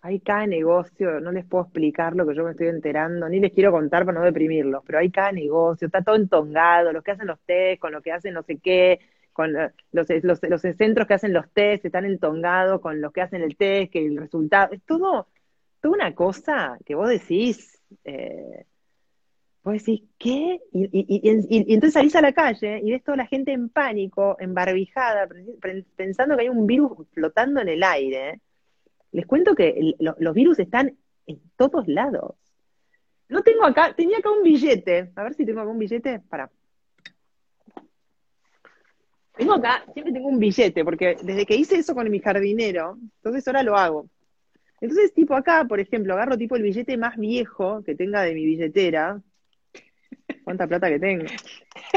Hay 0.00 0.20
cada 0.20 0.46
negocio, 0.46 1.20
no 1.20 1.32
les 1.32 1.44
puedo 1.44 1.64
explicar 1.64 2.14
lo 2.14 2.26
que 2.26 2.34
yo 2.34 2.44
me 2.44 2.52
estoy 2.52 2.68
enterando, 2.68 3.28
ni 3.28 3.40
les 3.40 3.52
quiero 3.52 3.72
contar 3.72 4.04
para 4.04 4.18
no 4.18 4.24
deprimirlos, 4.24 4.82
pero 4.86 4.98
hay 4.98 5.10
cada 5.10 5.32
negocio, 5.32 5.86
está 5.86 6.02
todo 6.02 6.16
entongado, 6.16 6.92
los 6.92 7.02
que 7.02 7.10
hacen 7.10 7.26
los 7.26 7.40
test, 7.40 7.80
con 7.80 7.92
lo 7.92 8.02
que 8.02 8.12
hacen 8.12 8.34
no 8.34 8.42
sé 8.44 8.58
qué, 8.58 9.00
con 9.32 9.52
los, 9.52 9.72
los, 9.92 10.08
los 10.42 10.60
centros 10.60 11.06
que 11.06 11.14
hacen 11.14 11.32
los 11.32 11.50
test 11.50 11.84
están 11.84 12.04
entongados 12.04 12.80
con 12.80 13.00
los 13.00 13.12
que 13.12 13.20
hacen 13.20 13.42
el 13.42 13.56
test, 13.56 13.92
que 13.92 14.06
el 14.06 14.16
resultado, 14.16 14.72
es 14.72 14.82
todo, 14.84 15.26
una 15.90 16.14
cosa 16.14 16.78
que 16.84 16.94
vos 16.94 17.08
decís, 17.08 17.80
eh, 18.04 18.66
vos 19.62 19.74
decís, 19.74 20.02
¿qué? 20.18 20.60
Y, 20.72 21.20
entonces 21.74 21.94
salís 21.94 22.14
a 22.16 22.22
la 22.22 22.32
calle 22.32 22.80
y 22.82 22.92
ves 22.92 23.02
toda 23.02 23.16
la 23.16 23.26
gente 23.26 23.52
en 23.52 23.68
pánico, 23.68 24.36
embarbijada, 24.38 25.28
pensando 25.96 26.36
que 26.36 26.42
hay 26.42 26.48
un 26.48 26.66
virus 26.66 26.92
flotando 27.12 27.60
en 27.60 27.68
el 27.68 27.82
aire. 27.82 28.40
Les 29.12 29.26
cuento 29.26 29.54
que 29.54 29.94
los 29.98 30.34
virus 30.34 30.58
están 30.58 30.96
en 31.26 31.40
todos 31.56 31.88
lados. 31.88 32.36
No 33.28 33.42
tengo 33.42 33.64
acá, 33.64 33.94
tenía 33.94 34.18
acá 34.18 34.30
un 34.30 34.42
billete. 34.42 35.10
A 35.16 35.24
ver 35.24 35.34
si 35.34 35.44
tengo 35.44 35.60
acá 35.60 35.70
un 35.70 35.78
billete. 35.78 36.20
Para. 36.28 36.50
Tengo 39.36 39.54
acá, 39.54 39.84
siempre 39.92 40.12
tengo 40.12 40.28
un 40.28 40.38
billete, 40.38 40.84
porque 40.84 41.16
desde 41.22 41.44
que 41.44 41.56
hice 41.56 41.76
eso 41.76 41.94
con 41.94 42.10
mi 42.10 42.20
jardinero, 42.20 42.98
entonces 43.16 43.46
ahora 43.46 43.62
lo 43.62 43.76
hago. 43.76 44.08
Entonces, 44.80 45.14
tipo 45.14 45.34
acá, 45.34 45.64
por 45.64 45.80
ejemplo, 45.80 46.14
agarro 46.14 46.36
tipo 46.36 46.56
el 46.56 46.62
billete 46.62 46.96
más 46.96 47.16
viejo 47.16 47.82
que 47.84 47.94
tenga 47.94 48.22
de 48.22 48.34
mi 48.34 48.44
billetera. 48.44 49.20
¿Cuánta 50.44 50.66
plata 50.66 50.88
que 50.88 50.98
tengo? 50.98 51.24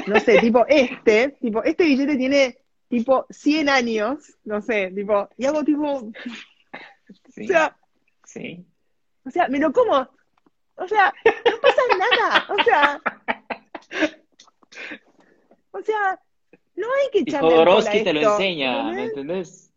No 0.07 0.19
sé, 0.19 0.39
tipo 0.39 0.65
este, 0.67 1.29
tipo, 1.41 1.63
este 1.63 1.83
billete 1.83 2.15
tiene 2.17 2.57
tipo 2.87 3.25
100 3.29 3.69
años, 3.69 4.37
no 4.43 4.61
sé, 4.61 4.91
tipo, 4.91 5.29
y 5.37 5.45
hago 5.45 5.63
tipo... 5.63 6.11
Sí, 7.29 7.45
o 7.45 7.47
sea, 7.47 7.77
sí. 8.23 8.65
O 9.25 9.31
sea, 9.31 9.47
me 9.47 9.59
lo 9.59 9.71
como. 9.71 10.07
O 10.75 10.87
sea, 10.87 11.13
no 11.25 11.61
pasa 11.61 11.81
nada. 11.97 12.47
O 12.49 12.63
sea, 12.63 13.01
o 15.71 15.81
sea, 15.81 16.19
no 16.75 16.87
hay 16.87 17.09
que 17.11 17.19
echarle 17.19 17.49
Jodorowsky 17.49 18.03
te 18.03 18.13
lo 18.13 18.21
enseña, 18.21 18.91
¿me 18.91 19.03
entendés? 19.05 19.71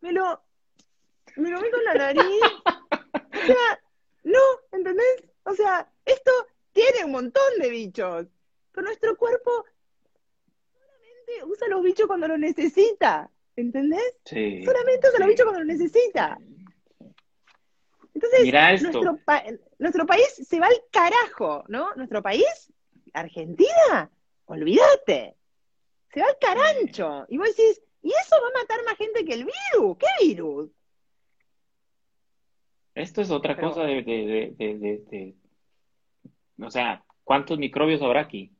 Me 0.00 0.12
lo, 0.12 0.43
me 1.36 1.50
lo 1.50 1.60
meto 1.60 1.76
en 1.78 1.84
la 1.84 1.94
nariz. 1.94 2.40
O 3.34 3.46
sea, 3.46 3.80
no, 4.24 4.40
¿entendés? 4.72 5.24
O 5.44 5.54
sea, 5.54 5.90
esto 6.04 6.30
tiene 6.72 7.04
un 7.04 7.12
montón 7.12 7.58
de 7.60 7.68
bichos. 7.70 8.26
Pero 8.72 8.86
nuestro 8.86 9.16
cuerpo 9.16 9.64
solamente 10.72 11.44
usa 11.44 11.68
los 11.68 11.82
bichos 11.82 12.06
cuando 12.06 12.28
lo 12.28 12.38
necesita. 12.38 13.30
¿Entendés? 13.56 14.16
Sí. 14.24 14.64
Solamente 14.64 15.08
usa 15.08 15.20
los 15.20 15.28
bichos 15.28 15.44
cuando 15.44 15.60
lo 15.60 15.66
necesita. 15.66 16.38
Entonces, 18.14 18.82
Nuestro, 18.82 19.18
nuestro 19.78 20.06
país 20.06 20.26
se 20.48 20.60
va 20.60 20.66
al 20.66 20.82
carajo, 20.90 21.64
¿no? 21.68 21.92
Nuestro 21.94 22.22
país, 22.22 22.72
Argentina, 23.12 24.10
olvídate. 24.46 25.36
Se 26.12 26.20
va 26.20 26.26
al 26.26 26.38
carancho. 26.38 27.26
Y 27.28 27.38
vos 27.38 27.48
decís, 27.48 27.82
¿y 28.02 28.10
eso 28.10 28.36
va 28.40 28.48
a 28.48 28.62
matar 28.62 28.84
más 28.84 28.96
gente 28.96 29.24
que 29.24 29.34
el 29.34 29.44
virus? 29.44 29.98
¿Qué 29.98 30.26
virus? 30.26 30.70
Esto 32.94 33.22
es 33.22 33.30
otra 33.30 33.56
cosa 33.56 33.82
de, 33.84 34.02
de, 34.02 34.54
de, 34.56 35.34
O 36.60 36.70
sea, 36.70 37.04
¿cuántos 37.24 37.58
microbios 37.58 38.02
habrá 38.02 38.20
aquí? 38.20 38.52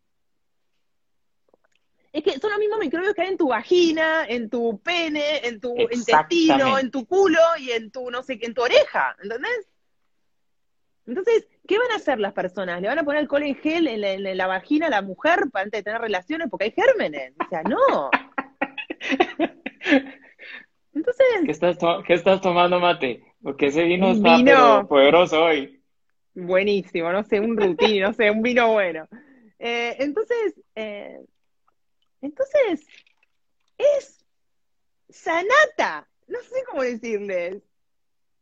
Es 2.12 2.22
que 2.22 2.38
son 2.38 2.50
los 2.50 2.58
mismos 2.58 2.78
microbios 2.78 3.14
que 3.14 3.22
hay 3.22 3.28
en 3.28 3.36
tu 3.36 3.48
vagina, 3.48 4.24
en 4.26 4.48
tu 4.48 4.80
pene, 4.80 5.46
en 5.46 5.60
tu 5.60 5.74
intestino, 5.90 6.78
en 6.78 6.90
tu 6.90 7.06
culo 7.06 7.40
y 7.58 7.72
en 7.72 7.90
tu, 7.90 8.10
no 8.10 8.22
sé, 8.22 8.38
en 8.40 8.54
tu 8.54 8.62
oreja, 8.62 9.16
¿entendés? 9.22 9.68
Entonces, 11.06 11.48
¿qué 11.66 11.78
van 11.78 11.90
a 11.92 11.96
hacer 11.96 12.18
las 12.18 12.32
personas? 12.32 12.80
¿Le 12.80 12.88
van 12.88 12.98
a 12.98 13.04
poner 13.04 13.20
alcohol 13.20 13.42
en 13.42 13.56
gel 13.56 13.88
en 13.88 14.36
la, 14.36 14.46
vagina 14.46 14.86
a 14.86 14.90
la 14.90 15.02
mujer 15.02 15.50
para 15.52 15.64
antes 15.64 15.80
de 15.80 15.84
tener 15.84 16.00
relaciones 16.00 16.48
porque 16.50 16.66
hay 16.66 16.72
gérmenes? 16.72 17.34
O 17.44 17.48
sea, 17.48 17.62
no. 17.62 18.10
Entonces. 20.94 21.26
¿Qué 21.44 21.50
estás, 21.50 21.78
¿qué 22.06 22.14
estás 22.14 22.40
tomando, 22.40 22.80
mate? 22.80 23.22
Porque 23.44 23.66
ese 23.66 23.82
vino 23.82 24.10
está 24.10 24.86
poderoso 24.88 25.44
hoy. 25.44 25.78
Buenísimo, 26.34 27.12
no 27.12 27.22
sé, 27.24 27.40
un 27.40 27.58
rutín, 27.58 28.00
no 28.00 28.14
sé, 28.14 28.30
un 28.30 28.40
vino 28.40 28.72
bueno. 28.72 29.06
Eh, 29.58 29.94
entonces, 29.98 30.54
eh, 30.74 31.20
entonces, 32.22 32.86
es 33.76 34.24
sanata. 35.10 36.08
No 36.26 36.38
sé 36.40 36.64
cómo 36.70 36.82
decirles. 36.84 37.62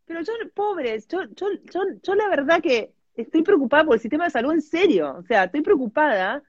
Pero 0.04 0.20
yo, 0.20 0.34
pobres, 0.54 1.08
yo, 1.08 1.24
yo, 1.34 1.48
yo, 1.64 1.80
yo 2.00 2.14
la 2.14 2.28
verdad 2.28 2.62
que 2.62 2.92
estoy 3.16 3.42
preocupada 3.42 3.84
por 3.84 3.96
el 3.96 4.00
sistema 4.00 4.24
de 4.24 4.30
salud 4.30 4.52
en 4.52 4.62
serio. 4.62 5.16
O 5.18 5.24
sea, 5.24 5.44
estoy 5.44 5.62
preocupada 5.62 6.44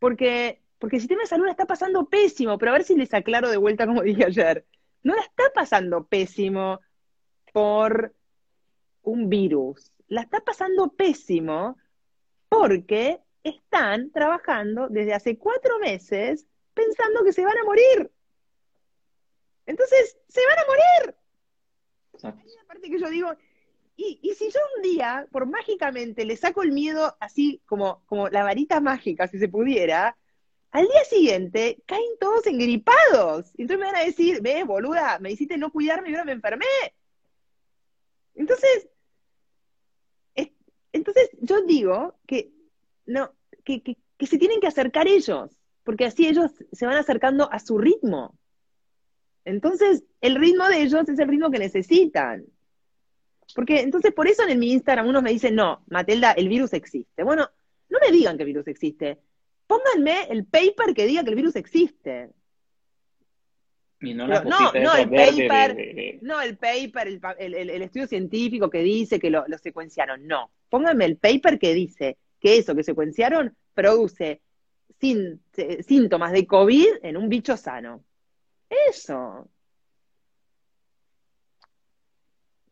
porque, 0.00 0.62
porque 0.80 0.96
el 0.96 1.02
sistema 1.02 1.22
de 1.22 1.28
salud 1.28 1.44
la 1.44 1.52
está 1.52 1.66
pasando 1.66 2.08
pésimo. 2.08 2.58
Pero 2.58 2.72
a 2.72 2.74
ver 2.74 2.82
si 2.82 2.96
les 2.96 3.14
aclaro 3.14 3.48
de 3.48 3.56
vuelta 3.56 3.86
como 3.86 4.02
dije 4.02 4.24
ayer. 4.24 4.66
No 5.04 5.14
la 5.14 5.22
está 5.22 5.44
pasando 5.54 6.08
pésimo 6.08 6.80
por 7.52 8.14
un 9.02 9.28
virus. 9.28 9.92
La 10.08 10.22
está 10.22 10.40
pasando 10.40 10.92
pésimo 10.92 11.76
porque 12.48 13.20
están 13.42 14.10
trabajando 14.10 14.88
desde 14.88 15.14
hace 15.14 15.38
cuatro 15.38 15.78
meses 15.78 16.46
pensando 16.74 17.24
que 17.24 17.32
se 17.32 17.44
van 17.44 17.58
a 17.58 17.64
morir. 17.64 18.10
Entonces, 19.66 20.18
se 20.28 20.40
van 20.46 20.58
a 20.58 20.66
morir. 20.66 21.16
Exacto. 22.14 22.42
aparte 22.62 22.90
que 22.90 22.98
yo 22.98 23.10
digo, 23.10 23.32
y, 23.96 24.20
y, 24.22 24.34
si 24.34 24.48
yo 24.50 24.60
un 24.76 24.82
día, 24.82 25.26
por 25.32 25.46
mágicamente, 25.46 26.24
le 26.24 26.36
saco 26.36 26.62
el 26.62 26.72
miedo 26.72 27.16
así 27.20 27.60
como, 27.66 28.04
como 28.06 28.28
la 28.28 28.44
varita 28.44 28.80
mágica, 28.80 29.26
si 29.26 29.38
se 29.38 29.48
pudiera, 29.48 30.16
al 30.70 30.86
día 30.86 31.04
siguiente 31.04 31.82
caen 31.86 32.18
todos 32.20 32.46
engripados. 32.46 33.52
Y 33.56 33.62
entonces 33.62 33.80
me 33.80 33.92
van 33.92 34.02
a 34.02 34.04
decir, 34.04 34.40
ve, 34.40 34.64
boluda, 34.64 35.18
me 35.18 35.32
hiciste 35.32 35.58
no 35.58 35.72
cuidarme 35.72 36.10
y 36.10 36.12
ahora 36.12 36.24
me 36.24 36.32
enfermé. 36.32 36.66
Entonces, 38.38 38.88
entonces 40.92 41.30
yo 41.40 41.62
digo 41.62 42.18
que 42.26 42.50
no, 43.06 43.32
que, 43.64 43.82
que, 43.82 44.26
se 44.26 44.38
tienen 44.38 44.60
que 44.60 44.66
acercar 44.66 45.06
ellos, 45.06 45.50
porque 45.84 46.06
así 46.06 46.26
ellos 46.26 46.52
se 46.72 46.86
van 46.86 46.96
acercando 46.96 47.50
a 47.52 47.58
su 47.58 47.78
ritmo. 47.78 48.38
Entonces, 49.44 50.04
el 50.20 50.36
ritmo 50.36 50.66
de 50.68 50.82
ellos 50.82 51.08
es 51.08 51.18
el 51.18 51.28
ritmo 51.28 51.50
que 51.50 51.58
necesitan. 51.58 52.44
Porque 53.54 53.80
entonces 53.80 54.12
por 54.12 54.28
eso 54.28 54.46
en 54.46 54.58
mi 54.58 54.72
Instagram 54.72 55.08
unos 55.08 55.22
me 55.22 55.32
dicen, 55.32 55.54
no, 55.54 55.82
Matelda, 55.88 56.32
el 56.32 56.48
virus 56.48 56.74
existe. 56.74 57.22
Bueno, 57.22 57.48
no 57.88 57.98
me 58.00 58.12
digan 58.12 58.36
que 58.36 58.42
el 58.42 58.48
virus 58.48 58.68
existe. 58.68 59.18
Pónganme 59.66 60.24
el 60.30 60.44
paper 60.44 60.94
que 60.94 61.06
diga 61.06 61.24
que 61.24 61.30
el 61.30 61.36
virus 61.36 61.56
existe. 61.56 62.30
No, 64.00 64.26
no, 64.26 64.40
no, 64.44 64.94
el 64.94 65.10
paper, 65.10 66.18
no 66.22 66.40
el 66.40 66.56
paper, 66.56 67.20
el, 67.38 67.82
estudio 67.82 68.06
científico 68.06 68.70
que 68.70 68.82
dice 68.82 69.18
que 69.18 69.30
lo, 69.30 69.44
lo 69.48 69.58
secuenciaron. 69.58 70.26
No. 70.26 70.50
Pónganme 70.68 71.04
el 71.04 71.16
paper 71.16 71.58
que 71.58 71.74
dice 71.74 72.16
que 72.40 72.58
eso 72.58 72.74
que 72.74 72.84
secuenciaron 72.84 73.56
produce 73.74 74.40
sin, 75.00 75.42
síntomas 75.86 76.32
de 76.32 76.46
COVID 76.46 76.88
en 77.02 77.16
un 77.16 77.28
bicho 77.28 77.56
sano. 77.56 78.04
Eso. 78.68 79.48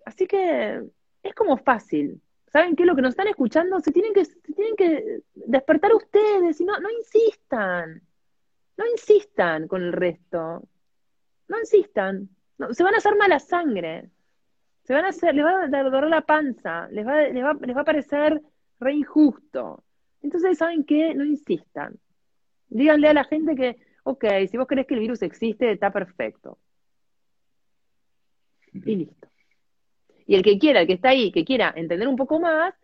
Así 0.05 0.27
que 0.27 0.83
es 1.23 1.35
como 1.35 1.57
fácil. 1.57 2.21
¿Saben 2.53 2.77
qué? 2.77 2.87
Lo 2.87 2.95
que 2.95 3.03
nos 3.03 3.11
están 3.11 3.29
escuchando, 3.29 3.81
se 3.81 3.93
tienen 3.93 4.15
que, 4.15 4.25
tienen 4.55 4.77
que 4.77 5.23
despertar 5.35 5.93
ustedes 5.93 6.61
y 6.61 6.65
no, 6.65 6.79
no 6.79 6.89
insistan. 6.91 8.03
No 8.77 8.87
insistan 8.87 9.67
con 9.67 9.83
el 9.83 9.93
resto. 9.93 10.63
No 11.49 11.59
insistan. 11.59 12.29
se 12.71 12.83
van 12.83 12.95
a 12.95 12.99
hacer 12.99 13.17
mala 13.17 13.39
sangre. 13.39 14.11
Se 14.85 14.93
van 14.93 15.05
a 15.05 15.09
hacer, 15.09 15.35
les 15.35 15.45
va 15.45 15.65
a 15.65 15.83
doler 15.83 16.09
la 16.09 16.21
panza, 16.21 16.89
les 16.91 17.07
va, 17.07 17.23
les 17.29 17.45
va, 17.45 17.55
les 17.55 17.77
va 17.77 17.81
a 17.81 17.85
parecer 17.85 18.41
re 18.79 18.95
injusto. 18.95 19.83
Entonces, 20.23 20.59
¿saben 20.59 20.85
qué? 20.85 21.15
No 21.15 21.25
insistan. 21.25 21.99
Díganle 22.69 23.09
a 23.09 23.15
la 23.15 23.25
gente 23.25 23.55
que, 23.55 23.77
ok, 24.05 24.25
si 24.49 24.57
vos 24.57 24.67
crees 24.67 24.87
que 24.87 24.95
el 24.95 25.01
virus 25.01 25.23
existe, 25.23 25.73
está 25.73 25.93
perfecto. 25.93 26.59
Y 28.73 28.97
listo. 28.97 29.29
Y 30.27 30.35
el 30.35 30.43
que 30.43 30.59
quiera, 30.59 30.81
el 30.81 30.87
que 30.87 30.95
está 30.95 31.11
ahí, 31.11 31.31
que 31.31 31.45
quiera 31.45 31.73
entender 31.77 32.09
un 32.09 32.17
poco 32.17 32.41
más, 32.41 32.75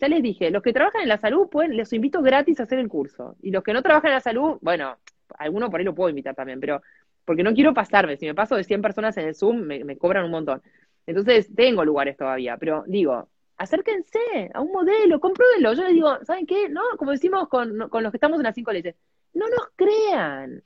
ya 0.00 0.08
les 0.08 0.22
dije, 0.22 0.50
los 0.50 0.62
que 0.62 0.72
trabajan 0.72 1.02
en 1.02 1.08
la 1.08 1.18
salud, 1.18 1.48
pueden, 1.48 1.76
les 1.76 1.92
invito 1.92 2.22
gratis 2.22 2.60
a 2.60 2.64
hacer 2.64 2.78
el 2.78 2.88
curso. 2.88 3.36
Y 3.42 3.50
los 3.50 3.62
que 3.62 3.72
no 3.72 3.82
trabajan 3.82 4.10
en 4.10 4.14
la 4.14 4.20
salud, 4.20 4.58
bueno, 4.60 4.96
alguno 5.38 5.70
por 5.70 5.80
ahí 5.80 5.84
lo 5.84 5.94
puedo 5.94 6.10
invitar 6.10 6.34
también, 6.34 6.60
pero 6.60 6.82
porque 7.24 7.42
no 7.42 7.54
quiero 7.54 7.74
pasarme. 7.74 8.16
Si 8.16 8.26
me 8.26 8.34
paso 8.34 8.56
de 8.56 8.64
100 8.64 8.82
personas 8.82 9.16
en 9.16 9.28
el 9.28 9.34
Zoom, 9.34 9.62
me 9.62 9.98
cobran 9.98 10.24
un 10.24 10.30
montón. 10.30 10.62
Entonces, 11.06 11.48
tengo 11.54 11.84
lugares 11.84 12.16
todavía, 12.16 12.56
pero 12.56 12.84
digo, 12.86 13.28
acérquense 13.56 14.50
a 14.52 14.60
un 14.60 14.72
modelo, 14.72 15.20
compruébenlo. 15.20 15.74
Yo 15.74 15.82
les 15.84 15.92
digo, 15.92 16.18
¿saben 16.24 16.46
qué? 16.46 16.68
No, 16.68 16.82
como 16.98 17.12
decimos 17.12 17.48
con, 17.48 17.78
los 17.78 18.10
que 18.10 18.16
estamos 18.16 18.38
en 18.38 18.44
las 18.44 18.54
cinco 18.54 18.72
leyes, 18.72 18.94
no 19.34 19.48
nos 19.48 19.68
crean, 19.76 20.62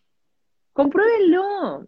compruébenlo. 0.73 1.87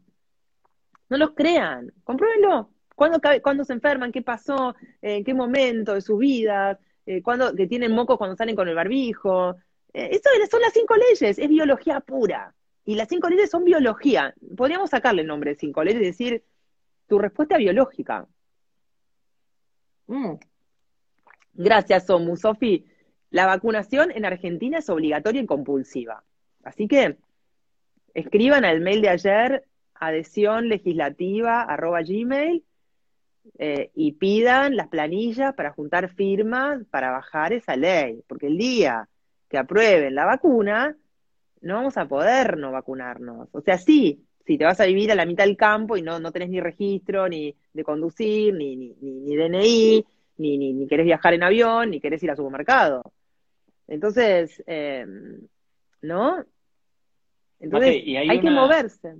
No 1.09 1.17
los 1.17 1.31
crean, 1.33 1.93
compruébenlo. 2.05 2.71
¿Cuándo, 2.95 3.65
se 3.65 3.73
enferman? 3.73 4.13
¿Qué 4.13 4.23
pasó? 4.23 4.75
¿En 5.01 5.25
qué 5.25 5.35
momento 5.35 5.95
de 5.95 6.03
sus 6.03 6.19
vidas? 6.19 6.79
Eh, 7.07 7.23
¿Cuándo, 7.23 7.55
que 7.55 7.67
tienen 7.67 7.93
mocos 7.93 8.19
cuando 8.19 8.37
salen 8.37 8.55
con 8.55 8.69
el 8.69 8.75
barbijo? 8.75 9.57
Eh, 9.93 10.11
eso 10.13 10.31
son 10.51 10.61
las 10.61 10.73
cinco 10.73 10.95
leyes, 10.97 11.39
es 11.39 11.49
biología 11.49 12.01
pura. 12.01 12.55
Y 12.85 12.95
las 12.95 13.09
cinco 13.09 13.29
leyes 13.29 13.51
son 13.51 13.65
biología. 13.65 14.35
Podríamos 14.57 14.91
sacarle 14.91 15.23
el 15.23 15.29
nombre 15.29 15.51
de 15.51 15.57
cinco 15.57 15.85
leyes 15.85 16.03
y 16.03 16.07
decir 16.07 16.45
tu 17.07 17.19
respuesta 17.19 17.57
biológica. 17.59 18.27
Mm. 20.07 20.35
Gracias, 21.55 22.07
Somu. 22.07 22.37
Sofi, 22.37 22.87
la 23.31 23.47
vacunación 23.47 24.11
en 24.13 24.25
Argentina 24.25 24.79
es 24.79 24.89
obligatoria 24.89 25.43
y 25.43 25.47
compulsiva. 25.47 26.25
Así 26.65 26.89
que 26.89 27.17
escriban 28.15 28.65
al 28.65 28.81
mail 28.81 29.03
de 29.03 29.09
ayer, 29.09 29.65
adhesión 29.95 30.69
legislativa, 30.69 31.63
arroba 31.63 32.03
gmail, 32.03 32.65
eh, 33.59 33.91
y 33.95 34.13
pidan 34.13 34.77
las 34.77 34.89
planillas 34.89 35.55
para 35.55 35.73
juntar 35.73 36.15
firmas 36.15 36.85
para 36.91 37.11
bajar 37.11 37.53
esa 37.53 37.77
ley. 37.77 38.23
Porque 38.27 38.47
el 38.49 38.59
día 38.59 39.09
que 39.49 39.59
aprueben 39.59 40.15
la 40.15 40.25
vacuna, 40.25 40.97
no 41.61 41.75
vamos 41.75 41.97
a 41.97 42.07
poder 42.07 42.57
no 42.57 42.73
vacunarnos. 42.73 43.49
O 43.53 43.61
sea, 43.61 43.79
sí, 43.79 44.25
si 44.47 44.59
te 44.59 44.65
vas 44.65 44.81
a 44.81 44.87
vivir 44.87 45.13
a 45.13 45.15
la 45.15 45.27
mitad 45.27 45.45
del 45.45 45.57
campo 45.57 45.97
y 45.97 46.03
no, 46.03 46.19
no 46.19 46.33
tenés 46.33 46.49
ni 46.49 46.61
registro, 46.61 47.29
ni 47.29 47.55
de 47.73 47.85
conducir, 47.85 48.55
ni, 48.55 48.77
ni, 48.77 48.95
ni, 49.01 49.37
DNI, 49.37 50.05
ni, 50.39 50.59
ni, 50.59 50.73
ni, 50.73 50.87
querés 50.87 51.07
viajar 51.07 51.35
en 51.35 51.43
avión, 51.43 51.91
ni 51.91 52.01
querés 52.01 52.23
ir 52.23 52.31
al 52.31 52.37
supermercado. 52.37 53.03
Entonces, 53.87 54.63
eh, 54.67 55.07
¿no? 56.03 56.45
Entonces, 57.59 58.03
hay, 58.07 58.41
que 58.41 58.51
moverse. 58.51 59.17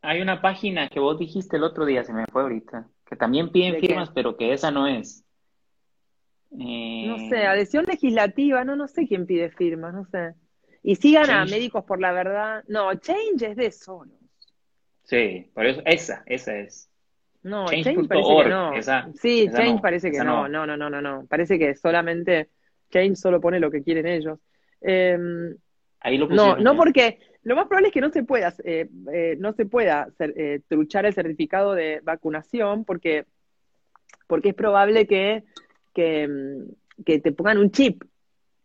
Hay 0.00 0.20
una 0.22 0.40
página 0.40 0.88
que 0.88 1.00
vos 1.00 1.18
dijiste 1.18 1.56
el 1.56 1.64
otro 1.64 1.84
día, 1.84 2.02
se 2.04 2.12
me 2.12 2.24
fue 2.26 2.42
ahorita, 2.42 2.88
que 3.04 3.16
también 3.16 3.50
piden 3.50 3.78
firmas, 3.80 4.10
pero 4.14 4.36
que 4.36 4.52
esa 4.52 4.70
no 4.70 4.86
es. 4.86 5.24
No 6.50 7.18
sé, 7.28 7.36
eh, 7.36 7.46
adhesión 7.46 7.84
legislativa, 7.84 8.64
no, 8.64 8.76
no 8.76 8.86
sé 8.86 9.06
quién 9.06 9.26
pide 9.26 9.50
firmas, 9.50 9.92
no 9.92 10.04
sé. 10.06 10.34
Y 10.86 10.96
sigan 10.96 11.30
a 11.30 11.46
Médicos 11.46 11.82
por 11.84 11.98
la 11.98 12.12
Verdad. 12.12 12.62
No, 12.68 12.94
Change 12.94 13.42
es 13.42 13.56
de 13.56 13.70
solos. 13.72 14.18
Sí, 15.02 15.50
por 15.54 15.64
eso, 15.64 15.80
esa, 15.86 16.22
esa 16.26 16.56
es. 16.58 16.90
No, 17.42 17.66
Change, 17.66 18.06
parece 18.06 18.42
que 18.42 18.48
no. 18.50 18.72
sí, 19.14 19.48
Change 19.50 19.80
parece 19.80 20.10
que 20.10 20.18
no. 20.18 20.46
no. 20.46 20.66
no, 20.66 20.76
no, 20.76 20.90
no, 20.90 21.00
no, 21.00 21.26
Parece 21.26 21.58
que 21.58 21.74
solamente 21.74 22.50
Change 22.90 23.16
solo 23.16 23.40
pone 23.40 23.60
lo 23.60 23.70
que 23.70 23.82
quieren 23.82 24.06
ellos. 24.06 24.38
Em, 24.82 25.56
Ahí 26.00 26.18
lo 26.18 26.28
no, 26.28 26.58
no 26.58 26.76
porque 26.76 27.18
lo 27.44 27.56
más 27.56 27.66
probable 27.66 27.88
es 27.88 27.94
que 27.94 28.02
no 28.02 28.10
se 28.10 28.22
pueda, 28.22 28.54
eh, 28.62 28.86
eh, 29.10 29.36
no 29.38 29.54
se 29.54 29.64
pueda 29.64 30.08
eh, 30.18 30.60
truchar 30.68 31.06
el 31.06 31.14
certificado 31.14 31.74
de 31.74 32.00
vacunación 32.02 32.84
porque, 32.84 33.24
porque 34.26 34.50
es 34.50 34.54
probable 34.54 35.06
que, 35.06 35.44
que, 35.94 36.28
que 37.06 37.20
te 37.20 37.32
pongan 37.32 37.56
un 37.56 37.70
chip 37.70 38.04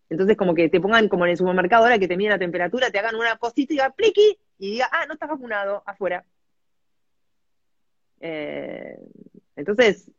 entonces, 0.10 0.36
como 0.36 0.56
que 0.56 0.70
te 0.70 0.82
pongan 0.82 1.08
como 1.08 1.26
en 1.26 1.32
el 1.32 1.38
supermercado 1.38 1.84
ahora 1.84 2.00
que 2.00 2.08
te 2.08 2.18
miden 2.18 2.32
la 2.32 2.40
temperatura, 2.40 2.90
te 2.90 2.98
hagan 2.98 3.16
una 3.16 3.38
cosita 3.38 3.74
y 3.74 3.76
diga 3.76 3.92
pliqui 3.92 4.38
y 4.58 4.72
diga, 4.72 4.90
ah, 4.92 5.06
no 5.06 5.14
estás 5.14 5.30
vacunado, 5.30 5.84
afuera. 5.86 6.26
Eh, 8.20 8.98
entonces, 9.56 10.12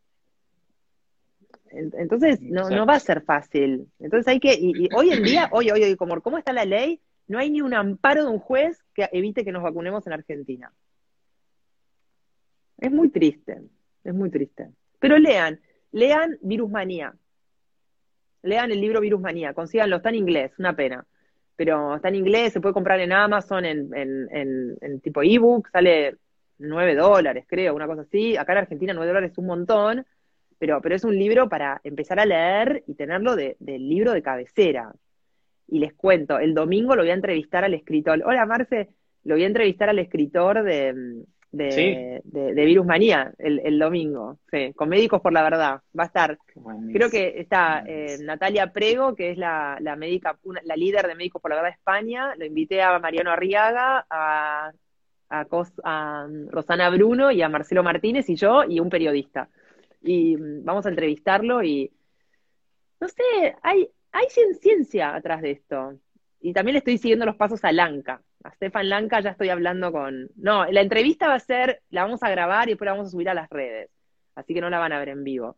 entonces 1.70 2.40
no, 2.40 2.70
no 2.70 2.86
va 2.86 2.94
a 2.94 3.00
ser 3.00 3.22
fácil. 3.22 3.88
Entonces 3.98 4.28
hay 4.28 4.38
que, 4.38 4.54
y, 4.54 4.88
hoy 4.94 5.10
en 5.10 5.24
día, 5.24 5.48
hoy, 5.52 5.70
hoy, 5.70 5.82
hoy, 5.82 5.96
como 5.96 6.20
cómo 6.20 6.38
está 6.38 6.52
la 6.52 6.64
ley, 6.64 7.00
no 7.26 7.38
hay 7.38 7.50
ni 7.50 7.60
un 7.60 7.74
amparo 7.74 8.24
de 8.24 8.30
un 8.30 8.38
juez 8.38 8.82
que 8.94 9.08
evite 9.12 9.44
que 9.44 9.52
nos 9.52 9.62
vacunemos 9.62 10.06
en 10.06 10.12
Argentina. 10.12 10.72
Es 12.78 12.90
muy 12.90 13.10
triste, 13.10 13.60
es 14.04 14.14
muy 14.14 14.30
triste. 14.30 14.70
Pero 15.00 15.18
lean, 15.18 15.60
lean 15.92 16.38
Virusmanía, 16.42 17.14
lean 18.42 18.70
el 18.70 18.80
libro 18.80 19.00
Virus 19.00 19.20
Manía, 19.20 19.54
consíganlo, 19.54 19.96
está 19.96 20.08
en 20.10 20.16
inglés, 20.16 20.52
una 20.58 20.74
pena. 20.74 21.06
Pero 21.56 21.96
está 21.96 22.08
en 22.08 22.14
inglés, 22.16 22.52
se 22.52 22.60
puede 22.60 22.72
comprar 22.72 23.00
en 23.00 23.12
Amazon 23.12 23.64
en, 23.64 23.94
en, 23.94 24.76
en, 24.80 25.00
tipo 25.00 25.22
ebook, 25.22 25.68
sale 25.70 26.16
9 26.58 26.94
dólares, 26.94 27.44
creo, 27.46 27.74
una 27.74 27.86
cosa 27.86 28.02
así. 28.02 28.36
Acá 28.36 28.52
en 28.52 28.58
Argentina 28.58 28.94
9 28.94 29.06
dólares 29.06 29.32
es 29.32 29.38
un 29.38 29.46
montón, 29.46 30.06
pero, 30.58 30.80
pero 30.80 30.94
es 30.94 31.04
un 31.04 31.18
libro 31.18 31.48
para 31.48 31.80
empezar 31.84 32.18
a 32.18 32.26
leer 32.26 32.82
y 32.86 32.94
tenerlo 32.94 33.36
de, 33.36 33.56
del 33.60 33.88
libro 33.88 34.12
de 34.12 34.22
cabecera. 34.22 34.92
Y 35.68 35.78
les 35.78 35.92
cuento, 35.92 36.38
el 36.38 36.54
domingo 36.54 36.96
lo 36.96 37.02
voy 37.02 37.10
a 37.10 37.14
entrevistar 37.14 37.64
al 37.64 37.74
escritor. 37.74 38.22
Hola 38.24 38.46
Marce, 38.46 38.88
lo 39.24 39.34
voy 39.34 39.44
a 39.44 39.46
entrevistar 39.46 39.90
al 39.90 39.98
escritor 39.98 40.62
de, 40.62 41.24
de, 41.52 42.20
de, 42.24 42.64
Virus 42.64 42.86
Manía 42.86 43.32
el, 43.38 43.78
domingo, 43.78 44.38
sí, 44.50 44.72
con 44.74 44.88
Médicos 44.88 45.20
por 45.20 45.32
la 45.32 45.42
Verdad. 45.42 45.80
Va 45.98 46.04
a 46.04 46.06
estar, 46.06 46.38
creo 46.92 47.10
que 47.10 47.40
está 47.40 47.82
eh, 47.86 48.18
Natalia 48.20 48.72
Prego, 48.72 49.14
que 49.14 49.30
es 49.30 49.38
la, 49.38 49.76
la 49.80 49.96
médica, 49.96 50.38
la 50.64 50.76
líder 50.76 51.06
de 51.08 51.14
Médicos 51.14 51.42
por 51.42 51.50
la 51.50 51.56
Verdad 51.56 51.70
de 51.70 51.74
España. 51.74 52.34
Lo 52.36 52.44
invité 52.44 52.82
a 52.82 52.98
Mariano 52.98 53.32
Arriaga, 53.32 54.06
a, 54.08 54.70
a, 55.28 55.46
a 55.84 56.28
Rosana 56.48 56.90
Bruno 56.90 57.30
y 57.32 57.42
a 57.42 57.48
Marcelo 57.48 57.82
Martínez 57.82 58.28
y 58.28 58.36
yo 58.36 58.64
y 58.64 58.78
un 58.78 58.88
periodista. 58.88 59.48
Y 60.02 60.36
mm, 60.36 60.64
vamos 60.64 60.86
a 60.86 60.90
entrevistarlo 60.90 61.62
y, 61.64 61.92
no 63.00 63.08
sé, 63.08 63.56
hay, 63.62 63.88
hay 64.12 64.26
ciencia 64.60 65.14
atrás 65.14 65.42
de 65.42 65.50
esto. 65.52 65.98
Y 66.40 66.52
también 66.52 66.74
le 66.74 66.78
estoy 66.78 66.98
siguiendo 66.98 67.26
los 67.26 67.36
pasos 67.36 67.64
a 67.64 67.72
Lanca, 67.72 68.22
a 68.44 68.50
Stefan 68.52 68.88
Lanka 68.88 69.20
ya 69.20 69.30
estoy 69.30 69.48
hablando 69.48 69.92
con... 69.92 70.28
No, 70.36 70.66
la 70.66 70.80
entrevista 70.80 71.28
va 71.28 71.34
a 71.34 71.40
ser, 71.40 71.82
la 71.90 72.02
vamos 72.02 72.22
a 72.22 72.30
grabar 72.30 72.68
y 72.68 72.72
después 72.72 72.86
la 72.86 72.92
vamos 72.92 73.08
a 73.08 73.10
subir 73.10 73.28
a 73.28 73.34
las 73.34 73.50
redes, 73.50 73.90
así 74.34 74.54
que 74.54 74.60
no 74.60 74.70
la 74.70 74.78
van 74.78 74.92
a 74.92 74.98
ver 74.98 75.10
en 75.10 75.24
vivo. 75.24 75.56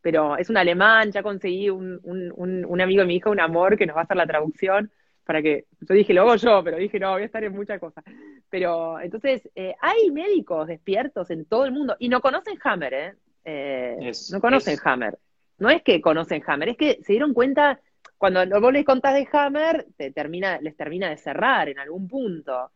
Pero 0.00 0.36
es 0.36 0.50
un 0.50 0.56
alemán, 0.56 1.12
ya 1.12 1.22
conseguí 1.22 1.70
un, 1.70 2.00
un, 2.02 2.80
amigo 2.80 3.02
de 3.02 3.06
mi 3.06 3.16
hija, 3.16 3.30
un 3.30 3.40
amor, 3.40 3.76
que 3.78 3.86
nos 3.86 3.96
va 3.96 4.00
a 4.00 4.04
hacer 4.04 4.16
la 4.16 4.26
traducción 4.26 4.90
para 5.24 5.40
que, 5.40 5.66
yo 5.80 5.94
dije, 5.94 6.12
lo 6.12 6.22
hago 6.22 6.34
yo, 6.34 6.64
pero 6.64 6.76
dije, 6.76 6.98
no, 6.98 7.12
voy 7.12 7.22
a 7.22 7.26
estar 7.26 7.44
en 7.44 7.52
muchas 7.52 7.78
cosas. 7.78 8.02
Pero 8.50 8.98
entonces, 9.00 9.48
eh, 9.54 9.74
hay 9.80 10.10
médicos 10.10 10.66
despiertos 10.66 11.30
en 11.30 11.44
todo 11.44 11.64
el 11.64 11.72
mundo 11.72 11.94
y 12.00 12.08
no 12.08 12.20
conocen 12.20 12.58
Hammer, 12.64 12.94
¿eh? 12.94 13.14
eh 13.44 14.12
no 14.32 14.40
conocen 14.40 14.76
Hammer. 14.84 15.18
No 15.58 15.70
es 15.70 15.82
que 15.82 16.00
conocen 16.00 16.42
Hammer, 16.44 16.70
es 16.70 16.76
que 16.76 16.98
se 17.02 17.12
dieron 17.12 17.32
cuenta 17.32 17.80
cuando 18.22 18.60
vos 18.60 18.72
les 18.72 18.84
contás 18.84 19.14
de 19.14 19.26
Hammer, 19.32 19.84
les 19.98 20.76
termina 20.76 21.10
de 21.10 21.16
cerrar 21.16 21.68
en 21.68 21.80
algún 21.80 22.06
punto. 22.06 22.70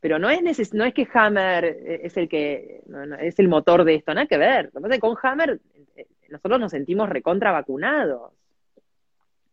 Pero 0.00 0.18
no 0.18 0.28
es, 0.28 0.74
no 0.74 0.84
es 0.84 0.92
que 0.92 1.08
Hammer 1.14 1.64
es 1.64 2.14
el 2.18 2.28
que 2.28 2.82
es 3.20 3.38
el 3.38 3.48
motor 3.48 3.84
de 3.84 3.94
esto, 3.94 4.12
nada 4.12 4.26
que 4.26 4.36
ver. 4.36 4.66
Lo 4.66 4.72
que 4.72 4.80
pasa 4.82 4.94
es 4.94 4.96
que 4.96 5.00
con 5.00 5.16
Hammer 5.22 5.60
eh, 5.96 6.06
nosotros 6.28 6.60
nos 6.60 6.72
sentimos 6.72 7.08
recontra 7.08 7.52
vacunados. 7.52 8.34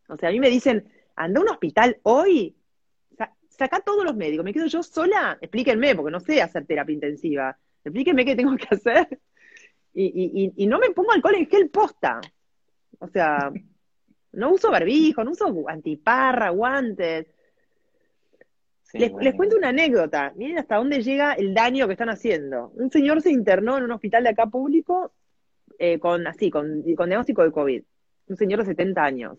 O 0.10 0.18
sea, 0.18 0.28
a 0.28 0.32
mí 0.34 0.42
me 0.42 0.50
dicen, 0.50 0.92
anda 1.16 1.40
a 1.40 1.44
un 1.44 1.50
hospital 1.52 2.02
hoy, 2.04 2.58
saca 3.48 3.80
todos 3.80 4.04
los 4.04 4.18
médicos, 4.18 4.44
me 4.44 4.54
quedo 4.54 4.66
yo 4.66 4.84
sola, 4.84 5.38
explíquenme, 5.40 5.96
porque 5.96 6.12
no 6.12 6.20
sé 6.20 6.42
hacer 6.42 6.66
terapia 6.66 6.96
intensiva, 6.96 7.58
explíquenme 7.82 8.26
qué 8.26 8.36
tengo 8.36 8.58
que 8.58 8.76
hacer. 8.76 9.22
Y, 9.94 10.04
y, 10.04 10.54
y 10.58 10.68
no 10.68 10.80
me 10.80 10.90
pongo 10.90 11.14
alcohol 11.14 11.36
en 11.36 11.48
gel 11.48 11.70
posta. 11.70 12.20
O 13.00 13.08
sea, 13.08 13.54
no 14.34 14.52
uso 14.52 14.72
barbijo, 14.72 15.24
no 15.24 15.32
uso 15.32 15.68
antiparra, 15.68 16.50
guantes. 16.50 17.28
les, 18.94 19.12
cuento 19.36 19.58
una 19.58 19.70
anécdota. 19.70 20.34
Miren 20.36 20.60
hasta 20.60 20.78
dónde 20.78 21.02
llega 21.02 21.34
el 21.34 21.54
daño 21.54 21.88
que 21.88 21.94
están 21.94 22.10
haciendo. 22.10 22.72
Un 22.76 22.92
señor 22.92 23.22
se 23.22 23.32
internó 23.32 23.78
en 23.78 23.86
un 23.86 23.92
hospital 23.92 24.24
de 24.24 24.30
acá 24.30 24.48
público 24.48 25.14
eh, 25.80 26.00
con 26.00 26.28
así, 26.28 26.50
con, 26.50 26.84
con 26.96 27.10
diagnóstico 27.10 27.44
de 27.44 27.52
COVID. 27.52 27.84
Un 28.28 28.38
señor 28.38 28.60
de 28.60 28.66
70 28.66 29.04
años. 29.04 29.38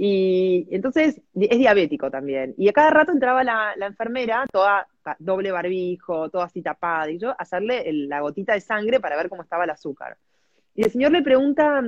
Y 0.00 0.68
entonces 0.70 1.20
es 1.34 1.58
diabético 1.58 2.08
también. 2.08 2.54
Y 2.56 2.68
a 2.68 2.72
cada 2.72 2.90
rato 2.90 3.10
entraba 3.10 3.42
la, 3.42 3.74
enfermera, 3.80 4.46
toda 4.52 4.86
doble 5.18 5.50
barbijo, 5.50 6.30
toda 6.30 6.44
así 6.44 6.62
tapada, 6.62 7.10
y 7.10 7.18
yo 7.18 7.30
a 7.30 7.36
hacerle 7.38 7.84
la 7.92 8.20
gotita 8.20 8.52
de 8.54 8.60
sangre 8.60 9.00
para 9.00 9.16
ver 9.16 9.28
cómo 9.28 9.42
estaba 9.42 9.64
el 9.64 9.70
azúcar. 9.70 10.16
Y 10.72 10.84
el 10.84 10.92
señor 10.92 11.10
le 11.10 11.22
pregunta, 11.22 11.82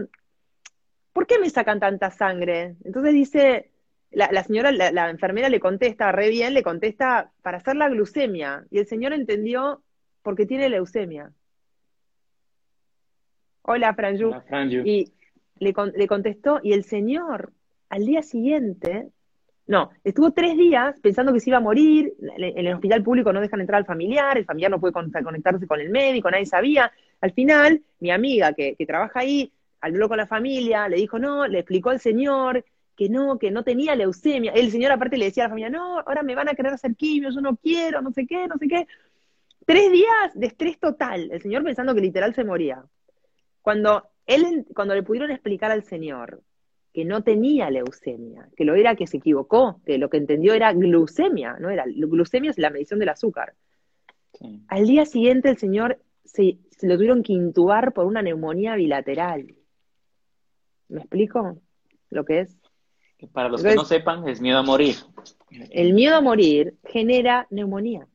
¿por 1.13 1.27
qué 1.27 1.39
me 1.39 1.51
sacan 1.51 1.81
tanta 1.81 2.11
sangre? 2.11 2.77
Entonces 2.85 3.13
dice, 3.13 3.71
la, 4.11 4.43
señora, 4.43 4.73
la, 4.73 5.11
enfermera 5.11 5.49
le 5.49 5.61
contesta, 5.61 6.13
re 6.13 6.31
bien, 6.31 6.55
le 6.55 6.63
contesta, 6.63 7.31
para 7.43 7.59
hacer 7.59 7.77
la 7.77 7.89
glucemia. 7.89 8.65
Y 8.71 8.79
el 8.79 8.87
señor 8.87 9.13
entendió 9.13 9.83
porque 10.23 10.47
tiene 10.47 10.69
leucemia. 10.69 11.33
Hola, 13.63 13.95
Franju. 13.95 14.33
Y 14.85 15.13
le, 15.59 15.75
le 15.95 16.07
contestó, 16.07 16.61
y 16.63 16.73
el 16.73 16.85
señor, 16.85 17.53
al 17.89 18.07
día 18.07 18.23
siguiente, 18.23 19.11
no, 19.67 19.91
estuvo 20.03 20.33
tres 20.33 20.57
días 20.57 20.99
pensando 21.01 21.33
que 21.33 21.39
se 21.39 21.51
iba 21.51 21.59
a 21.59 21.61
morir, 21.61 22.13
en 22.19 22.67
el 22.67 22.75
hospital 22.75 23.05
público 23.05 23.33
no 23.33 23.41
dejan 23.41 23.61
entrar 23.61 23.79
al 23.79 23.87
familiar, 23.87 24.37
el 24.37 24.45
familiar 24.45 24.73
no 24.73 24.81
puede 24.81 24.93
conectarse 24.93 25.69
con 25.69 25.81
el 25.81 25.91
médico, 25.91 26.29
nadie 26.29 26.47
sabía. 26.47 26.91
Al 27.21 27.33
final, 27.33 27.81
mi 28.01 28.11
amiga 28.11 28.53
que, 28.53 28.75
que 28.75 28.87
trabaja 28.87 29.21
ahí 29.21 29.53
habló 29.81 30.09
con 30.09 30.19
la 30.19 30.27
familia, 30.27 30.89
le 30.89 30.97
dijo 30.97 31.19
no, 31.19 31.47
le 31.47 31.61
explicó 31.61 31.91
al 31.91 32.01
señor 32.01 32.65
que 32.97 33.09
no, 33.09 33.39
que 33.39 33.51
no 33.51 33.65
tenía 33.65 33.97
leucemia. 33.97 34.53
El 34.53 34.71
señor 34.71 34.93
aparte 34.93 35.17
le 35.17 35.27
decía 35.27 35.45
a 35.45 35.47
la 35.47 35.51
familia, 35.51 35.71
no, 35.71 36.01
ahora 36.01 36.23
me 36.23 36.35
van 36.35 36.49
a 36.49 36.55
querer 36.55 36.73
hacer 36.73 36.95
quimio, 36.97 37.31
yo 37.31 37.41
no 37.41 37.57
quiero, 37.57 38.03
no 38.03 38.13
sé 38.13 38.27
qué, 38.27 38.47
no 38.47 38.59
sé 38.59 38.69
qué. 38.69 38.87
Tres 39.65 39.91
días 39.91 40.35
de 40.35 40.47
estrés 40.47 40.79
total, 40.79 41.31
el 41.33 41.41
señor 41.41 41.65
pensando 41.65 41.95
que 41.95 42.01
literal 42.01 42.35
se 42.35 42.45
moría. 42.45 42.85
Cuando, 43.63 44.09
él, 44.27 44.67
cuando 44.75 44.95
le 44.95 45.03
pudieron 45.03 45.31
explicar 45.31 45.71
al 45.71 45.85
señor 45.85 46.43
que 46.93 47.05
no 47.05 47.23
tenía 47.23 47.71
leucemia, 47.71 48.49
que 48.57 48.65
lo 48.65 48.75
era 48.75 48.97
que 48.97 49.07
se 49.07 49.19
equivocó, 49.19 49.81
que 49.87 49.97
lo 49.97 50.11
que 50.11 50.17
entendió 50.17 50.55
era 50.55 50.73
glucemia, 50.73 51.57
no 51.61 51.71
era 51.71 51.85
glucemia 51.87 52.51
es 52.51 52.59
la 52.59 52.71
medición 52.71 52.99
del 52.99 53.11
azúcar. 53.11 53.55
Al 54.69 54.87
día 54.87 55.07
siguiente 55.07 55.49
el 55.49 55.57
señor 55.57 56.01
se, 56.25 56.59
se, 56.71 56.87
lo 56.87 56.97
tuvieron 56.97 57.23
que 57.23 57.33
intubar 57.33 57.93
por 57.93 58.07
una 58.07 58.23
neumonía 58.23 58.75
bilateral. 58.75 59.55
¿Me 60.91 61.01
explico 61.01 61.57
lo 62.11 62.25
que 62.25 62.41
es? 62.41 62.59
Para 63.33 63.49
los 63.49 63.63
que 63.63 63.75
no 63.75 63.85
sepan, 63.85 64.29
es 64.29 64.41
miedo 64.41 64.59
a 64.59 64.63
morir. 64.63 64.97
El 65.71 65.95
miedo 65.95 66.17
a 66.17 66.21
morir 66.21 66.75
genera 66.85 67.47
neumonía. 67.51 68.07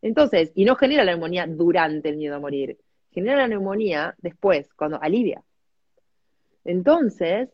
Entonces, 0.00 0.52
y 0.54 0.64
no 0.64 0.76
genera 0.76 1.04
la 1.04 1.12
neumonía 1.12 1.46
durante 1.46 2.08
el 2.08 2.16
miedo 2.16 2.36
a 2.36 2.40
morir, 2.40 2.78
genera 3.10 3.36
la 3.36 3.48
neumonía 3.48 4.14
después, 4.18 4.72
cuando 4.74 5.02
alivia. 5.02 5.42
Entonces, 6.64 7.50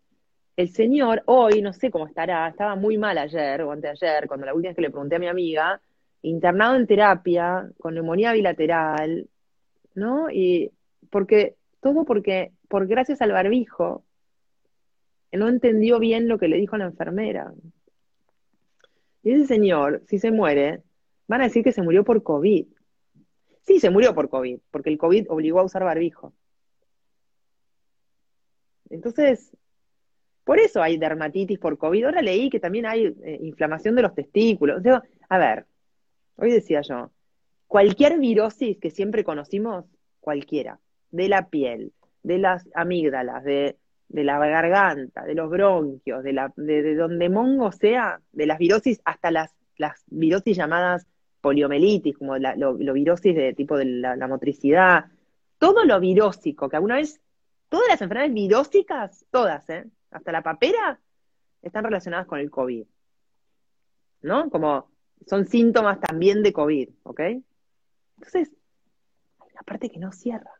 el 0.56 0.68
señor 0.68 1.22
hoy, 1.26 1.62
no 1.62 1.72
sé 1.72 1.90
cómo 1.90 2.06
estará, 2.06 2.46
estaba 2.48 2.76
muy 2.76 2.98
mal 2.98 3.16
ayer 3.18 3.62
o 3.62 3.72
anteayer, 3.72 4.28
cuando 4.28 4.46
la 4.46 4.54
última 4.54 4.70
vez 4.70 4.76
que 4.76 4.82
le 4.82 4.90
pregunté 4.90 5.16
a 5.16 5.20
mi 5.20 5.28
amiga, 5.28 5.80
internado 6.22 6.76
en 6.76 6.86
terapia, 6.86 7.70
con 7.78 7.94
neumonía 7.94 8.32
bilateral, 8.32 9.26
¿no? 9.94 10.30
Y 10.30 10.70
porque, 11.10 11.56
todo 11.80 12.04
porque, 12.04 12.52
por 12.68 12.86
gracias 12.86 13.22
al 13.22 13.32
barbijo, 13.32 14.04
no 15.36 15.48
entendió 15.48 15.98
bien 15.98 16.28
lo 16.28 16.38
que 16.38 16.48
le 16.48 16.56
dijo 16.56 16.76
la 16.76 16.86
enfermera. 16.86 17.52
Y 19.22 19.32
ese 19.32 19.46
señor, 19.46 20.02
si 20.06 20.18
se 20.18 20.30
muere, 20.30 20.82
van 21.26 21.40
a 21.40 21.44
decir 21.44 21.64
que 21.64 21.72
se 21.72 21.82
murió 21.82 22.04
por 22.04 22.22
COVID. 22.22 22.66
Sí, 23.62 23.80
se 23.80 23.90
murió 23.90 24.14
por 24.14 24.28
COVID, 24.28 24.60
porque 24.70 24.90
el 24.90 24.98
COVID 24.98 25.26
obligó 25.30 25.60
a 25.60 25.64
usar 25.64 25.84
barbijo. 25.84 26.34
Entonces, 28.90 29.56
por 30.44 30.58
eso 30.58 30.82
hay 30.82 30.98
dermatitis 30.98 31.58
por 31.58 31.78
COVID. 31.78 32.04
Ahora 32.04 32.22
leí 32.22 32.50
que 32.50 32.60
también 32.60 32.86
hay 32.86 33.06
eh, 33.06 33.38
inflamación 33.42 33.94
de 33.94 34.02
los 34.02 34.14
testículos. 34.14 34.82
a 35.28 35.38
ver, 35.38 35.66
hoy 36.36 36.52
decía 36.52 36.82
yo, 36.82 37.10
cualquier 37.66 38.18
virosis 38.18 38.78
que 38.78 38.90
siempre 38.90 39.24
conocimos, 39.24 39.86
cualquiera, 40.20 40.78
de 41.10 41.28
la 41.28 41.48
piel, 41.48 41.92
de 42.22 42.38
las 42.38 42.68
amígdalas, 42.74 43.42
de, 43.44 43.78
la 44.22 44.38
garganta, 44.38 45.24
de 45.24 45.34
los 45.34 45.50
bronquios, 45.50 46.22
de, 46.22 46.32
la, 46.32 46.52
de, 46.56 46.94
donde 46.94 47.28
mongo 47.28 47.72
sea, 47.72 48.20
de 48.30 48.46
las 48.46 48.58
virosis 48.58 49.00
hasta 49.04 49.32
las, 49.32 49.52
virosis 50.06 50.56
llamadas 50.56 51.06
poliomielitis, 51.40 52.16
como 52.16 52.38
la, 52.38 52.54
virosis 52.54 53.34
de 53.34 53.54
tipo 53.54 53.76
de 53.76 53.86
la, 53.86 54.14
la, 54.14 54.28
motricidad, 54.28 55.06
todo 55.58 55.84
lo 55.84 55.98
virósico, 55.98 56.68
que 56.68 56.76
alguna 56.76 56.96
vez, 56.96 57.20
todas 57.68 57.88
las 57.88 58.00
enfermedades 58.00 58.34
virósicas, 58.34 59.24
todas, 59.32 59.68
¿eh? 59.70 59.84
hasta 60.12 60.30
la 60.30 60.42
papera, 60.42 61.00
están 61.60 61.84
relacionadas 61.84 62.26
con 62.26 62.38
el 62.38 62.50
COVID. 62.50 62.86
¿No? 64.22 64.48
Como 64.48 64.90
son 65.26 65.46
síntomas 65.46 66.00
también 66.00 66.42
de 66.42 66.52
COVID, 66.52 66.88
¿ok? 67.02 67.20
Entonces, 68.16 68.52
hay 69.40 69.48
una 69.52 69.62
parte 69.62 69.90
que 69.90 69.98
no 69.98 70.12
cierra. 70.12 70.50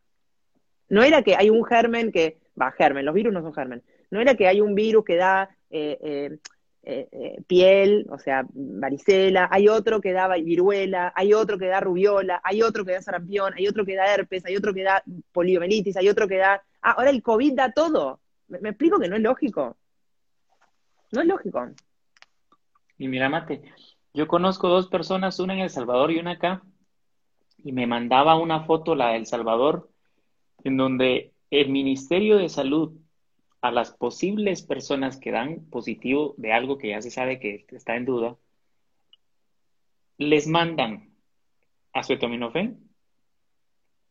No 0.89 1.03
era 1.03 1.23
que 1.23 1.37
hay 1.37 1.51
un 1.51 1.65
germen 1.65 2.13
que, 2.13 2.39
va, 2.61 2.73
germen, 2.73 3.05
los 3.05 3.15
virus 3.15 3.33
no 3.33 3.43
son 3.43 3.55
germen. 3.55 3.83
No 4.11 4.21
era 4.21 4.35
que 4.35 4.47
hay 4.47 4.61
un 4.61 4.75
virus 4.75 5.05
que 5.05 5.17
da 5.17 5.49
eh, 5.71 6.39
eh, 6.87 7.09
eh, 7.13 7.43
piel, 7.47 8.07
o 8.11 8.19
sea, 8.19 8.45
varicela, 8.53 9.49
hay 9.51 9.69
otro 9.69 10.03
que 10.03 10.13
da 10.13 10.29
viruela, 10.37 11.13
hay 11.17 11.33
otro 11.33 11.59
que 11.59 11.67
da 11.67 11.81
rubiola, 11.81 12.43
hay 12.45 12.63
otro 12.63 12.85
que 12.85 12.93
da 12.93 13.01
sarampión, 13.01 13.55
hay 13.55 13.67
otro 13.67 13.87
que 13.87 13.97
da 13.97 14.13
herpes, 14.13 14.45
hay 14.45 14.55
otro 14.55 14.75
que 14.75 14.83
da 14.83 15.03
poliomielitis, 15.33 15.97
hay 15.97 16.09
otro 16.09 16.29
que 16.29 16.37
da... 16.37 16.63
Ah, 16.83 16.93
ahora 16.93 17.11
el 17.11 17.23
COVID 17.23 17.55
da 17.55 17.73
todo. 17.73 18.21
Me, 18.49 18.69
explico 18.69 19.01
que 19.01 19.09
no 19.09 19.17
es 19.17 19.23
lógico. 19.23 19.79
No 21.13 21.23
es 21.23 21.27
lógico. 21.27 21.71
Y 22.99 23.09
mira, 23.09 23.31
Mate, 23.31 23.63
yo 24.13 24.29
conozco 24.29 24.69
dos 24.69 24.89
personas, 24.89 25.41
una 25.41 25.55
en 25.55 25.61
El 25.61 25.71
Salvador 25.71 26.11
y 26.11 26.19
una 26.19 26.33
acá, 26.33 26.63
y 27.59 27.73
me 27.73 27.87
mandaba 27.87 28.37
una 28.37 28.65
foto, 28.65 28.95
la 28.95 29.09
de 29.09 29.17
El 29.17 29.27
Salvador, 29.27 29.89
en 30.65 30.77
donde 30.77 31.34
el 31.51 31.69
Ministerio 31.71 32.37
de 32.37 32.49
Salud 32.49 32.97
a 33.61 33.71
las 33.71 33.93
posibles 33.93 34.63
personas 34.63 35.19
que 35.19 35.31
dan 35.31 35.65
positivo 35.71 36.35
de 36.37 36.53
algo 36.53 36.79
que 36.79 36.91
ya 36.91 37.01
se 37.01 37.11
sabe 37.11 37.41
que 37.41 37.67
está 37.71 37.97
en 37.97 38.05
duda, 38.05 38.37
les 40.19 40.47
mandan 40.47 41.11
acetaminofén, 41.93 42.79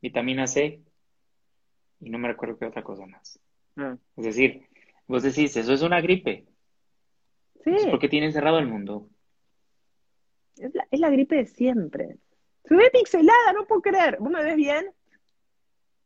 vitamina 0.01 0.47
C 0.47 0.81
y 1.99 2.09
no 2.09 2.17
me 2.17 2.27
recuerdo 2.27 2.57
qué 2.57 2.65
otra 2.65 2.83
cosa 2.83 3.05
más. 3.05 3.39
Ah. 3.77 3.97
Es 4.17 4.25
decir, 4.25 4.67
vos 5.07 5.23
decís, 5.23 5.55
eso 5.55 5.73
es 5.73 5.81
una 5.81 6.01
gripe. 6.01 6.45
Sí. 7.63 7.71
¿Por 7.89 7.99
qué 7.99 8.09
tienen 8.09 8.33
cerrado 8.33 8.59
el 8.59 8.67
mundo? 8.67 9.07
Es 10.57 10.99
la, 10.99 11.09
gripe 11.09 11.35
de 11.35 11.45
siempre. 11.45 12.17
Se 12.65 12.75
ve 12.75 12.89
pixelada, 12.91 13.53
no 13.53 13.65
puedo 13.65 13.81
creer. 13.81 14.17
¿Vos 14.19 14.31
me 14.31 14.43
ves 14.43 14.55
bien? 14.55 14.85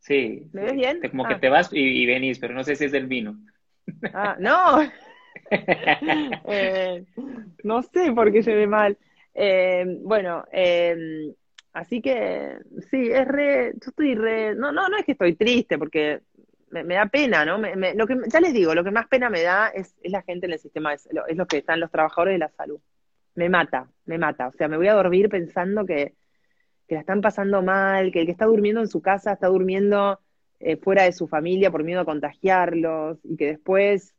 Sí. 0.07 0.47
¿Me 0.53 0.63
ves 0.63 0.73
bien? 0.73 1.01
Como 1.11 1.27
que 1.27 1.33
ah. 1.33 1.39
te 1.39 1.49
vas 1.49 1.69
y, 1.73 2.05
venís, 2.05 2.39
pero 2.39 2.53
no 2.53 2.63
sé 2.63 2.77
si 2.77 2.85
es 2.85 2.93
del 2.93 3.07
vino. 3.07 3.37
Ah, 4.13 4.37
no. 4.39 4.89
Eh, 5.49 7.05
no 7.63 7.81
sé 7.81 8.11
por 8.11 8.33
qué 8.33 8.43
se 8.43 8.53
ve 8.53 8.67
mal. 8.67 8.97
Eh, 9.33 9.85
bueno, 10.01 10.43
eh, 10.51 11.33
así 11.71 12.01
que 12.01 12.57
sí, 12.89 13.09
es 13.09 13.25
re, 13.25 13.71
yo 13.73 13.91
estoy 13.91 14.15
re, 14.15 14.55
no, 14.55 14.73
no, 14.73 14.89
no 14.89 14.97
es 14.97 15.05
que 15.05 15.13
estoy 15.13 15.35
triste, 15.35 15.77
porque 15.77 16.21
me, 16.71 16.95
da 16.95 17.05
pena, 17.05 17.45
¿no? 17.45 17.59
lo 17.59 18.07
que, 18.07 18.17
ya 18.27 18.41
les 18.41 18.53
digo, 18.53 18.75
lo 18.75 18.83
que 18.83 18.91
más 18.91 19.07
pena 19.07 19.29
me 19.29 19.41
da 19.41 19.69
es, 19.69 19.95
la 20.03 20.21
gente 20.23 20.47
en 20.47 20.53
el 20.53 20.59
sistema, 20.59 20.93
es, 20.93 21.07
es 21.27 21.37
lo 21.37 21.45
que 21.45 21.59
están 21.59 21.79
los 21.79 21.91
trabajadores 21.91 22.33
de 22.33 22.39
la 22.39 22.49
salud. 22.49 22.81
Me 23.35 23.47
mata, 23.47 23.87
me 24.05 24.17
mata. 24.17 24.47
O 24.47 24.51
sea, 24.51 24.67
me 24.67 24.75
voy 24.75 24.87
a 24.87 24.95
dormir 24.95 25.29
pensando 25.29 25.85
que, 25.85 26.15
la 26.95 27.01
están 27.01 27.21
pasando 27.21 27.61
mal, 27.61 28.11
que 28.11 28.21
el 28.21 28.25
que 28.25 28.31
está 28.31 28.45
durmiendo 28.45 28.81
en 28.81 28.87
su 28.87 29.01
casa 29.01 29.33
está 29.33 29.47
durmiendo 29.47 30.19
eh, 30.59 30.77
fuera 30.77 31.03
de 31.03 31.11
su 31.11 31.27
familia 31.27 31.71
por 31.71 31.83
miedo 31.83 32.01
a 32.01 32.05
contagiarlos 32.05 33.19
y 33.23 33.37
que 33.37 33.47
después 33.47 34.15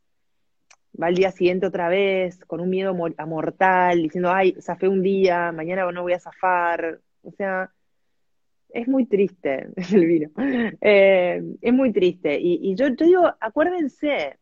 va 1.01 1.07
al 1.07 1.15
día 1.15 1.31
siguiente 1.31 1.67
otra 1.67 1.89
vez 1.89 2.43
con 2.45 2.59
un 2.59 2.69
miedo 2.69 2.95
a 3.17 3.25
mortal, 3.25 4.01
diciendo, 4.01 4.31
ay, 4.31 4.55
zafé 4.61 4.87
un 4.87 5.01
día, 5.01 5.51
mañana 5.51 5.91
no 5.91 6.03
voy 6.03 6.13
a 6.13 6.19
zafar. 6.19 6.99
O 7.23 7.31
sea, 7.31 7.71
es 8.69 8.87
muy 8.87 9.05
triste 9.05 9.67
el 9.93 10.05
vino. 10.05 10.29
Eh, 10.81 11.41
es 11.61 11.73
muy 11.73 11.91
triste. 11.91 12.37
Y, 12.39 12.75
yo, 12.75 12.87
yo, 12.89 13.05
digo, 13.05 13.33
acuérdense, 13.39 14.37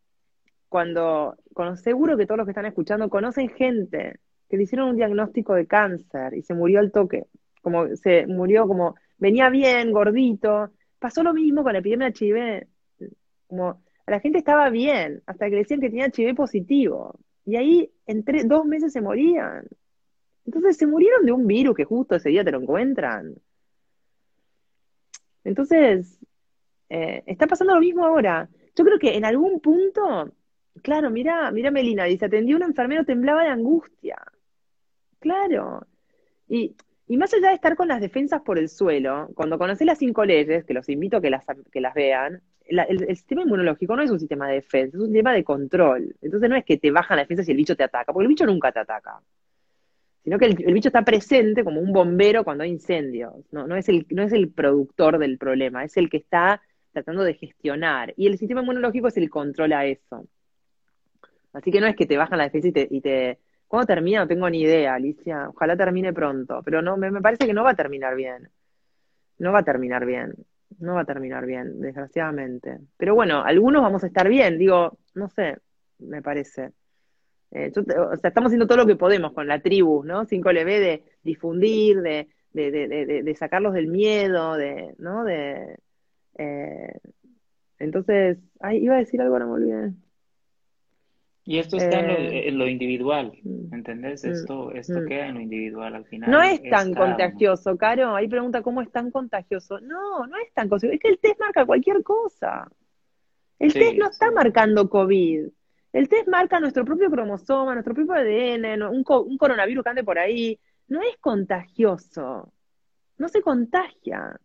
cuando, 0.70 1.38
cuando 1.54 1.78
seguro 1.78 2.18
que 2.18 2.26
todos 2.26 2.38
los 2.38 2.46
que 2.46 2.52
están 2.52 2.66
escuchando 2.66 3.10
conocen 3.10 3.50
gente 3.50 4.20
que 4.50 4.58
le 4.58 4.64
hicieron 4.64 4.90
un 4.90 4.96
diagnóstico 4.96 5.54
de 5.54 5.68
cáncer 5.68 6.34
y 6.34 6.42
se 6.42 6.54
murió 6.54 6.80
al 6.80 6.92
toque. 6.92 7.26
Como 7.62 7.96
se 7.96 8.28
murió 8.28 8.68
como, 8.68 8.96
venía 9.18 9.50
bien, 9.50 9.92
gordito. 9.92 10.72
Pasó 11.00 11.24
lo 11.24 11.34
mismo 11.34 11.64
con 11.64 11.74
la 11.74 11.80
epidemia 11.80 12.10
de 12.10 12.14
HIV. 12.14 12.68
Como 13.48 13.82
la 14.06 14.20
gente 14.20 14.40
estaba 14.40 14.70
bien, 14.70 15.22
hasta 15.26 15.46
que 15.46 15.52
le 15.52 15.58
decían 15.60 15.82
que 15.82 15.90
tenía 15.90 16.12
HIV 16.16 16.36
positivo. 16.36 17.20
Y 17.46 17.56
ahí 17.56 17.92
en 18.06 18.24
dos 18.48 18.66
meses 18.66 18.94
se 18.94 19.02
morían. 19.02 19.68
Entonces 20.46 20.78
se 20.78 20.88
murieron 20.88 21.26
de 21.26 21.34
un 21.34 21.46
virus 21.46 21.76
que 21.76 21.84
justo 21.84 22.16
ese 22.16 22.30
día 22.30 22.44
te 22.44 22.52
lo 22.52 22.62
encuentran. 22.62 23.36
Entonces, 25.44 26.20
eh, 26.90 27.24
está 27.26 27.48
pasando 27.48 27.74
lo 27.74 27.82
mismo 27.82 28.06
ahora. 28.06 28.50
Yo 28.76 28.86
creo 28.86 29.00
que 29.00 29.16
en 29.16 29.26
algún 29.26 29.60
punto, 29.60 30.32
claro, 30.82 31.10
mira, 31.10 31.52
mira 31.52 31.72
Melina, 31.72 32.06
dice, 32.06 32.26
atendió 32.26 32.56
un 32.56 32.64
enfermero, 32.64 33.06
temblaba 33.06 33.44
de 33.44 33.50
angustia. 33.50 34.18
Claro. 35.20 35.86
Y, 36.48 36.76
y 37.08 37.18
más 37.18 37.34
allá 37.34 37.50
de 37.50 37.56
estar 37.56 37.76
con 37.76 37.88
las 37.88 38.02
defensas 38.02 38.42
por 38.42 38.60
el 38.60 38.70
suelo, 38.70 39.30
cuando 39.34 39.58
conoces 39.58 39.88
las 39.88 39.98
cinco 39.98 40.26
leyes, 40.26 40.66
que 40.66 40.74
los 40.74 40.90
invito 40.90 41.18
a 41.18 41.22
que 41.22 41.30
las, 41.30 41.46
que 41.72 41.82
las 41.82 41.94
vean, 41.94 42.42
el, 42.66 43.08
sistema 43.16 43.44
inmunológico 43.44 43.96
no 43.96 44.04
es 44.04 44.12
un 44.12 44.20
sistema 44.20 44.50
de 44.50 44.56
defensa, 44.56 44.98
es 44.98 45.02
un 45.02 45.08
sistema 45.08 45.34
de 45.34 45.44
control. 45.44 46.16
Entonces 46.22 46.50
no 46.50 46.56
es 46.56 46.66
que 46.66 46.78
te 46.78 46.92
bajan 46.92 47.18
la 47.18 47.24
defensa 47.24 47.44
si 47.44 47.52
el 47.52 47.58
bicho 47.58 47.78
te 47.78 47.84
ataca, 47.84 48.12
porque 48.12 48.26
el 48.26 48.30
bicho 48.30 48.46
nunca 48.46 48.72
te 48.72 48.80
ataca 48.80 49.22
sino 50.28 50.38
que 50.38 50.46
el, 50.46 50.74
bicho 50.74 50.90
está 50.90 51.06
presente 51.06 51.64
como 51.64 51.80
un 51.80 51.94
bombero 51.94 52.44
cuando 52.44 52.66
hay 52.66 52.72
incendios. 52.72 53.34
No, 53.50 53.66
no, 53.66 53.78
es 53.78 53.88
el, 53.88 54.06
no 54.10 54.24
es 54.24 54.34
el 54.34 54.50
productor 54.50 55.20
del 55.20 55.38
problema, 55.38 55.86
es 55.86 55.96
el 55.96 56.10
que 56.10 56.18
está 56.18 56.62
tratando 56.92 57.24
de 57.24 57.36
gestionar. 57.36 58.14
Y 58.18 58.28
el 58.28 58.38
sistema 58.38 58.60
inmunológico 58.60 59.08
es 59.08 59.16
el 59.16 59.24
que 59.24 59.30
controla 59.30 59.86
eso. 59.86 60.28
Así 61.54 61.72
que 61.72 61.80
no 61.80 61.88
es 61.88 61.96
que 61.96 62.06
te 62.06 62.18
bajan 62.18 62.40
la 62.40 62.50
defensa 62.50 62.68
y 62.68 62.98
y 62.98 63.00
te... 63.00 63.40
¿Cuándo 63.68 63.88
termina? 63.88 64.22
No 64.22 64.28
tengo 64.28 64.50
ni 64.50 64.62
idea, 64.62 64.96
Alicia. 64.96 65.50
Ojalá 65.50 65.76
termine 65.76 66.14
pronto. 66.14 66.62
Pero 66.64 66.82
no, 66.82 66.98
me, 66.98 67.12
parece 67.22 67.46
que 67.46 67.54
no 67.54 67.64
va 67.64 67.72
a 67.72 67.76
terminar 67.76 68.16
bien. 68.16 68.50
No 69.40 69.52
va 69.52 69.60
a 69.60 69.64
terminar 69.64 70.06
bien. 70.06 70.34
No 70.80 70.96
va 70.96 71.02
a 71.02 71.06
terminar 71.06 71.46
bien, 71.46 71.80
desgraciadamente. 71.82 72.80
Pero 72.98 73.16
bueno, 73.16 73.44
algunos 73.44 73.82
vamos 73.82 74.04
a 74.04 74.08
estar 74.08 74.28
bien. 74.30 74.58
Digo, 74.58 74.98
no 75.16 75.30
sé, 75.30 75.58
me 76.00 76.22
parece. 76.22 76.72
Eh, 77.52 77.72
o 77.78 78.16
sea, 78.18 78.28
estamos 78.30 78.50
haciendo 78.50 78.68
todo 78.68 78.80
lo 78.80 78.86
que 78.86 78.96
podemos 78.96 79.34
con 79.34 79.48
la 79.48 79.62
tribu, 79.62 80.04
¿no? 80.04 80.26
5LB 80.26 80.66
de 80.66 81.04
difundir, 81.24 82.02
de, 82.02 82.30
de, 82.52 82.72
de, 82.72 83.24
de, 83.24 83.36
sacarlos 83.36 83.74
del 83.74 83.88
miedo, 83.88 84.56
de, 84.56 84.94
¿no? 84.98 85.24
De, 85.24 85.78
eh, 86.38 87.00
entonces, 87.80 88.38
ay, 88.60 88.84
iba 88.84 88.96
a 88.96 89.00
decir 89.00 89.22
algo, 89.22 89.36
ahora 89.36 89.46
me 89.46 89.54
olvidé. 89.54 89.94
Y 91.50 91.60
esto 91.60 91.78
está 91.78 92.02
en, 92.02 92.58
lo, 92.58 92.66
eh, 92.66 92.72
individual, 92.72 93.32
mm, 93.42 93.74
¿entendés? 93.74 94.26
Mm, 94.26 94.32
esto, 94.32 94.72
esto 94.74 95.00
mm. 95.00 95.06
queda 95.08 95.28
en 95.28 95.36
lo 95.36 95.42
individual 95.42 95.96
al 95.96 96.06
final. 96.06 96.30
No 96.30 96.42
es 96.42 96.62
tan 96.70 96.94
contagioso, 96.94 97.78
Caro. 97.78 98.16
Ahí 98.16 98.28
pregunta 98.28 98.62
cómo 98.62 98.82
es 98.82 98.92
tan 98.92 99.12
contagioso. 99.12 99.80
No, 99.80 100.28
no 100.28 100.36
es 100.38 100.54
tan 100.54 100.68
contagioso. 100.68 100.94
Es 100.96 101.00
que 101.00 101.08
el 101.08 101.20
test 101.20 101.40
marca 101.40 101.66
cualquier 101.66 102.04
cosa. 102.04 102.70
El 103.60 103.72
Sí, 103.72 103.80
test 103.80 103.98
no 103.98 104.10
está 104.10 104.30
marcando 104.32 104.90
COVID. 104.90 105.48
El 105.94 106.10
test 106.10 106.28
marca 106.28 106.60
nuestro 106.60 106.84
propio 106.84 107.10
cromosoma, 107.10 107.74
nuestro 107.74 107.96
propio 107.96 108.14
ADN, 108.14 108.78
no- 108.78 108.92
un, 108.92 109.04
co- 109.06 109.22
un 109.24 109.38
coronavirus 109.38 109.84
que 109.86 109.90
ande 109.90 110.04
por 110.04 110.20
ahí. 110.20 110.60
No 110.90 111.02
es 111.02 111.16
contagioso. 111.22 112.52
No 113.18 113.30
se 113.30 113.42
contagia. 113.42 114.38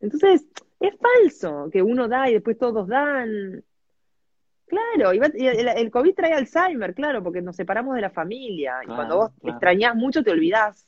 Entonces, 0.00 0.46
es 0.80 0.94
falso 0.98 1.68
que 1.70 1.82
uno 1.82 2.08
da 2.08 2.30
y 2.30 2.32
después 2.34 2.56
todos 2.58 2.88
dan. 2.88 3.62
Claro, 4.70 5.10
el, 5.10 5.68
el 5.68 5.90
COVID 5.90 6.14
trae 6.14 6.32
Alzheimer, 6.32 6.94
claro, 6.94 7.24
porque 7.24 7.42
nos 7.42 7.56
separamos 7.56 7.96
de 7.96 8.02
la 8.02 8.10
familia. 8.10 8.76
Y 8.84 8.86
cuando 8.86 9.16
vos 9.16 9.30
claro. 9.40 9.56
extrañás 9.56 9.96
mucho, 9.96 10.22
te 10.22 10.30
olvidás. 10.30 10.86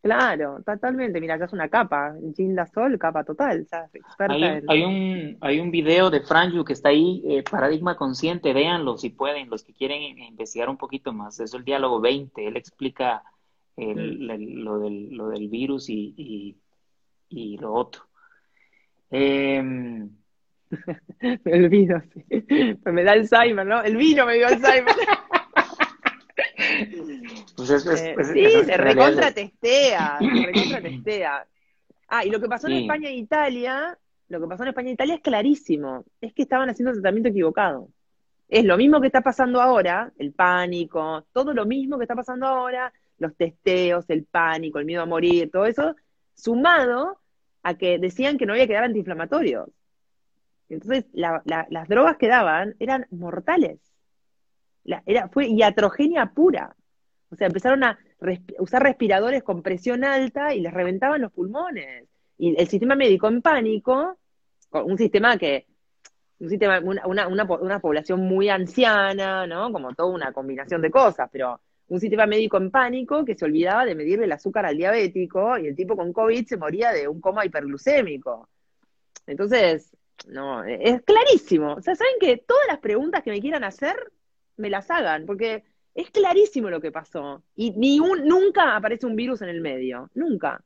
Claro, 0.00 0.62
totalmente. 0.64 1.20
Mira, 1.20 1.36
ya 1.38 1.46
es 1.46 1.52
una 1.52 1.68
capa. 1.68 2.14
Gilda 2.36 2.66
Sol, 2.66 2.96
capa 2.98 3.24
total. 3.24 3.66
Ya 3.72 3.84
es 3.86 3.94
experta 3.96 4.34
Hay, 4.34 4.44
en. 4.44 4.64
hay 4.68 4.82
un, 4.84 5.36
hay 5.40 5.58
un 5.60 5.70
video 5.72 6.10
de 6.10 6.20
Franju 6.20 6.62
que 6.64 6.74
está 6.74 6.90
ahí, 6.90 7.22
eh, 7.26 7.42
Paradigma 7.42 7.96
Consciente, 7.96 8.52
véanlo 8.52 8.98
si 8.98 9.10
pueden, 9.10 9.48
los 9.50 9.64
que 9.64 9.72
quieren 9.72 10.02
investigar 10.18 10.68
un 10.68 10.76
poquito 10.76 11.12
más. 11.12 11.40
Es 11.40 11.54
el 11.54 11.64
diálogo 11.64 12.00
20, 12.00 12.46
él 12.46 12.56
explica 12.56 13.22
el- 13.76 14.26
Mm. 14.26 14.30
el- 14.30 14.62
lo, 14.64 14.78
del, 14.78 15.08
lo 15.16 15.28
del 15.30 15.48
virus 15.48 15.88
y, 15.88 16.14
y, 16.16 16.56
y 17.30 17.56
lo 17.58 17.72
otro. 17.72 18.02
Em, 19.10 20.08
Me 21.44 21.52
olvido, 21.54 22.02
sí. 22.12 22.24
Pues 22.82 22.94
me 22.94 23.04
da 23.04 23.12
Alzheimer, 23.12 23.66
¿no? 23.66 23.82
El 23.82 23.96
vino 23.96 24.26
me 24.26 24.34
dio 24.34 24.46
Alzheimer. 24.48 24.94
pues 27.56 27.70
es, 27.70 27.86
es- 27.86 28.02
Eh, 28.02 28.14
es- 28.18 28.28
sí, 28.28 28.64
se 28.64 28.76
recontra 28.76 29.28
es- 29.28 29.34
testea, 29.34 30.18
se 30.20 30.46
recontra 30.46 30.80
testea. 30.82 31.46
Ah, 32.08 32.24
y 32.24 32.30
lo 32.30 32.40
que 32.40 32.48
pasó 32.48 32.66
en. 32.68 32.74
España 32.74 33.08
e 33.08 33.14
Italia, 33.16 33.98
lo 34.28 34.40
que 34.40 34.46
pasó 34.46 34.62
en 34.62 34.68
España 34.70 34.90
e 34.90 34.92
Italia 34.92 35.14
es 35.16 35.20
clarísimo, 35.20 36.04
es 36.20 36.32
que 36.32 36.42
estaban 36.42 36.68
haciendo 36.68 36.90
el 36.90 37.00
tratamiento 37.00 37.30
equivocado. 37.30 37.88
Es 38.48 38.64
lo 38.64 38.76
mismo 38.76 39.00
que 39.00 39.06
está 39.06 39.22
pasando 39.22 39.60
ahora, 39.60 40.12
el 40.18 40.32
pánico, 40.32 41.26
todo 41.32 41.54
lo 41.54 41.64
mismo 41.64 41.96
que 41.98 42.04
está 42.04 42.14
pasando 42.14 42.46
ahora, 42.46 42.92
los 43.18 43.34
testeos, 43.36 44.04
el 44.10 44.24
pánico, 44.24 44.78
el 44.78 44.84
miedo 44.84 45.02
a 45.02 45.06
morir, 45.06 45.50
todo 45.50 45.64
eso, 45.66 45.96
sumado 46.34 47.18
a 47.62 47.74
que 47.74 47.98
decían 47.98 48.36
que 48.36 48.44
no 48.44 48.52
había 48.52 48.66
que 48.66 48.74
dar 48.74 48.84
antiinflamatorios. 48.84 49.68
Entonces, 50.68 51.04
la- 51.12 51.42
la- 51.44 51.66
las 51.70 51.88
drogas 51.88 52.16
que 52.16 52.28
daban 52.28 52.74
eran 52.78 53.06
mortales. 53.10 53.80
La- 54.84 55.02
era, 55.06 55.28
fue 55.28 55.46
iatrogenia 55.48 56.26
pura. 56.26 56.74
O 57.30 57.36
sea, 57.36 57.46
empezaron 57.48 57.84
a 57.84 57.98
usar 58.58 58.82
respiradores 58.82 59.42
con 59.42 59.62
presión 59.62 60.04
alta 60.04 60.54
y 60.54 60.60
les 60.60 60.72
reventaban 60.72 61.20
los 61.20 61.32
pulmones. 61.32 62.08
Y 62.38 62.54
el 62.60 62.68
sistema 62.68 62.94
médico 62.94 63.28
en 63.28 63.42
pánico, 63.42 64.18
un 64.70 64.98
sistema 64.98 65.36
que, 65.36 65.66
un 66.38 66.48
sistema, 66.48 66.80
una, 66.80 67.06
una, 67.06 67.28
una, 67.28 67.44
una 67.44 67.78
población 67.80 68.20
muy 68.20 68.48
anciana, 68.48 69.46
¿no? 69.46 69.72
Como 69.72 69.94
toda 69.94 70.10
una 70.12 70.32
combinación 70.32 70.82
de 70.82 70.90
cosas, 70.90 71.28
pero 71.30 71.60
un 71.88 72.00
sistema 72.00 72.26
médico 72.26 72.56
en 72.56 72.70
pánico 72.70 73.24
que 73.24 73.34
se 73.36 73.44
olvidaba 73.44 73.84
de 73.84 73.94
medirle 73.94 74.24
el 74.24 74.32
azúcar 74.32 74.66
al 74.66 74.76
diabético 74.76 75.58
y 75.58 75.66
el 75.68 75.76
tipo 75.76 75.96
con 75.96 76.12
COVID 76.12 76.46
se 76.46 76.56
moría 76.56 76.90
de 76.92 77.06
un 77.06 77.20
coma 77.20 77.44
hiperglucémico. 77.44 78.48
Entonces, 79.26 79.94
no, 80.28 80.64
es 80.64 81.02
clarísimo. 81.02 81.74
O 81.74 81.82
sea, 81.82 81.94
saben 81.94 82.14
que 82.20 82.36
todas 82.38 82.66
las 82.68 82.78
preguntas 82.78 83.22
que 83.22 83.30
me 83.30 83.40
quieran 83.40 83.64
hacer, 83.64 83.94
me 84.56 84.70
las 84.70 84.90
hagan, 84.90 85.26
porque 85.26 85.64
es 85.94 86.10
clarísimo 86.10 86.70
lo 86.70 86.80
que 86.80 86.92
pasó. 86.92 87.42
Y 87.54 87.72
ni 87.72 88.00
un, 88.00 88.24
nunca 88.26 88.76
aparece 88.76 89.06
un 89.06 89.16
virus 89.16 89.42
en 89.42 89.48
el 89.48 89.60
medio. 89.60 90.10
Nunca. 90.14 90.62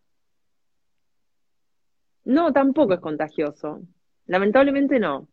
No, 2.25 2.53
tampoco 2.53 2.95
es 2.95 3.01
contagioso. 3.01 3.83
Lamentablemente 4.27 4.99
no. 4.99 5.29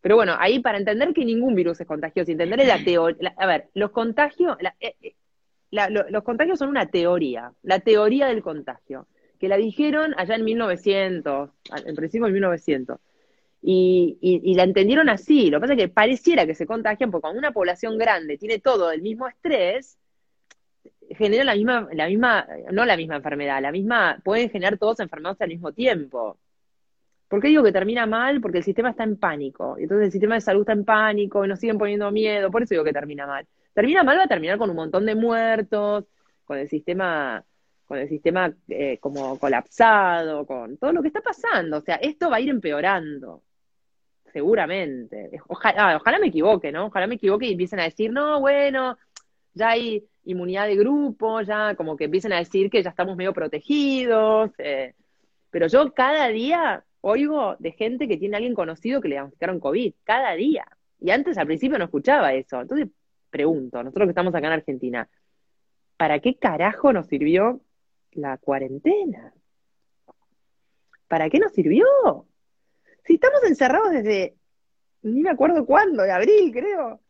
Pero 0.00 0.16
bueno, 0.16 0.34
ahí 0.38 0.60
para 0.60 0.78
entender 0.78 1.12
que 1.14 1.24
ningún 1.24 1.54
virus 1.54 1.80
es 1.80 1.86
contagioso, 1.86 2.30
entender 2.30 2.58
la 2.66 2.82
teoría. 2.84 3.34
A 3.38 3.46
ver, 3.46 3.70
los 3.74 3.90
contagios, 3.90 4.56
eh, 4.80 4.94
eh, 5.00 5.14
los 6.10 6.22
contagios 6.22 6.58
son 6.58 6.68
una 6.68 6.86
teoría, 6.90 7.52
la 7.62 7.80
teoría 7.80 8.26
del 8.26 8.42
contagio, 8.42 9.08
que 9.40 9.48
la 9.48 9.56
dijeron 9.56 10.14
allá 10.18 10.36
en 10.36 10.44
1900, 10.44 11.50
al- 11.70 11.88
en 11.88 11.96
principio 11.96 12.26
en 12.26 12.34
1900. 12.34 12.98
Y, 13.66 14.18
y- 14.20 14.42
y 14.52 14.54
la 14.56 14.64
entendieron 14.64 15.08
así. 15.08 15.50
Lo 15.50 15.58
que 15.58 15.62
pasa 15.62 15.72
es 15.74 15.78
que 15.78 15.88
pareciera 15.88 16.46
que 16.46 16.54
se 16.54 16.66
contagian 16.66 17.10
porque 17.10 17.22
cuando 17.22 17.38
una 17.38 17.52
población 17.52 17.96
grande 17.98 18.36
tiene 18.38 18.58
todo 18.60 18.92
el 18.92 19.00
mismo 19.02 19.26
estrés, 19.28 19.98
genera 21.10 21.44
la 21.44 21.54
misma, 21.54 21.88
la 21.92 22.06
misma, 22.08 22.46
no 22.72 22.84
la 22.84 22.96
misma 22.96 23.16
enfermedad, 23.16 23.60
la 23.62 23.72
misma, 23.72 24.20
pueden 24.24 24.50
generar 24.50 24.78
todos 24.78 25.00
enfermados 25.00 25.40
al 25.40 25.48
mismo 25.48 25.72
tiempo. 25.72 26.38
¿Por 27.28 27.40
qué 27.40 27.48
digo 27.48 27.62
que 27.64 27.72
termina 27.72 28.06
mal? 28.06 28.40
Porque 28.42 28.58
el 28.58 28.64
sistema 28.64 28.90
está 28.90 29.04
en 29.04 29.16
pánico. 29.18 29.76
Y 29.78 29.84
Entonces 29.84 30.06
el 30.06 30.12
sistema 30.12 30.36
de 30.36 30.42
salud 30.42 30.62
está 30.62 30.72
en 30.74 30.84
pánico 30.84 31.44
y 31.44 31.48
nos 31.48 31.60
siguen 31.60 31.78
poniendo 31.78 32.10
miedo. 32.12 32.50
Por 32.50 32.62
eso 32.62 32.74
digo 32.74 32.84
que 32.84 32.92
termina 32.92 33.26
mal. 33.26 33.46
Termina 33.74 34.04
mal, 34.04 34.18
va 34.18 34.24
a 34.24 34.28
terminar 34.28 34.58
con 34.58 34.70
un 34.70 34.76
montón 34.76 35.06
de 35.06 35.14
muertos, 35.16 36.06
con 36.44 36.58
el 36.58 36.68
sistema, 36.68 37.44
con 37.86 37.98
el 37.98 38.08
sistema 38.08 38.54
eh, 38.68 38.98
como 39.00 39.38
colapsado, 39.38 40.46
con 40.46 40.76
todo 40.78 40.92
lo 40.92 41.02
que 41.02 41.08
está 41.08 41.22
pasando. 41.22 41.78
O 41.78 41.82
sea, 41.82 41.96
esto 41.96 42.30
va 42.30 42.36
a 42.36 42.40
ir 42.40 42.50
empeorando. 42.50 43.43
Seguramente. 44.34 45.30
Ojalá, 45.46 45.92
ah, 45.92 45.96
ojalá 45.96 46.18
me 46.18 46.26
equivoque, 46.26 46.72
¿no? 46.72 46.86
Ojalá 46.86 47.06
me 47.06 47.14
equivoque 47.14 47.46
y 47.46 47.52
empiecen 47.52 47.78
a 47.78 47.84
decir, 47.84 48.10
no, 48.10 48.40
bueno, 48.40 48.98
ya 49.54 49.70
hay 49.70 50.04
inmunidad 50.24 50.66
de 50.66 50.74
grupo, 50.74 51.40
ya 51.42 51.76
como 51.76 51.96
que 51.96 52.06
empiecen 52.06 52.32
a 52.32 52.38
decir 52.38 52.68
que 52.68 52.82
ya 52.82 52.90
estamos 52.90 53.16
medio 53.16 53.32
protegidos. 53.32 54.50
eh, 54.58 54.94
pero 55.50 55.68
yo 55.68 55.94
cada 55.94 56.26
día 56.28 56.84
oigo 57.00 57.54
de 57.60 57.70
gente 57.72 58.08
que 58.08 58.16
tiene 58.16 58.34
a 58.34 58.38
alguien 58.38 58.54
conocido 58.56 59.00
que 59.00 59.06
le 59.06 59.14
diagnosticaron 59.14 59.60
COVID, 59.60 59.94
cada 60.02 60.34
día. 60.34 60.66
Y 60.98 61.10
antes 61.10 61.38
al 61.38 61.46
principio 61.46 61.78
no 61.78 61.84
escuchaba 61.84 62.32
eso. 62.34 62.60
Entonces 62.60 62.88
pregunto, 63.30 63.84
nosotros 63.84 64.06
que 64.06 64.10
estamos 64.10 64.34
acá 64.34 64.48
en 64.48 64.52
Argentina, 64.54 65.08
¿para 65.96 66.18
qué 66.18 66.34
carajo 66.34 66.92
nos 66.92 67.06
sirvió 67.06 67.60
la 68.10 68.36
cuarentena? 68.38 69.32
¿Para 71.06 71.30
qué 71.30 71.38
nos 71.38 71.52
sirvió? 71.52 71.84
Si 73.06 73.14
estamos 73.14 73.42
encerrados 73.44 73.90
desde, 73.92 74.34
ni 75.02 75.20
me 75.20 75.30
acuerdo 75.30 75.64
cuándo, 75.66 76.02
de 76.02 76.12
abril 76.12 76.50
creo. 76.52 77.00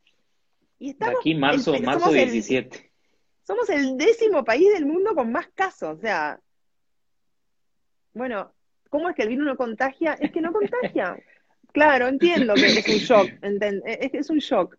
Y 0.79 0.87
de 0.87 0.91
estamos, 0.93 1.21
aquí 1.21 1.35
marzo, 1.35 1.75
el- 1.75 1.83
marzo 1.85 2.01
somos 2.01 2.17
el- 2.17 2.31
17. 2.33 2.91
somos 3.43 3.71
el 3.71 3.97
décimo 3.97 4.45
país 4.45 4.73
del 4.73 4.87
mundo 4.87 5.15
con 5.15 5.31
más 5.31 5.49
casos. 5.55 5.99
O 5.99 6.01
sea, 6.01 6.41
bueno, 8.13 8.53
¿cómo 8.91 9.09
es 9.11 9.17
que 9.17 9.23
el 9.23 9.29
virus 9.29 9.47
no 9.47 9.57
contagia? 9.57 10.15
Es 10.15 10.31
que 10.33 10.41
no 10.41 10.53
contagia. 10.53 11.17
Claro, 11.73 12.07
entiendo 12.07 12.55
que 12.55 12.67
es 12.67 12.87
un 12.89 12.95
shock. 12.99 13.29
es, 13.43 14.15
es 14.15 14.31
un 14.31 14.39
shock. 14.39 14.77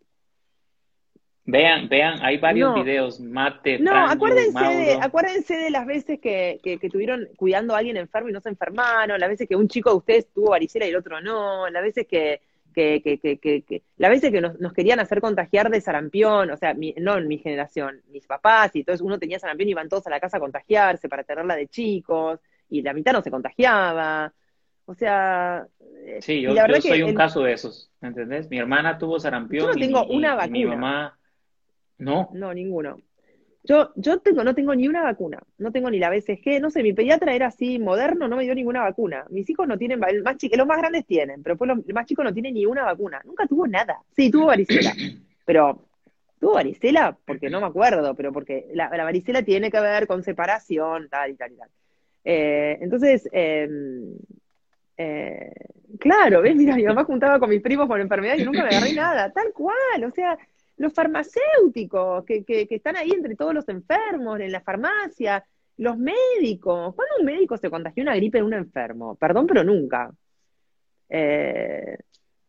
Vean, 1.48 1.88
vean, 1.88 2.18
hay 2.22 2.38
varios 2.38 2.70
No. 2.70 2.82
videos, 2.82 3.20
Mate, 3.20 3.78
No, 3.78 3.92
acuérdense 3.94 4.64
de, 4.64 4.98
acuérdense 5.00 5.56
de 5.56 5.70
las 5.70 5.86
veces 5.86 6.18
que, 6.20 6.58
que, 6.62 6.78
que 6.78 6.90
tuvieron 6.90 7.28
cuidando 7.36 7.74
a 7.74 7.78
alguien 7.78 7.96
enfermo 7.96 8.28
y 8.28 8.32
no 8.32 8.40
se 8.40 8.48
enfermaron, 8.48 9.20
las 9.20 9.28
veces 9.28 9.48
que 9.48 9.54
un 9.54 9.68
chico 9.68 9.90
de 9.90 9.96
ustedes 9.96 10.26
tuvo 10.32 10.50
varicela 10.50 10.86
y 10.86 10.88
el 10.88 10.96
otro 10.96 11.20
no, 11.20 11.68
las 11.70 11.82
veces 11.84 12.06
que, 12.08 12.40
que, 12.74 13.00
que, 13.00 13.18
que, 13.18 13.38
que- 13.38 13.62
que- 13.62 13.82
las 13.96 14.10
veces 14.10 14.32
que 14.32 14.40
nos, 14.40 14.58
nos 14.58 14.72
querían 14.72 14.98
hacer 14.98 15.20
contagiar 15.20 15.70
de 15.70 15.80
sarampión, 15.80 16.50
o 16.50 16.56
sea, 16.56 16.74
mi- 16.74 16.94
no 16.98 17.16
en 17.16 17.28
mi 17.28 17.38
generación, 17.38 18.02
mis 18.08 18.26
papás, 18.26 18.74
y 18.74 18.80
entonces 18.80 19.00
uno 19.00 19.18
tenía 19.20 19.38
sarampión 19.38 19.68
y 19.68 19.70
iban 19.70 19.88
todos 19.88 20.06
a 20.08 20.10
la 20.10 20.18
casa 20.18 20.38
a 20.38 20.40
contagiarse 20.40 21.08
para 21.08 21.22
tenerla 21.22 21.54
de 21.54 21.68
chicos, 21.68 22.40
y 22.68 22.82
la 22.82 22.92
mitad 22.92 23.12
no 23.12 23.22
se 23.22 23.30
contagiaba. 23.30 24.32
O 24.84 24.94
sea, 24.94 25.64
eh, 25.80 26.18
Sí, 26.20 26.40
yo, 26.42 26.52
la 26.54 26.66
que 26.66 26.80
soy 26.80 27.02
un 27.02 27.10
el- 27.10 27.14
caso 27.16 27.40
de 27.42 27.52
esos, 27.52 27.90
¿me 28.00 28.08
entendés? 28.08 28.50
Mi 28.50 28.58
hermana 28.58 28.98
tuvo 28.98 29.18
sarampión 29.20 29.66
Yo 29.66 29.72
no 29.72 29.78
tengo 29.80 30.06
y, 30.08 30.16
una 30.16 30.44
y 30.46 30.50
mi 30.50 30.64
vacuna. 30.64 30.76
mamá, 30.80 31.18
no, 31.98 32.30
No, 32.32 32.52
ninguno. 32.54 32.98
Yo, 33.64 33.90
yo 33.96 34.20
tengo, 34.20 34.44
no 34.44 34.54
tengo 34.54 34.74
ni 34.76 34.86
una 34.86 35.02
vacuna, 35.02 35.42
no 35.58 35.72
tengo 35.72 35.90
ni 35.90 35.98
la 35.98 36.08
BCG, 36.08 36.60
no 36.60 36.70
sé, 36.70 36.84
mi 36.84 36.92
pediatra 36.92 37.34
era 37.34 37.48
así 37.48 37.80
moderno, 37.80 38.28
no 38.28 38.36
me 38.36 38.44
dio 38.44 38.54
ninguna 38.54 38.82
vacuna. 38.82 39.24
Mis 39.28 39.50
hijos 39.50 39.66
no 39.66 39.76
tienen, 39.76 40.00
el 40.04 40.22
más 40.22 40.36
chico, 40.36 40.56
los 40.56 40.68
más 40.68 40.78
grandes 40.78 41.04
tienen, 41.04 41.42
pero 41.42 41.54
después 41.54 41.68
los- 41.68 41.86
el 41.88 41.94
más 41.94 42.06
chico 42.06 42.22
no 42.22 42.32
tiene 42.32 42.52
ni 42.52 42.64
una 42.64 42.84
vacuna, 42.84 43.20
nunca 43.24 43.46
tuvo 43.46 43.66
nada. 43.66 43.98
Sí, 44.14 44.30
tuvo 44.30 44.46
varicela, 44.46 44.92
pero 45.44 45.88
tuvo 46.38 46.52
varicela 46.54 47.18
porque 47.24 47.50
no 47.50 47.60
me 47.60 47.66
acuerdo, 47.66 48.14
pero 48.14 48.32
porque 48.32 48.68
la, 48.72 48.88
la 48.90 49.02
varicela 49.04 49.42
tiene 49.42 49.68
que 49.70 49.80
ver 49.80 50.06
con 50.06 50.22
separación, 50.22 51.08
tal 51.08 51.32
y 51.32 51.34
tal 51.34 51.52
y 51.52 51.56
tal. 51.56 51.68
Eh, 52.22 52.78
entonces, 52.80 53.28
eh, 53.32 53.68
eh, 54.96 55.50
claro, 55.98 56.42
¿ves? 56.42 56.56
Mira, 56.56 56.74
mi 56.74 56.84
mamá 56.84 57.04
juntaba 57.04 57.38
con 57.38 57.50
mis 57.50 57.60
primos 57.62 57.86
por 57.86 58.00
enfermedad 58.00 58.36
y 58.36 58.44
nunca 58.44 58.62
me 58.62 58.70
agarré 58.70 58.92
nada, 58.92 59.32
tal 59.32 59.52
cual, 59.52 60.04
o 60.04 60.10
sea, 60.10 60.38
los 60.76 60.92
farmacéuticos 60.92 62.24
que, 62.24 62.44
que, 62.44 62.66
que 62.66 62.74
están 62.76 62.96
ahí 62.96 63.10
entre 63.10 63.34
todos 63.34 63.54
los 63.54 63.68
enfermos, 63.68 64.40
en 64.40 64.52
la 64.52 64.60
farmacia, 64.60 65.44
los 65.78 65.96
médicos. 65.98 66.94
¿Cuándo 66.94 67.14
un 67.20 67.26
médico 67.26 67.56
se 67.56 67.70
contagió 67.70 68.02
una 68.02 68.16
gripe 68.16 68.38
en 68.38 68.44
un 68.44 68.54
enfermo? 68.54 69.14
Perdón, 69.16 69.46
pero 69.46 69.64
nunca. 69.64 70.12
Eh, 71.08 71.96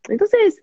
entonces, 0.10 0.62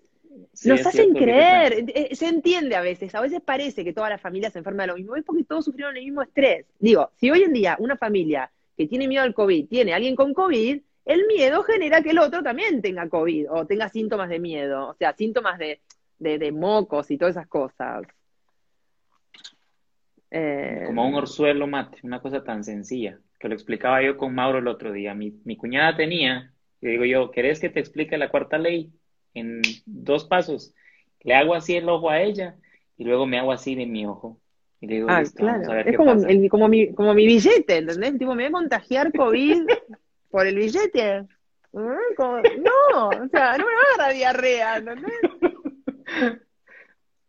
Sí, 0.53 0.69
nos 0.69 0.85
hacen 0.85 1.11
cierto, 1.11 1.19
creer, 1.19 1.85
eh, 1.87 2.15
se 2.15 2.27
entiende 2.27 2.75
a 2.75 2.81
veces, 2.81 3.13
a 3.15 3.21
veces 3.21 3.41
parece 3.41 3.83
que 3.83 3.93
toda 3.93 4.09
la 4.09 4.17
familia 4.17 4.49
se 4.49 4.59
enferma 4.59 4.83
de 4.83 4.87
lo 4.87 4.95
mismo, 4.95 5.15
es 5.15 5.23
porque 5.23 5.45
todos 5.45 5.65
sufrieron 5.65 5.95
el 5.95 6.03
mismo 6.03 6.21
estrés. 6.21 6.65
Digo, 6.79 7.11
si 7.15 7.31
hoy 7.31 7.43
en 7.43 7.53
día 7.53 7.77
una 7.79 7.95
familia 7.95 8.51
que 8.75 8.87
tiene 8.87 9.07
miedo 9.07 9.23
al 9.23 9.33
COVID 9.33 9.67
tiene 9.67 9.93
a 9.93 9.95
alguien 9.95 10.15
con 10.15 10.33
COVID, 10.33 10.81
el 11.05 11.27
miedo 11.27 11.63
genera 11.63 12.01
que 12.01 12.09
el 12.09 12.19
otro 12.19 12.43
también 12.43 12.81
tenga 12.81 13.07
COVID 13.07 13.51
o 13.51 13.65
tenga 13.65 13.89
síntomas 13.89 14.27
de 14.29 14.39
miedo, 14.39 14.89
o 14.89 14.93
sea, 14.95 15.13
síntomas 15.13 15.57
de, 15.57 15.79
de, 16.19 16.51
mocos 16.51 17.11
y 17.11 17.17
todas 17.17 17.35
esas 17.35 17.47
cosas. 17.47 18.05
Eh, 20.31 20.83
Como 20.87 21.07
un 21.07 21.15
orzuelo 21.15 21.67
mate, 21.67 21.99
una 22.03 22.21
cosa 22.21 22.43
tan 22.43 22.63
sencilla, 22.63 23.19
que 23.39 23.47
lo 23.47 23.53
explicaba 23.53 24.01
yo 24.01 24.17
con 24.17 24.33
Mauro 24.33 24.59
el 24.59 24.67
otro 24.67 24.91
día. 24.91 25.13
Mi, 25.13 25.39
mi 25.45 25.55
cuñada 25.55 25.95
tenía, 25.95 26.51
y 26.81 26.87
digo 26.87 27.05
yo, 27.05 27.31
¿querés 27.31 27.59
que 27.59 27.69
te 27.69 27.79
explique 27.79 28.17
la 28.17 28.29
cuarta 28.29 28.57
ley 28.57 28.91
en 29.33 29.61
dos 29.85 30.25
pasos? 30.25 30.73
Le 31.21 31.33
hago 31.33 31.55
así 31.55 31.75
el 31.75 31.89
ojo 31.89 32.09
a 32.09 32.21
ella 32.21 32.55
y 32.97 33.03
luego 33.03 33.25
me 33.25 33.39
hago 33.39 33.51
así 33.51 33.75
de 33.75 33.85
mi 33.85 34.05
ojo. 34.05 34.39
Y 34.81 34.87
digo, 34.87 35.07
ah, 35.09 35.23
claro. 35.35 35.79
es 35.79 35.97
como, 35.97 36.15
como, 36.49 36.67
mi, 36.67 36.93
como 36.93 37.13
mi 37.13 37.25
billete, 37.25 37.77
¿entendés? 37.77 38.17
Tipo, 38.17 38.35
me 38.35 38.43
voy 38.43 38.49
a 38.49 38.51
contagiar 38.51 39.11
COVID 39.13 39.63
por 40.29 40.45
el 40.45 40.55
billete. 40.55 41.23
no, 41.73 43.09
o 43.09 43.27
sea, 43.31 43.57
no 43.57 43.65
me 43.65 43.73
va 43.73 43.95
a 43.95 44.03
dar 44.03 44.13
diarrea, 44.13 44.77
¿entendés? 44.77 45.13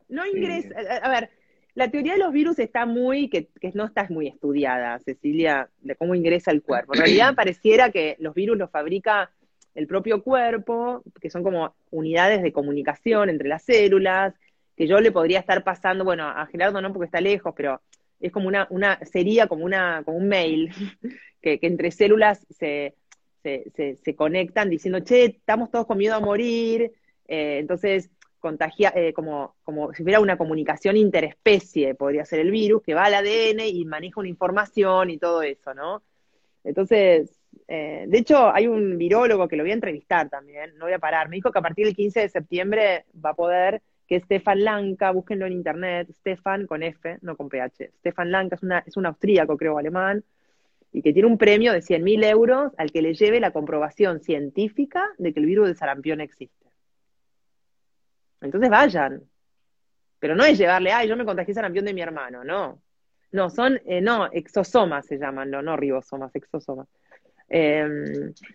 No 0.08 0.24
ingresa, 0.24 0.68
a 1.02 1.08
ver, 1.10 1.30
la 1.74 1.90
teoría 1.90 2.12
de 2.12 2.18
los 2.18 2.32
virus 2.32 2.58
está 2.58 2.86
muy, 2.86 3.28
que, 3.28 3.48
que, 3.60 3.70
no 3.74 3.84
está 3.84 4.06
muy 4.08 4.28
estudiada, 4.28 4.98
Cecilia, 5.00 5.68
de 5.80 5.94
cómo 5.96 6.14
ingresa 6.14 6.50
el 6.50 6.62
cuerpo. 6.62 6.94
En 6.94 7.00
realidad 7.00 7.34
pareciera 7.36 7.90
que 7.90 8.16
los 8.18 8.34
virus 8.34 8.56
los 8.56 8.70
fabrica 8.70 9.30
el 9.74 9.86
propio 9.86 10.22
cuerpo, 10.22 11.02
que 11.20 11.28
son 11.28 11.42
como 11.42 11.76
unidades 11.90 12.42
de 12.42 12.52
comunicación 12.52 13.28
entre 13.28 13.48
las 13.48 13.62
células, 13.62 14.34
que 14.74 14.86
yo 14.86 15.00
le 15.00 15.12
podría 15.12 15.38
estar 15.38 15.64
pasando, 15.64 16.02
bueno, 16.04 16.26
a 16.26 16.46
Gerardo 16.46 16.80
no 16.80 16.92
porque 16.92 17.06
está 17.06 17.20
lejos, 17.20 17.52
pero 17.54 17.82
es 18.20 18.32
como 18.32 18.48
una, 18.48 18.66
una 18.70 18.98
sería 19.04 19.46
como 19.46 19.64
una, 19.64 20.02
como 20.04 20.16
un 20.16 20.28
mail, 20.28 20.70
que, 21.42 21.58
entre 21.60 21.90
células 21.90 22.46
se, 22.50 22.94
se, 23.42 24.16
conectan 24.16 24.70
diciendo, 24.70 25.00
che, 25.00 25.26
estamos 25.26 25.70
todos 25.70 25.86
con 25.86 25.98
miedo 25.98 26.14
a 26.14 26.20
morir, 26.20 26.92
eh, 27.28 27.58
entonces 27.58 28.10
contagia, 28.46 28.92
eh, 28.94 29.12
como, 29.12 29.56
como 29.64 29.92
si 29.92 30.04
hubiera 30.04 30.20
una 30.20 30.38
comunicación 30.38 30.96
interespecie, 30.96 31.96
podría 31.96 32.24
ser 32.24 32.38
el 32.38 32.52
virus, 32.52 32.80
que 32.80 32.94
va 32.94 33.06
al 33.06 33.14
ADN 33.14 33.60
y 33.66 33.84
maneja 33.84 34.20
una 34.20 34.28
información 34.28 35.10
y 35.10 35.18
todo 35.18 35.42
eso, 35.42 35.74
¿no? 35.74 36.02
Entonces, 36.62 37.36
eh, 37.66 38.04
de 38.06 38.18
hecho, 38.18 38.54
hay 38.54 38.68
un 38.68 38.96
virólogo 38.98 39.48
que 39.48 39.56
lo 39.56 39.64
voy 39.64 39.72
a 39.72 39.74
entrevistar 39.74 40.28
también, 40.28 40.78
no 40.78 40.84
voy 40.84 40.94
a 40.94 41.00
parar, 41.00 41.28
me 41.28 41.36
dijo 41.36 41.50
que 41.50 41.58
a 41.58 41.62
partir 41.62 41.86
del 41.86 41.96
15 41.96 42.20
de 42.20 42.28
septiembre 42.28 43.04
va 43.24 43.30
a 43.30 43.34
poder 43.34 43.82
que 44.06 44.20
Stefan 44.20 44.62
Lanka, 44.62 45.10
búsquenlo 45.10 45.46
en 45.46 45.52
internet, 45.52 46.08
Stefan 46.12 46.68
con 46.68 46.84
F, 46.84 47.18
no 47.22 47.36
con 47.36 47.48
PH. 47.48 47.90
Stefan 47.98 48.30
Lanka 48.30 48.54
es, 48.54 48.62
una, 48.62 48.78
es 48.86 48.96
un 48.96 49.06
austríaco, 49.06 49.56
creo, 49.56 49.76
alemán, 49.76 50.22
y 50.92 51.02
que 51.02 51.12
tiene 51.12 51.26
un 51.26 51.38
premio 51.38 51.72
de 51.72 51.80
100.000 51.82 52.24
euros 52.30 52.72
al 52.78 52.92
que 52.92 53.02
le 53.02 53.14
lleve 53.14 53.40
la 53.40 53.50
comprobación 53.50 54.20
científica 54.20 55.04
de 55.18 55.32
que 55.32 55.40
el 55.40 55.46
virus 55.46 55.66
de 55.66 55.74
sarampión 55.74 56.20
existe. 56.20 56.65
Entonces 58.46 58.70
vayan. 58.70 59.22
Pero 60.18 60.34
no 60.34 60.44
es 60.44 60.58
llevarle, 60.58 60.92
ay, 60.92 61.08
yo 61.08 61.16
me 61.16 61.24
contagié 61.24 61.54
sarampión 61.54 61.84
de 61.84 61.94
mi 61.94 62.00
hermano, 62.00 62.42
no. 62.42 62.80
No, 63.32 63.50
son, 63.50 63.78
eh, 63.84 64.00
no, 64.00 64.26
exosomas 64.32 65.04
se 65.06 65.18
llaman, 65.18 65.50
no, 65.50 65.60
no 65.60 65.76
ribosomas, 65.76 66.34
exosomas. 66.34 66.88
Eh, 67.48 67.86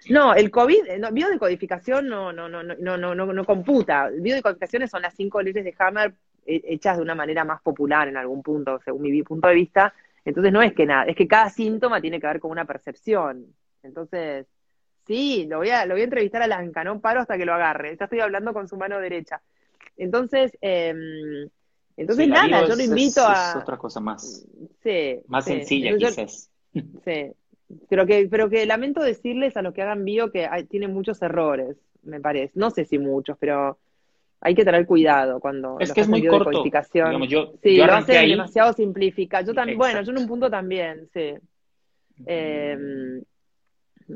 no, 0.09 0.33
el 0.33 0.51
COVID, 0.51 0.87
eh, 0.87 0.99
no, 0.99 1.11
biodecodificación 1.11 2.07
no, 2.07 2.33
no, 2.33 2.49
no, 2.49 2.63
no, 2.63 2.97
no, 2.97 3.15
no, 3.15 3.33
no 3.33 3.45
computa. 3.45 4.09
Biodecodificaciones 4.09 4.89
son 4.89 5.01
las 5.03 5.13
cinco 5.15 5.41
leyes 5.41 5.63
de 5.63 5.75
Hammer 5.77 6.13
eh, 6.45 6.61
hechas 6.65 6.97
de 6.97 7.03
una 7.03 7.15
manera 7.15 7.43
más 7.45 7.61
popular 7.61 8.07
en 8.07 8.17
algún 8.17 8.41
punto, 8.41 8.79
según 8.83 9.03
mi 9.03 9.23
punto 9.23 9.47
de 9.47 9.55
vista. 9.55 9.93
Entonces 10.25 10.51
no 10.51 10.61
es 10.61 10.73
que 10.73 10.85
nada, 10.85 11.05
es 11.05 11.15
que 11.15 11.27
cada 11.27 11.49
síntoma 11.49 12.01
tiene 12.01 12.19
que 12.19 12.27
ver 12.27 12.39
con 12.39 12.51
una 12.51 12.65
percepción. 12.65 13.45
Entonces, 13.83 14.45
sí, 15.05 15.47
lo 15.49 15.57
voy 15.57 15.69
a, 15.69 15.85
lo 15.85 15.95
voy 15.95 16.01
a 16.01 16.05
entrevistar 16.05 16.41
a 16.41 16.47
Lanca, 16.47 16.83
no 16.83 16.99
paro 16.99 17.21
hasta 17.21 17.37
que 17.37 17.45
lo 17.45 17.53
agarre. 17.53 17.95
Ya 17.97 18.05
estoy 18.05 18.19
hablando 18.19 18.53
con 18.53 18.67
su 18.67 18.77
mano 18.77 18.99
derecha. 18.99 19.41
Entonces, 20.01 20.57
eh, 20.61 20.95
entonces 21.95 22.27
nada, 22.27 22.67
yo 22.67 22.75
lo 22.75 22.81
invito 22.81 23.21
a. 23.23 23.51
Es 23.51 23.55
otra 23.61 23.77
cosa 23.77 23.99
más. 23.99 24.47
Sí. 24.81 25.19
Más 25.27 25.45
sencilla, 25.45 25.95
quizás. 25.95 26.49
Sí. 27.05 27.33
Pero 27.89 28.05
que, 28.05 28.27
pero 28.29 28.49
que 28.49 28.65
lamento 28.65 29.01
decirles 29.01 29.55
a 29.57 29.61
los 29.61 29.73
que 29.73 29.81
hagan 29.81 30.03
bio 30.03 30.31
que 30.31 30.45
hay, 30.45 30.63
tienen 30.65 30.93
muchos 30.93 31.21
errores, 31.21 31.77
me 32.01 32.19
parece. 32.19 32.53
No 32.55 32.69
sé 32.69 32.85
si 32.85 32.97
muchos, 32.97 33.37
pero 33.37 33.77
hay 34.39 34.55
que 34.55 34.65
tener 34.65 34.85
cuidado 34.85 35.39
cuando 35.39 35.77
es 35.79 35.93
que 35.93 36.01
es 36.01 36.07
muy 36.07 36.25
corto 36.25 36.63
yo, 37.27 37.53
sí 37.61 37.77
lo 37.77 37.93
hacen 37.93 38.27
demasiado 38.27 38.73
simplifica 38.73 39.41
yo 39.41 39.53
también 39.53 39.77
bueno 39.77 40.01
yo 40.01 40.11
en 40.11 40.17
un 40.17 40.27
punto 40.27 40.49
también 40.49 41.07
sí 41.13 41.35
em, 42.25 43.21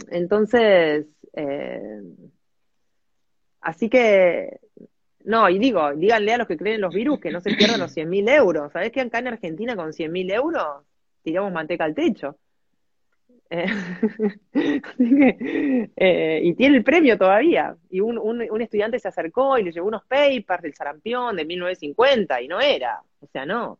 entonces 0.09 1.05
eh, 1.33 2.01
así 3.61 3.87
que 3.87 4.59
no 5.25 5.49
y 5.49 5.59
digo 5.59 5.93
díganle 5.93 6.33
a 6.33 6.37
los 6.37 6.47
que 6.47 6.57
creen 6.57 6.75
en 6.75 6.81
los 6.81 6.93
virus 6.93 7.19
que 7.19 7.31
no 7.31 7.41
se 7.41 7.55
pierdan 7.55 7.79
los 7.79 7.95
100.000 7.95 8.29
euros 8.29 8.71
¿sabés 8.71 8.91
que 8.91 9.01
acá 9.01 9.19
en 9.19 9.27
Argentina 9.27 9.75
con 9.75 9.91
100.000 9.91 10.33
euros 10.33 10.65
tiramos 11.23 11.51
manteca 11.51 11.83
al 11.83 11.95
techo 11.95 12.37
eh, 13.49 13.67
eh, 15.95 16.41
y 16.43 16.55
tiene 16.55 16.77
el 16.77 16.83
premio 16.83 17.17
todavía. 17.17 17.75
Y 17.89 17.99
un, 17.99 18.17
un, 18.17 18.61
estudiante 18.61 18.99
se 18.99 19.07
acercó 19.07 19.57
y 19.57 19.63
le 19.63 19.71
llevó 19.71 19.87
unos 19.87 20.03
papers 20.05 20.63
del 20.63 20.73
sarampión 20.73 21.35
de 21.35 21.45
1950 21.45 22.41
y 22.41 22.47
no 22.47 22.59
era. 22.59 23.01
O 23.19 23.27
sea, 23.27 23.45
no. 23.45 23.79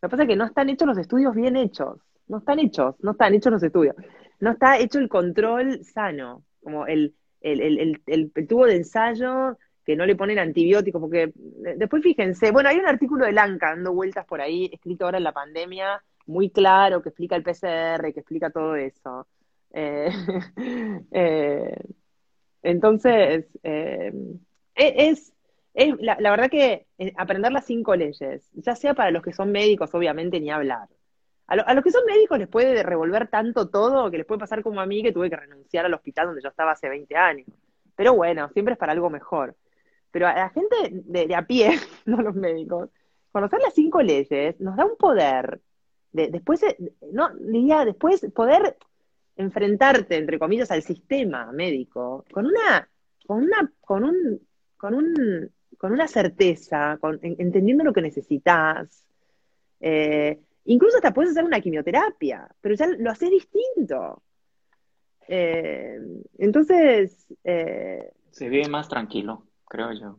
Lo 0.00 0.08
que 0.08 0.10
pasa 0.10 0.22
es 0.22 0.28
que 0.28 0.36
no 0.36 0.46
están 0.46 0.70
hechos 0.70 0.88
los 0.88 0.98
estudios 0.98 1.34
bien 1.34 1.56
hechos. 1.56 1.98
No 2.28 2.38
están 2.38 2.58
hechos, 2.58 2.94
no 3.00 3.12
están 3.12 3.34
hechos 3.34 3.52
los 3.52 3.62
estudios. 3.62 3.96
No 4.40 4.52
está 4.52 4.78
hecho 4.78 4.98
el 4.98 5.08
control 5.08 5.84
sano, 5.84 6.44
como 6.62 6.86
el, 6.86 7.14
el, 7.40 7.60
el, 7.60 8.02
el 8.06 8.48
tubo 8.48 8.66
de 8.66 8.76
ensayo 8.76 9.56
que 9.88 9.96
no 9.96 10.04
le 10.04 10.16
ponen 10.16 10.38
antibióticos, 10.38 11.00
porque 11.00 11.22
eh, 11.22 11.74
después 11.78 12.02
fíjense, 12.02 12.50
bueno, 12.50 12.68
hay 12.68 12.76
un 12.76 12.86
artículo 12.86 13.24
de 13.24 13.32
Lanca 13.32 13.70
dando 13.70 13.94
vueltas 13.94 14.26
por 14.26 14.42
ahí, 14.42 14.68
escrito 14.70 15.06
ahora 15.06 15.16
en 15.16 15.24
la 15.24 15.32
pandemia, 15.32 16.04
muy 16.26 16.50
claro, 16.50 17.00
que 17.00 17.08
explica 17.08 17.36
el 17.36 17.42
PCR, 17.42 18.12
que 18.12 18.20
explica 18.20 18.50
todo 18.50 18.76
eso. 18.76 19.26
Eh, 19.72 20.10
eh, 21.10 21.74
entonces, 22.62 23.46
eh, 23.62 24.12
e, 24.74 25.08
es, 25.08 25.32
es 25.72 25.94
la, 26.00 26.16
verdad 26.18 26.50
que 26.50 26.86
aprender 27.16 27.50
las 27.50 27.64
cinco 27.64 27.96
leyes, 27.96 28.46
ya 28.52 28.76
sea 28.76 28.92
para 28.92 29.10
los 29.10 29.22
que 29.22 29.32
son 29.32 29.50
médicos, 29.52 29.94
obviamente, 29.94 30.38
ni 30.38 30.50
hablar. 30.50 30.86
A, 31.46 31.54
a, 31.54 31.72
los 31.72 31.82
que 31.82 31.92
son 31.92 32.04
médicos 32.04 32.38
les 32.38 32.48
puede 32.48 32.82
revolver 32.82 33.28
tanto 33.28 33.70
todo 33.70 34.10
que 34.10 34.18
les 34.18 34.26
puede 34.26 34.40
pasar 34.40 34.62
como 34.62 34.82
a 34.82 34.86
mí 34.86 35.02
que 35.02 35.12
tuve 35.12 35.30
que 35.30 35.36
renunciar 35.36 35.86
al 35.86 35.94
hospital 35.94 36.26
donde 36.26 36.42
yo 36.42 36.50
estaba 36.50 36.72
hace 36.72 36.90
20 36.90 37.16
años. 37.16 37.46
Pero 37.98 38.14
bueno, 38.14 38.48
siempre 38.50 38.74
es 38.74 38.78
para 38.78 38.92
algo 38.92 39.10
mejor. 39.10 39.56
Pero 40.10 40.26
a 40.26 40.34
la 40.34 40.50
gente 40.50 40.76
de, 40.90 41.26
de 41.26 41.34
a 41.34 41.46
pie, 41.46 41.78
no 42.06 42.22
los 42.22 42.34
médicos, 42.34 42.90
conocer 43.32 43.60
las 43.60 43.74
cinco 43.74 44.02
leyes 44.02 44.58
nos 44.60 44.76
da 44.76 44.84
un 44.84 44.96
poder 44.96 45.60
después, 46.12 46.60
no, 47.12 47.30
diría, 47.36 47.84
después 47.84 48.26
poder 48.34 48.76
enfrentarte, 49.36 50.16
entre 50.16 50.38
comillas, 50.38 50.70
al 50.70 50.82
sistema 50.82 51.52
médico 51.52 52.24
con 52.32 52.46
una, 52.46 52.88
con 53.26 53.44
una, 53.44 53.72
con 53.80 54.04
un, 54.04 54.40
con 54.76 54.94
un, 54.94 55.50
con 55.76 55.92
una 55.92 56.08
certeza, 56.08 56.98
con, 57.00 57.18
entendiendo 57.22 57.84
lo 57.84 57.92
que 57.92 58.02
necesitas. 58.02 59.04
Eh, 59.80 60.40
incluso 60.64 60.96
hasta 60.96 61.14
puedes 61.14 61.32
hacer 61.32 61.44
una 61.44 61.60
quimioterapia, 61.60 62.48
pero 62.60 62.74
ya 62.74 62.88
lo 62.88 63.10
haces 63.10 63.30
distinto. 63.30 64.22
Eh, 65.28 66.00
entonces... 66.38 67.26
Eh, 67.44 68.10
Se 68.30 68.48
vive 68.48 68.68
más 68.68 68.88
tranquilo, 68.88 69.44
creo 69.68 69.92
yo. 69.92 70.18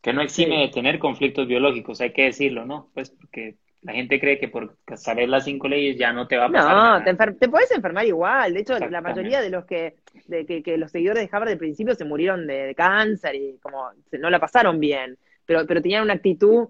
Que 0.00 0.12
no 0.12 0.22
exime 0.22 0.60
de 0.60 0.68
tener 0.68 0.98
conflictos 0.98 1.46
biológicos, 1.46 2.00
hay 2.00 2.12
que 2.12 2.24
decirlo, 2.24 2.64
¿no? 2.64 2.90
Pues 2.94 3.10
porque 3.10 3.56
la 3.82 3.92
gente 3.92 4.20
cree 4.20 4.38
que 4.38 4.48
por 4.48 4.76
saber 4.96 5.28
las 5.28 5.44
cinco 5.44 5.68
leyes 5.68 5.96
ya 5.98 6.12
no 6.12 6.26
te 6.26 6.36
va 6.36 6.46
a 6.46 6.50
pasar. 6.50 7.06
No, 7.06 7.16
te, 7.16 7.32
te, 7.34 7.48
puedes 7.48 7.70
enfermar 7.70 8.04
igual. 8.06 8.52
De 8.52 8.60
hecho, 8.60 8.78
la 8.78 9.00
mayoría 9.00 9.40
de 9.40 9.50
los 9.50 9.64
que, 9.64 9.96
de, 10.26 10.62
que, 10.62 10.76
los 10.76 10.90
seguidores 10.90 11.22
de 11.22 11.30
Harvard 11.34 11.50
de 11.50 11.56
principio 11.56 11.94
se 11.94 12.04
murieron 12.04 12.46
de, 12.46 12.74
cáncer 12.74 13.34
y 13.34 13.58
como 13.58 13.90
no 14.12 14.30
la 14.30 14.38
pasaron 14.38 14.80
bien, 14.80 15.18
pero, 15.46 15.66
pero 15.66 15.80
tenían 15.80 16.02
una 16.02 16.14
actitud 16.14 16.68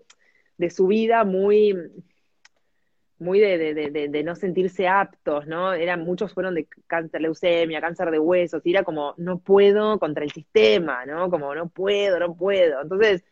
de 0.56 0.70
su 0.70 0.86
vida 0.86 1.24
muy 1.24 1.74
muy 3.20 3.38
de, 3.38 3.74
de, 3.74 4.08
de, 4.08 4.24
no 4.24 4.34
sentirse 4.34 4.88
aptos, 4.88 5.46
¿no? 5.46 5.74
Eran, 5.74 6.00
muchos 6.00 6.32
fueron 6.32 6.54
de 6.54 6.66
cáncer, 6.86 7.20
leucemia, 7.20 7.80
cáncer 7.80 8.10
de 8.10 8.18
huesos, 8.18 8.62
y 8.64 8.70
era 8.70 8.82
como, 8.82 9.14
no 9.18 9.38
puedo 9.38 9.98
contra 9.98 10.24
el 10.24 10.32
sistema, 10.32 11.04
¿no? 11.04 11.28
Como, 11.30 11.54
no 11.54 11.68
puedo, 11.68 12.18
no 12.18 12.34
puedo. 12.34 12.80
Entonces, 12.80 13.22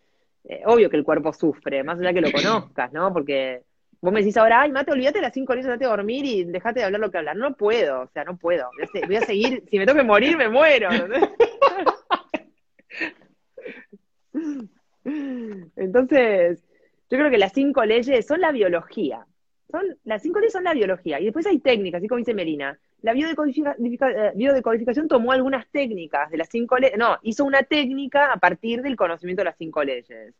eh, 0.45 0.61
obvio 0.67 0.91
que 0.91 0.97
el 0.97 1.05
cuerpo 1.05 1.33
sufre, 1.33 1.83
más 1.83 1.99
allá 1.99 2.13
que 2.13 2.21
lo 2.21 2.31
conozcas, 2.31 2.93
¿no? 2.93 3.13
Porque 3.15 3.63
vos 4.01 4.13
me 4.13 4.21
decís 4.21 4.37
ahora, 4.37 4.61
ay, 4.63 4.73
mate, 4.73 4.93
olvídate 4.93 5.19
de 5.19 5.23
las 5.23 5.33
cinco 5.33 5.55
horas, 5.55 5.65
date 5.65 5.87
a 5.87 5.89
dormir 5.89 6.25
y 6.27 6.45
dejate 6.45 6.81
de 6.81 6.87
hablar 6.87 7.01
lo 7.01 7.11
que 7.11 7.19
hablar. 7.19 7.37
No 7.37 7.57
puedo, 7.57 8.03
o 8.03 8.09
sea, 8.09 8.25
no 8.25 8.37
puedo. 8.37 8.69
Voy 9.07 9.17
a, 9.17 9.23
seguir, 9.23 9.65
si 9.71 9.79
me 9.79 9.87
toque 9.87 10.03
morir, 10.03 10.37
me 10.37 10.51
muero. 10.51 10.91
Entonces, 15.77 16.63
yo 17.11 17.17
creo 17.17 17.31
que 17.31 17.39
las 17.39 17.55
cinco 17.55 17.87
leyes 17.87 18.27
son 18.27 18.43
la 18.43 18.53
biología 18.53 19.27
son, 19.71 19.99
las 20.05 20.23
cinco 20.23 20.41
leyes 20.41 20.53
son 20.53 20.65
la 20.65 20.75
biología, 20.75 21.21
y 21.21 21.25
después 21.25 21.47
hay 21.47 21.59
técnicas, 21.59 21.99
así 21.99 22.09
como 22.09 22.19
dice 22.19 22.35
Melina, 22.35 22.79
la 23.03 23.13
biodecodificación 23.13 25.09
tomó 25.09 25.33
algunas 25.33 25.69
técnicas 25.71 26.31
de 26.31 26.39
las 26.39 26.49
cinco 26.49 26.79
leyes, 26.79 26.99
no, 26.99 27.19
hizo 27.23 27.45
una 27.45 27.63
técnica 27.63 28.33
a 28.33 28.39
partir 28.39 28.83
del 28.83 28.97
conocimiento 28.97 29.41
de 29.41 29.45
las 29.45 29.57
cinco 29.57 29.85
leyes. 29.85 30.35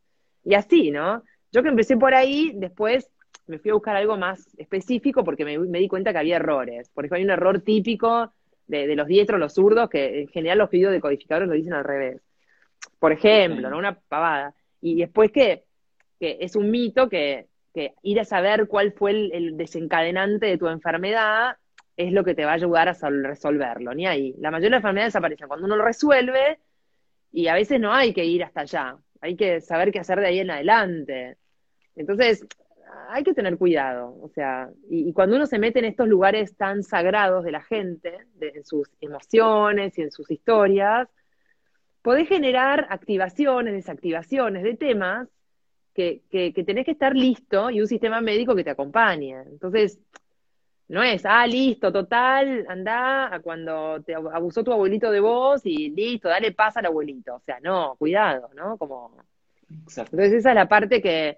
Y 0.45 0.55
así, 0.55 0.91
¿no? 0.91 1.23
Yo 1.53 1.63
que 1.63 1.69
empecé 1.69 1.97
por 1.97 2.15
ahí, 2.15 2.53
después 2.55 3.11
me 3.47 3.59
fui 3.59 3.71
a 3.71 3.75
buscar 3.75 3.97
algo 3.97 4.17
más 4.17 4.55
específico 4.59 5.25
porque 5.25 5.45
me, 5.45 5.79
di 5.79 5.89
cuenta 5.89 6.13
que 6.13 6.19
había 6.19 6.37
errores. 6.37 6.91
Por 6.91 7.05
ejemplo, 7.05 7.17
hay 7.17 7.25
un 7.25 7.31
error 7.31 7.61
típico 7.61 8.33
de, 8.67 8.95
los 8.95 9.07
diestros, 9.07 9.41
los 9.41 9.55
zurdos, 9.55 9.89
que 9.89 10.23
en 10.23 10.29
general 10.29 10.59
los 10.59 10.71
biodecodificadores 10.71 11.49
lo 11.49 11.55
dicen 11.55 11.73
al 11.73 11.85
revés. 11.85 12.21
Por 12.99 13.13
ejemplo, 13.13 13.71
¿no? 13.71 13.79
Una 13.79 13.99
pavada. 13.99 14.55
Y 14.81 14.97
después 14.97 15.33
que, 15.33 15.65
que 16.19 16.39
es 16.41 16.57
un 16.57 16.71
mito 16.71 17.09
que, 17.09 17.48
que, 17.75 17.95
ir 18.03 18.21
a 18.21 18.25
saber 18.25 18.67
cuál 18.69 18.93
fue 18.93 19.13
el 19.13 19.57
desencadenante 19.57 20.47
de 20.47 20.59
tu 20.59 20.69
enfermedad 20.69 21.57
es 21.99 22.13
lo 22.13 22.25
que 22.25 22.35
te 22.35 22.45
va 22.45 22.53
a 22.53 22.55
ayudar 22.55 22.89
a 22.89 22.93
resolverlo, 22.93 23.93
ni 23.93 24.07
ahí. 24.07 24.35
La 24.39 24.53
mayoría 24.53 24.69
de 24.69 24.71
las 24.71 24.79
enfermedades 24.79 25.17
aparecen 25.17 25.49
cuando 25.49 25.67
uno 25.67 25.77
lo 25.77 25.85
resuelve 25.85 26.61
y 27.33 27.49
a 27.49 27.55
veces 27.55 27.81
no 27.81 27.93
hay 27.93 28.15
que 28.15 28.25
ir 28.25 28.45
hasta 28.45 28.61
allá, 28.61 28.97
hay 29.21 29.37
que 29.37 29.61
saber 29.61 29.91
qué 29.91 29.99
hacer 29.99 30.21
de 30.21 30.29
ahí 30.29 30.39
en 30.39 30.51
adelante. 30.53 31.37
Entonces, 31.97 32.47
hay 33.11 33.25
que 33.25 33.35
tener 33.35 33.59
cuidado, 33.59 34.17
o 34.23 34.29
sea, 34.29 34.71
y, 34.89 35.13
cuando 35.13 35.37
uno 35.37 35.47
se 35.47 35.59
mete 35.59 35.81
en 35.81 35.87
estos 35.87 36.07
lugares 36.07 36.57
tan 36.57 36.85
sagrados 36.85 37.45
de 37.45 37.53
la 37.53 37.63
gente, 37.63 38.17
en 38.41 38.65
sus 38.65 38.89
emociones 39.01 39.99
y 39.99 40.03
en 40.03 40.13
sus 40.13 40.31
historias, 40.31 41.09
podés 42.03 42.29
generar 42.29 42.87
activaciones, 42.91 43.75
desactivaciones 43.75 44.63
de 44.63 44.75
temas 44.75 45.29
que, 45.99 46.23
que, 46.31 46.53
que 46.53 46.63
tenés 46.63 46.85
que 46.85 46.93
estar 46.93 47.17
listo 47.17 47.71
y 47.71 47.81
un 47.81 47.89
sistema 47.89 48.21
médico 48.21 48.55
que 48.55 48.63
te 48.63 48.71
acompañe. 48.71 49.35
Entonces, 49.51 49.99
no 50.87 51.03
es, 51.03 51.27
ah, 51.27 51.45
listo, 51.45 51.93
total, 51.93 52.65
anda 52.69 53.35
a 53.35 53.41
cuando 53.41 54.01
te 54.03 54.15
abusó 54.15 54.63
tu 54.63 54.73
abuelito 54.73 55.11
de 55.11 55.19
vos 55.19 55.63
y 55.65 55.91
listo, 55.91 56.29
dale 56.29 56.53
paz 56.53 56.77
al 56.77 56.87
abuelito. 56.87 57.35
O 57.35 57.41
sea, 57.41 57.59
no, 57.61 57.97
cuidado, 57.99 58.49
¿no? 58.55 58.79
Como... 58.79 59.17
Entonces 59.69 60.33
esa 60.35 60.51
es 60.51 60.55
la 60.55 60.69
parte 60.69 61.03
que, 61.03 61.35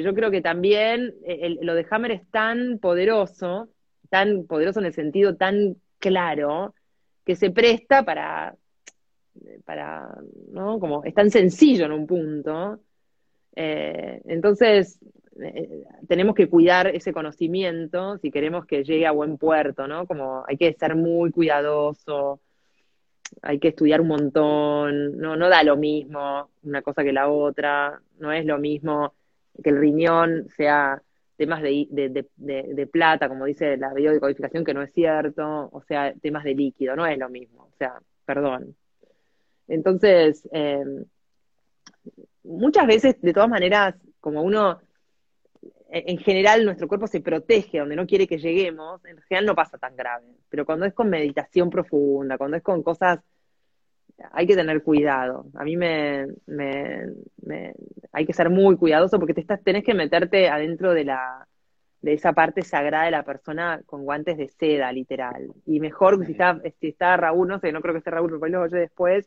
yo 0.00 0.14
creo 0.14 0.30
que 0.30 0.40
también 0.40 1.12
lo 1.60 1.74
de 1.74 1.84
Hammer 1.90 2.12
es 2.12 2.30
tan 2.30 2.78
poderoso, 2.78 3.68
tan 4.10 4.46
poderoso 4.46 4.78
en 4.78 4.86
el 4.86 4.94
sentido 4.94 5.34
tan 5.34 5.74
claro, 5.98 6.72
que 7.24 7.34
se 7.34 7.50
presta 7.50 8.04
para, 8.04 8.54
para 9.64 10.08
¿no? 10.52 10.78
Como 10.78 11.02
es 11.02 11.14
tan 11.14 11.30
sencillo 11.30 11.86
en 11.86 11.92
un 11.92 12.06
punto. 12.06 12.78
Eh, 13.56 14.20
entonces, 14.26 14.98
eh, 15.40 15.84
tenemos 16.08 16.34
que 16.34 16.48
cuidar 16.48 16.88
ese 16.88 17.12
conocimiento 17.12 18.18
si 18.18 18.30
queremos 18.30 18.66
que 18.66 18.84
llegue 18.84 19.06
a 19.06 19.12
buen 19.12 19.38
puerto, 19.38 19.86
¿no? 19.86 20.06
Como 20.06 20.44
hay 20.46 20.56
que 20.56 20.72
ser 20.74 20.96
muy 20.96 21.30
cuidadoso, 21.30 22.40
hay 23.42 23.58
que 23.58 23.68
estudiar 23.68 24.00
un 24.00 24.08
montón, 24.08 25.18
no, 25.18 25.36
no 25.36 25.48
da 25.48 25.62
lo 25.62 25.76
mismo 25.76 26.50
una 26.62 26.82
cosa 26.82 27.02
que 27.02 27.12
la 27.12 27.28
otra, 27.28 28.00
no 28.18 28.32
es 28.32 28.44
lo 28.44 28.58
mismo 28.58 29.14
que 29.62 29.70
el 29.70 29.78
riñón 29.78 30.48
sea 30.56 31.02
temas 31.36 31.62
de, 31.62 31.88
de, 31.90 32.86
plata, 32.86 33.28
como 33.28 33.44
dice 33.44 33.76
la 33.76 33.92
biodecodificación, 33.92 34.64
que 34.64 34.74
no 34.74 34.82
es 34.82 34.92
cierto, 34.92 35.68
o 35.72 35.82
sea, 35.82 36.14
temas 36.14 36.44
de 36.44 36.54
líquido, 36.54 36.94
no 36.94 37.06
es 37.06 37.18
lo 37.18 37.28
mismo, 37.28 37.64
o 37.64 37.76
sea, 37.76 38.00
perdón. 38.24 38.76
Entonces, 39.66 40.48
eh, 40.52 40.84
muchas 42.44 42.86
veces, 42.86 43.20
de 43.20 43.32
todas 43.32 43.48
maneras, 43.48 43.96
como 44.20 44.42
uno 44.42 44.80
en 45.94 46.18
general 46.18 46.64
nuestro 46.64 46.88
cuerpo 46.88 47.06
se 47.06 47.20
protege 47.20 47.78
donde 47.78 47.94
no 47.94 48.06
quiere 48.06 48.26
que 48.26 48.38
lleguemos, 48.38 49.04
en 49.04 49.16
general 49.22 49.46
no 49.46 49.54
pasa 49.54 49.78
tan 49.78 49.94
grave. 49.94 50.26
Pero 50.48 50.66
cuando 50.66 50.86
es 50.86 50.92
con 50.92 51.08
meditación 51.08 51.70
profunda, 51.70 52.36
cuando 52.36 52.56
es 52.56 52.64
con 52.64 52.82
cosas, 52.82 53.20
hay 54.32 54.46
que 54.46 54.56
tener 54.56 54.82
cuidado. 54.82 55.46
A 55.54 55.62
mí 55.62 55.76
me, 55.76 56.26
hay 58.12 58.26
que 58.26 58.32
ser 58.32 58.50
muy 58.50 58.76
cuidadoso 58.76 59.18
porque 59.18 59.34
te 59.34 59.40
estás, 59.42 59.62
tenés 59.62 59.84
que 59.84 59.94
meterte 59.94 60.48
adentro 60.48 60.92
de 60.92 61.04
la 61.04 61.46
de 62.02 62.12
esa 62.12 62.34
parte 62.34 62.60
sagrada 62.60 63.06
de 63.06 63.12
la 63.12 63.22
persona 63.24 63.80
con 63.86 64.04
guantes 64.04 64.36
de 64.36 64.48
seda, 64.48 64.92
literal. 64.92 65.54
Y 65.64 65.80
mejor 65.80 66.22
si 66.26 66.32
está, 66.32 66.60
si 66.78 66.88
está 66.88 67.16
Raúl, 67.16 67.48
no 67.48 67.58
sé, 67.60 67.72
no 67.72 67.80
creo 67.80 67.94
que 67.94 67.98
esté 67.98 68.10
Raúl, 68.10 68.38
pero 68.38 68.64
lo 68.64 68.66
yo 68.68 68.76
después, 68.76 69.26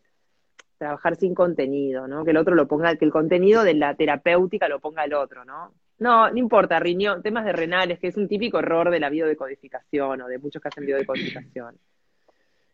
trabajar 0.78 1.16
sin 1.16 1.34
contenido, 1.34 2.08
¿no? 2.08 2.24
Que 2.24 2.32
el 2.32 2.38
otro 2.38 2.56
lo 2.56 2.68
ponga, 2.68 2.96
que 2.96 3.06
el 3.06 3.12
contenido 3.12 3.64
de 3.64 3.74
la 3.74 3.96
terapéutica 3.96 4.68
lo 4.68 4.80
ponga 4.80 5.04
el 5.04 5.14
otro, 5.14 5.46
¿no? 5.46 5.74
No, 6.00 6.30
no 6.30 6.38
importa, 6.38 6.80
riñón, 6.80 7.24
temas 7.24 7.46
de 7.46 7.54
renales, 7.54 8.00
que 8.00 8.08
es 8.08 8.18
un 8.18 8.28
típico 8.28 8.60
error 8.60 8.92
de 8.92 9.00
la 9.00 9.10
biodecodificación 9.10 10.22
o 10.22 10.28
de 10.28 10.38
muchos 10.38 10.62
que 10.62 10.68
hacen 10.68 10.86
biodecodificación. 10.86 11.78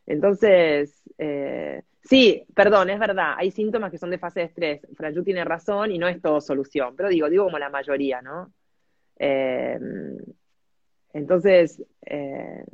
Entonces, 0.05 1.01
eh, 1.17 1.83
sí, 2.03 2.45
perdón, 2.53 2.89
es 2.89 2.99
verdad, 2.99 3.35
hay 3.37 3.51
síntomas 3.51 3.91
que 3.91 3.97
son 3.97 4.09
de 4.09 4.17
fase 4.17 4.41
de 4.41 4.45
estrés. 4.47 4.87
Frayu 4.95 5.23
tiene 5.23 5.45
razón 5.45 5.91
y 5.91 5.97
no 5.97 6.07
es 6.07 6.21
todo 6.21 6.41
solución, 6.41 6.95
pero 6.97 7.07
digo, 7.07 7.29
digo 7.29 7.45
como 7.45 7.59
la 7.59 7.69
mayoría, 7.69 8.21
¿no? 8.21 8.51
Eh, 9.17 9.79
entonces, 11.13 11.81
eh, 12.01 12.65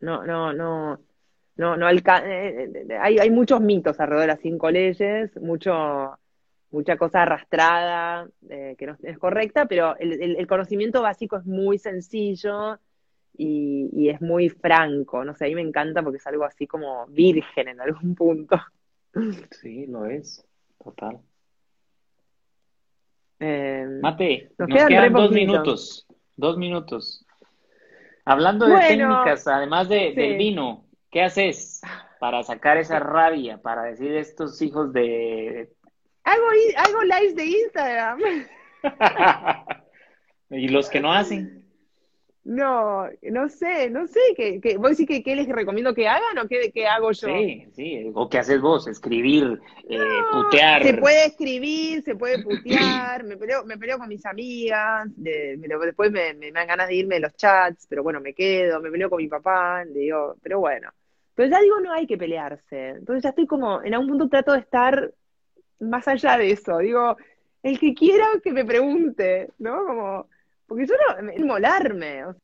no, 0.00 0.24
no, 0.24 0.52
no, 0.52 1.00
no, 1.56 1.76
no 1.76 1.86
hay, 1.86 3.18
hay 3.18 3.30
muchos 3.30 3.60
mitos 3.60 3.98
alrededor 3.98 4.22
de 4.22 4.32
las 4.34 4.40
cinco 4.40 4.70
leyes, 4.70 5.34
mucho 5.40 6.18
mucha 6.70 6.96
cosa 6.96 7.22
arrastrada, 7.22 8.28
eh, 8.48 8.74
que 8.78 8.86
no 8.86 8.96
es 9.02 9.18
correcta, 9.18 9.66
pero 9.66 9.96
el, 9.98 10.46
conocimiento 10.46 11.02
básico 11.02 11.36
es 11.36 11.46
muy 11.46 11.78
sencillo 11.78 12.78
y, 13.36 14.08
es 14.08 14.20
muy 14.20 14.48
franco, 14.48 15.24
no 15.24 15.34
sé, 15.34 15.46
a 15.46 15.48
mí 15.48 15.54
me 15.54 15.62
encanta 15.62 16.02
porque 16.02 16.18
es 16.18 16.26
algo 16.26 16.44
así 16.44 16.66
como 16.66 17.06
virgen 17.06 17.68
en 17.68 17.80
algún 17.80 18.14
punto. 18.14 18.60
Sí, 19.50 19.86
lo 19.86 20.06
es, 20.06 20.44
total. 20.82 21.20
Em, 23.38 24.00
Mate, 24.00 24.52
nos, 24.58 24.68
quedan, 24.68 25.12
dos 25.12 25.30
minutos, 25.30 26.06
dos 26.36 26.58
minutos. 26.58 27.24
Hablando 28.24 28.66
de 28.66 28.78
técnicas, 28.80 29.46
además 29.46 29.88
de, 29.88 30.12
del 30.14 30.36
vino, 30.36 30.85
¿qué 31.10 31.22
haces 31.22 31.80
para 32.20 32.42
sacar 32.42 32.76
esa 32.76 32.98
rabia, 32.98 33.58
para 33.58 33.82
decir 33.84 34.12
estos 34.12 34.60
hijos 34.62 34.92
de 34.92 35.70
Hago, 36.26 36.46
hago 36.76 37.02
lives 37.04 37.36
de 37.36 37.44
Instagram. 37.44 38.18
¿Y 40.50 40.68
los 40.68 40.90
que 40.90 41.00
no 41.00 41.12
hacen? 41.12 41.65
No, 42.46 43.08
no 43.22 43.48
sé, 43.48 43.90
no 43.90 44.06
sé. 44.06 44.20
¿qué, 44.36 44.60
qué, 44.60 44.76
¿Vos 44.76 44.90
decís 44.90 45.08
que 45.08 45.24
qué 45.24 45.34
les 45.34 45.48
recomiendo 45.48 45.92
que 45.92 46.06
hagan 46.06 46.38
o 46.38 46.46
qué, 46.46 46.70
qué 46.72 46.86
hago 46.86 47.10
yo? 47.10 47.26
Sí, 47.26 47.66
sí. 47.72 48.12
¿O 48.14 48.28
qué 48.28 48.38
haces 48.38 48.60
vos? 48.60 48.86
Escribir, 48.86 49.60
eh, 49.88 49.98
putear. 50.32 50.84
Se 50.84 50.94
puede 50.94 51.26
escribir, 51.26 52.02
se 52.04 52.14
puede 52.14 52.40
putear. 52.44 53.24
me, 53.24 53.36
peleo, 53.36 53.64
me 53.64 53.76
peleo 53.76 53.98
con 53.98 54.08
mis 54.08 54.24
amigas. 54.24 55.08
después 55.16 56.12
me, 56.12 56.34
me, 56.34 56.52
dan 56.52 56.68
ganas 56.68 56.86
de 56.86 56.94
irme 56.94 57.16
de 57.16 57.22
los 57.22 57.34
chats, 57.34 57.88
pero 57.88 58.04
bueno, 58.04 58.20
me 58.20 58.32
quedo. 58.32 58.80
Me 58.80 58.92
peleo 58.92 59.10
con 59.10 59.18
mi 59.18 59.26
papá. 59.26 59.84
Le 59.84 59.98
digo, 59.98 60.36
pero 60.40 60.60
bueno. 60.60 60.90
Pero 61.34 61.50
ya 61.50 61.60
digo, 61.60 61.80
no 61.80 61.92
hay 61.92 62.06
que 62.06 62.16
pelearse. 62.16 62.90
Entonces 62.90 63.24
ya 63.24 63.30
estoy 63.30 63.48
como, 63.48 63.82
en 63.82 63.92
algún 63.92 64.10
punto 64.10 64.28
trato 64.28 64.52
de 64.52 64.60
estar 64.60 65.12
más 65.80 66.06
allá 66.06 66.38
de 66.38 66.52
eso, 66.52 66.78
digo, 66.78 67.16
el 67.64 67.78
que 67.80 67.92
quiera 67.92 68.24
que 68.42 68.52
me 68.52 68.64
pregunte, 68.64 69.50
¿no? 69.58 69.84
Como, 69.84 70.28
porque 70.66 70.86
yo 70.86 70.94
no, 70.96 71.32
inmolarme, 71.32 72.24
o 72.26 72.36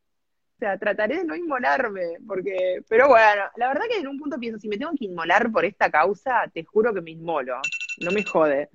sea, 0.59 0.79
trataré 0.79 1.19
de 1.19 1.25
no 1.25 1.35
inmolarme, 1.35 2.19
porque, 2.27 2.83
pero 2.89 3.09
bueno, 3.09 3.43
la 3.57 3.69
verdad 3.69 3.85
que 3.91 3.99
en 3.99 4.09
un 4.09 4.19
punto 4.19 4.39
pienso, 4.39 4.59
si 4.59 4.69
me 4.69 4.79
tengo 4.79 4.93
que 4.99 5.07
inmolar 5.07 5.51
por 5.51 5.65
esta 5.65 5.91
causa, 5.91 6.49
te 6.53 6.65
juro 6.65 6.95
que 6.95 7.01
me 7.01 7.11
inmolo, 7.11 7.57
no 8.01 8.11
me 8.11 8.23
jode. 8.23 8.69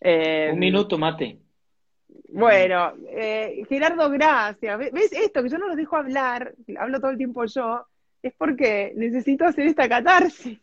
un 0.00 0.10
em, 0.10 0.58
minuto, 0.58 0.96
mate. 0.96 1.38
Bueno, 2.30 2.94
eh, 3.08 3.64
Gerardo, 3.68 4.10
gracias. 4.10 4.78
¿Ves 4.78 5.12
esto? 5.12 5.42
Que 5.42 5.48
yo 5.48 5.58
no 5.58 5.68
los 5.68 5.76
dejo 5.76 5.96
hablar, 5.96 6.54
hablo 6.78 7.00
todo 7.00 7.10
el 7.10 7.16
tiempo 7.16 7.44
yo, 7.46 7.86
es 8.22 8.32
porque 8.36 8.92
necesito 8.96 9.44
hacer 9.44 9.66
esta 9.66 9.88
catarsis. 9.88 10.58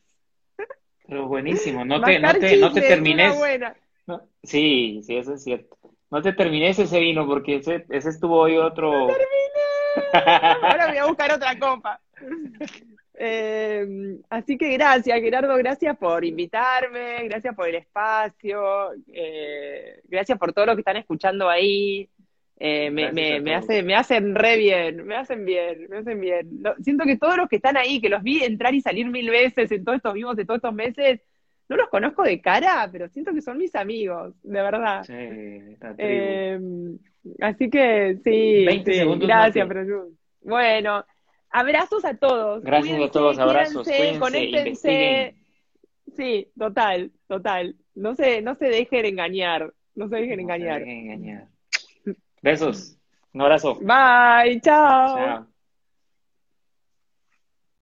Pero 1.08 1.28
buenísimo, 1.28 1.86
no 1.86 2.02
te, 2.04 2.20
no 2.20 2.34
te, 2.34 2.58
no 2.58 2.72
te 2.72 2.82
termines. 2.82 3.36
sí, 4.44 5.02
sí, 5.04 5.18
eso 5.18 5.34
es 5.34 5.44
cierto. 5.44 5.78
No 6.12 6.22
te 6.22 6.34
termines 6.34 6.80
ese 6.80 7.00
vino 7.00 7.26
porque 7.26 7.58
ese, 7.58 7.86
ese 7.90 8.10
estuvo 8.10 8.40
hoy 8.40 8.58
otro. 8.58 9.08
Ahora 10.14 10.88
voy 10.88 10.98
a 10.98 11.06
buscar 11.06 11.32
otra 11.32 11.58
copa. 11.58 12.00
Eh, 13.18 14.18
así 14.30 14.58
que 14.58 14.74
gracias, 14.74 15.20
Gerardo, 15.22 15.56
gracias 15.56 15.98
por 15.98 16.26
invitarme, 16.26 17.28
gracias 17.30 17.56
por 17.56 17.70
el 17.70 17.76
espacio, 17.76 18.92
eh, 19.14 20.02
gracias 20.04 20.38
por 20.38 20.52
todo 20.52 20.66
lo 20.66 20.76
que 20.76 20.82
están 20.82 20.98
escuchando 20.98 21.50
ahí. 21.50 22.10
Eh, 22.58 22.90
me, 22.90 23.12
me, 23.12 23.42
me, 23.42 23.54
hace, 23.54 23.84
me 23.84 23.96
hacen 23.96 24.34
re 24.34 24.58
bien, 24.58 25.06
me 25.06 25.16
hacen 25.16 25.46
bien, 25.46 25.88
me 25.90 25.98
hacen 25.98 26.22
bien. 26.22 26.62
siento 26.82 27.04
que 27.04 27.18
todos 27.18 27.36
los 27.38 27.50
que 27.50 27.58
están 27.58 27.76
ahí, 27.76 28.00
que 28.00 28.10
los 28.10 28.24
vi 28.24 28.44
entrar 28.44 28.74
y 28.74 28.82
salir 28.82 29.08
mil 29.08 29.30
veces 29.30 29.72
en 29.72 29.84
todos 29.84 29.98
estos 29.98 30.14
vivos 30.14 30.36
de 30.36 30.46
todos 30.46 30.60
estos 30.60 30.74
meses, 30.74 31.20
no 31.68 31.76
los 31.76 31.90
conozco 31.90 32.24
de 32.24 32.42
cara, 32.42 32.88
pero 32.92 33.10
siento 33.10 33.34
que 33.34 33.42
son 33.42 33.58
mis 33.58 33.76
amigos, 33.76 34.34
de 34.44 34.62
verdad. 34.62 35.04
Sí, 35.04 35.14
eh, 35.98 36.60
así 37.42 37.70
que 37.70 38.18
sí, 38.24 38.66
20 38.66 38.94
segundos 38.94 39.28
gracias, 39.28 39.68
pero 39.68 40.08
bueno, 40.42 41.06
Abrazos 41.56 42.04
a 42.04 42.14
todos. 42.18 42.62
Gracias 42.64 42.92
a 42.92 42.96
Cuídense, 42.98 43.14
todos, 43.14 43.40
abrazos, 43.40 43.88
cuídense, 43.88 44.20
conéctense. 44.20 45.36
Sí, 46.18 46.52
total, 46.60 47.12
total. 47.28 47.78
No 47.94 48.14
se, 48.14 48.42
no 48.42 48.56
se 48.56 48.66
dejen 48.66 49.06
engañar. 49.06 49.74
No 49.96 50.10
se 50.10 50.18
dejen 50.18 50.32
No 50.32 50.36
se 50.36 50.42
engañar. 50.42 50.80
dejen 50.82 50.98
engañar. 50.98 51.48
Besos. 52.42 52.98
Un 53.34 53.42
abrazo. 53.42 53.76
Bye, 53.76 54.60
chao. 54.60 55.16
Chao. 55.16 55.48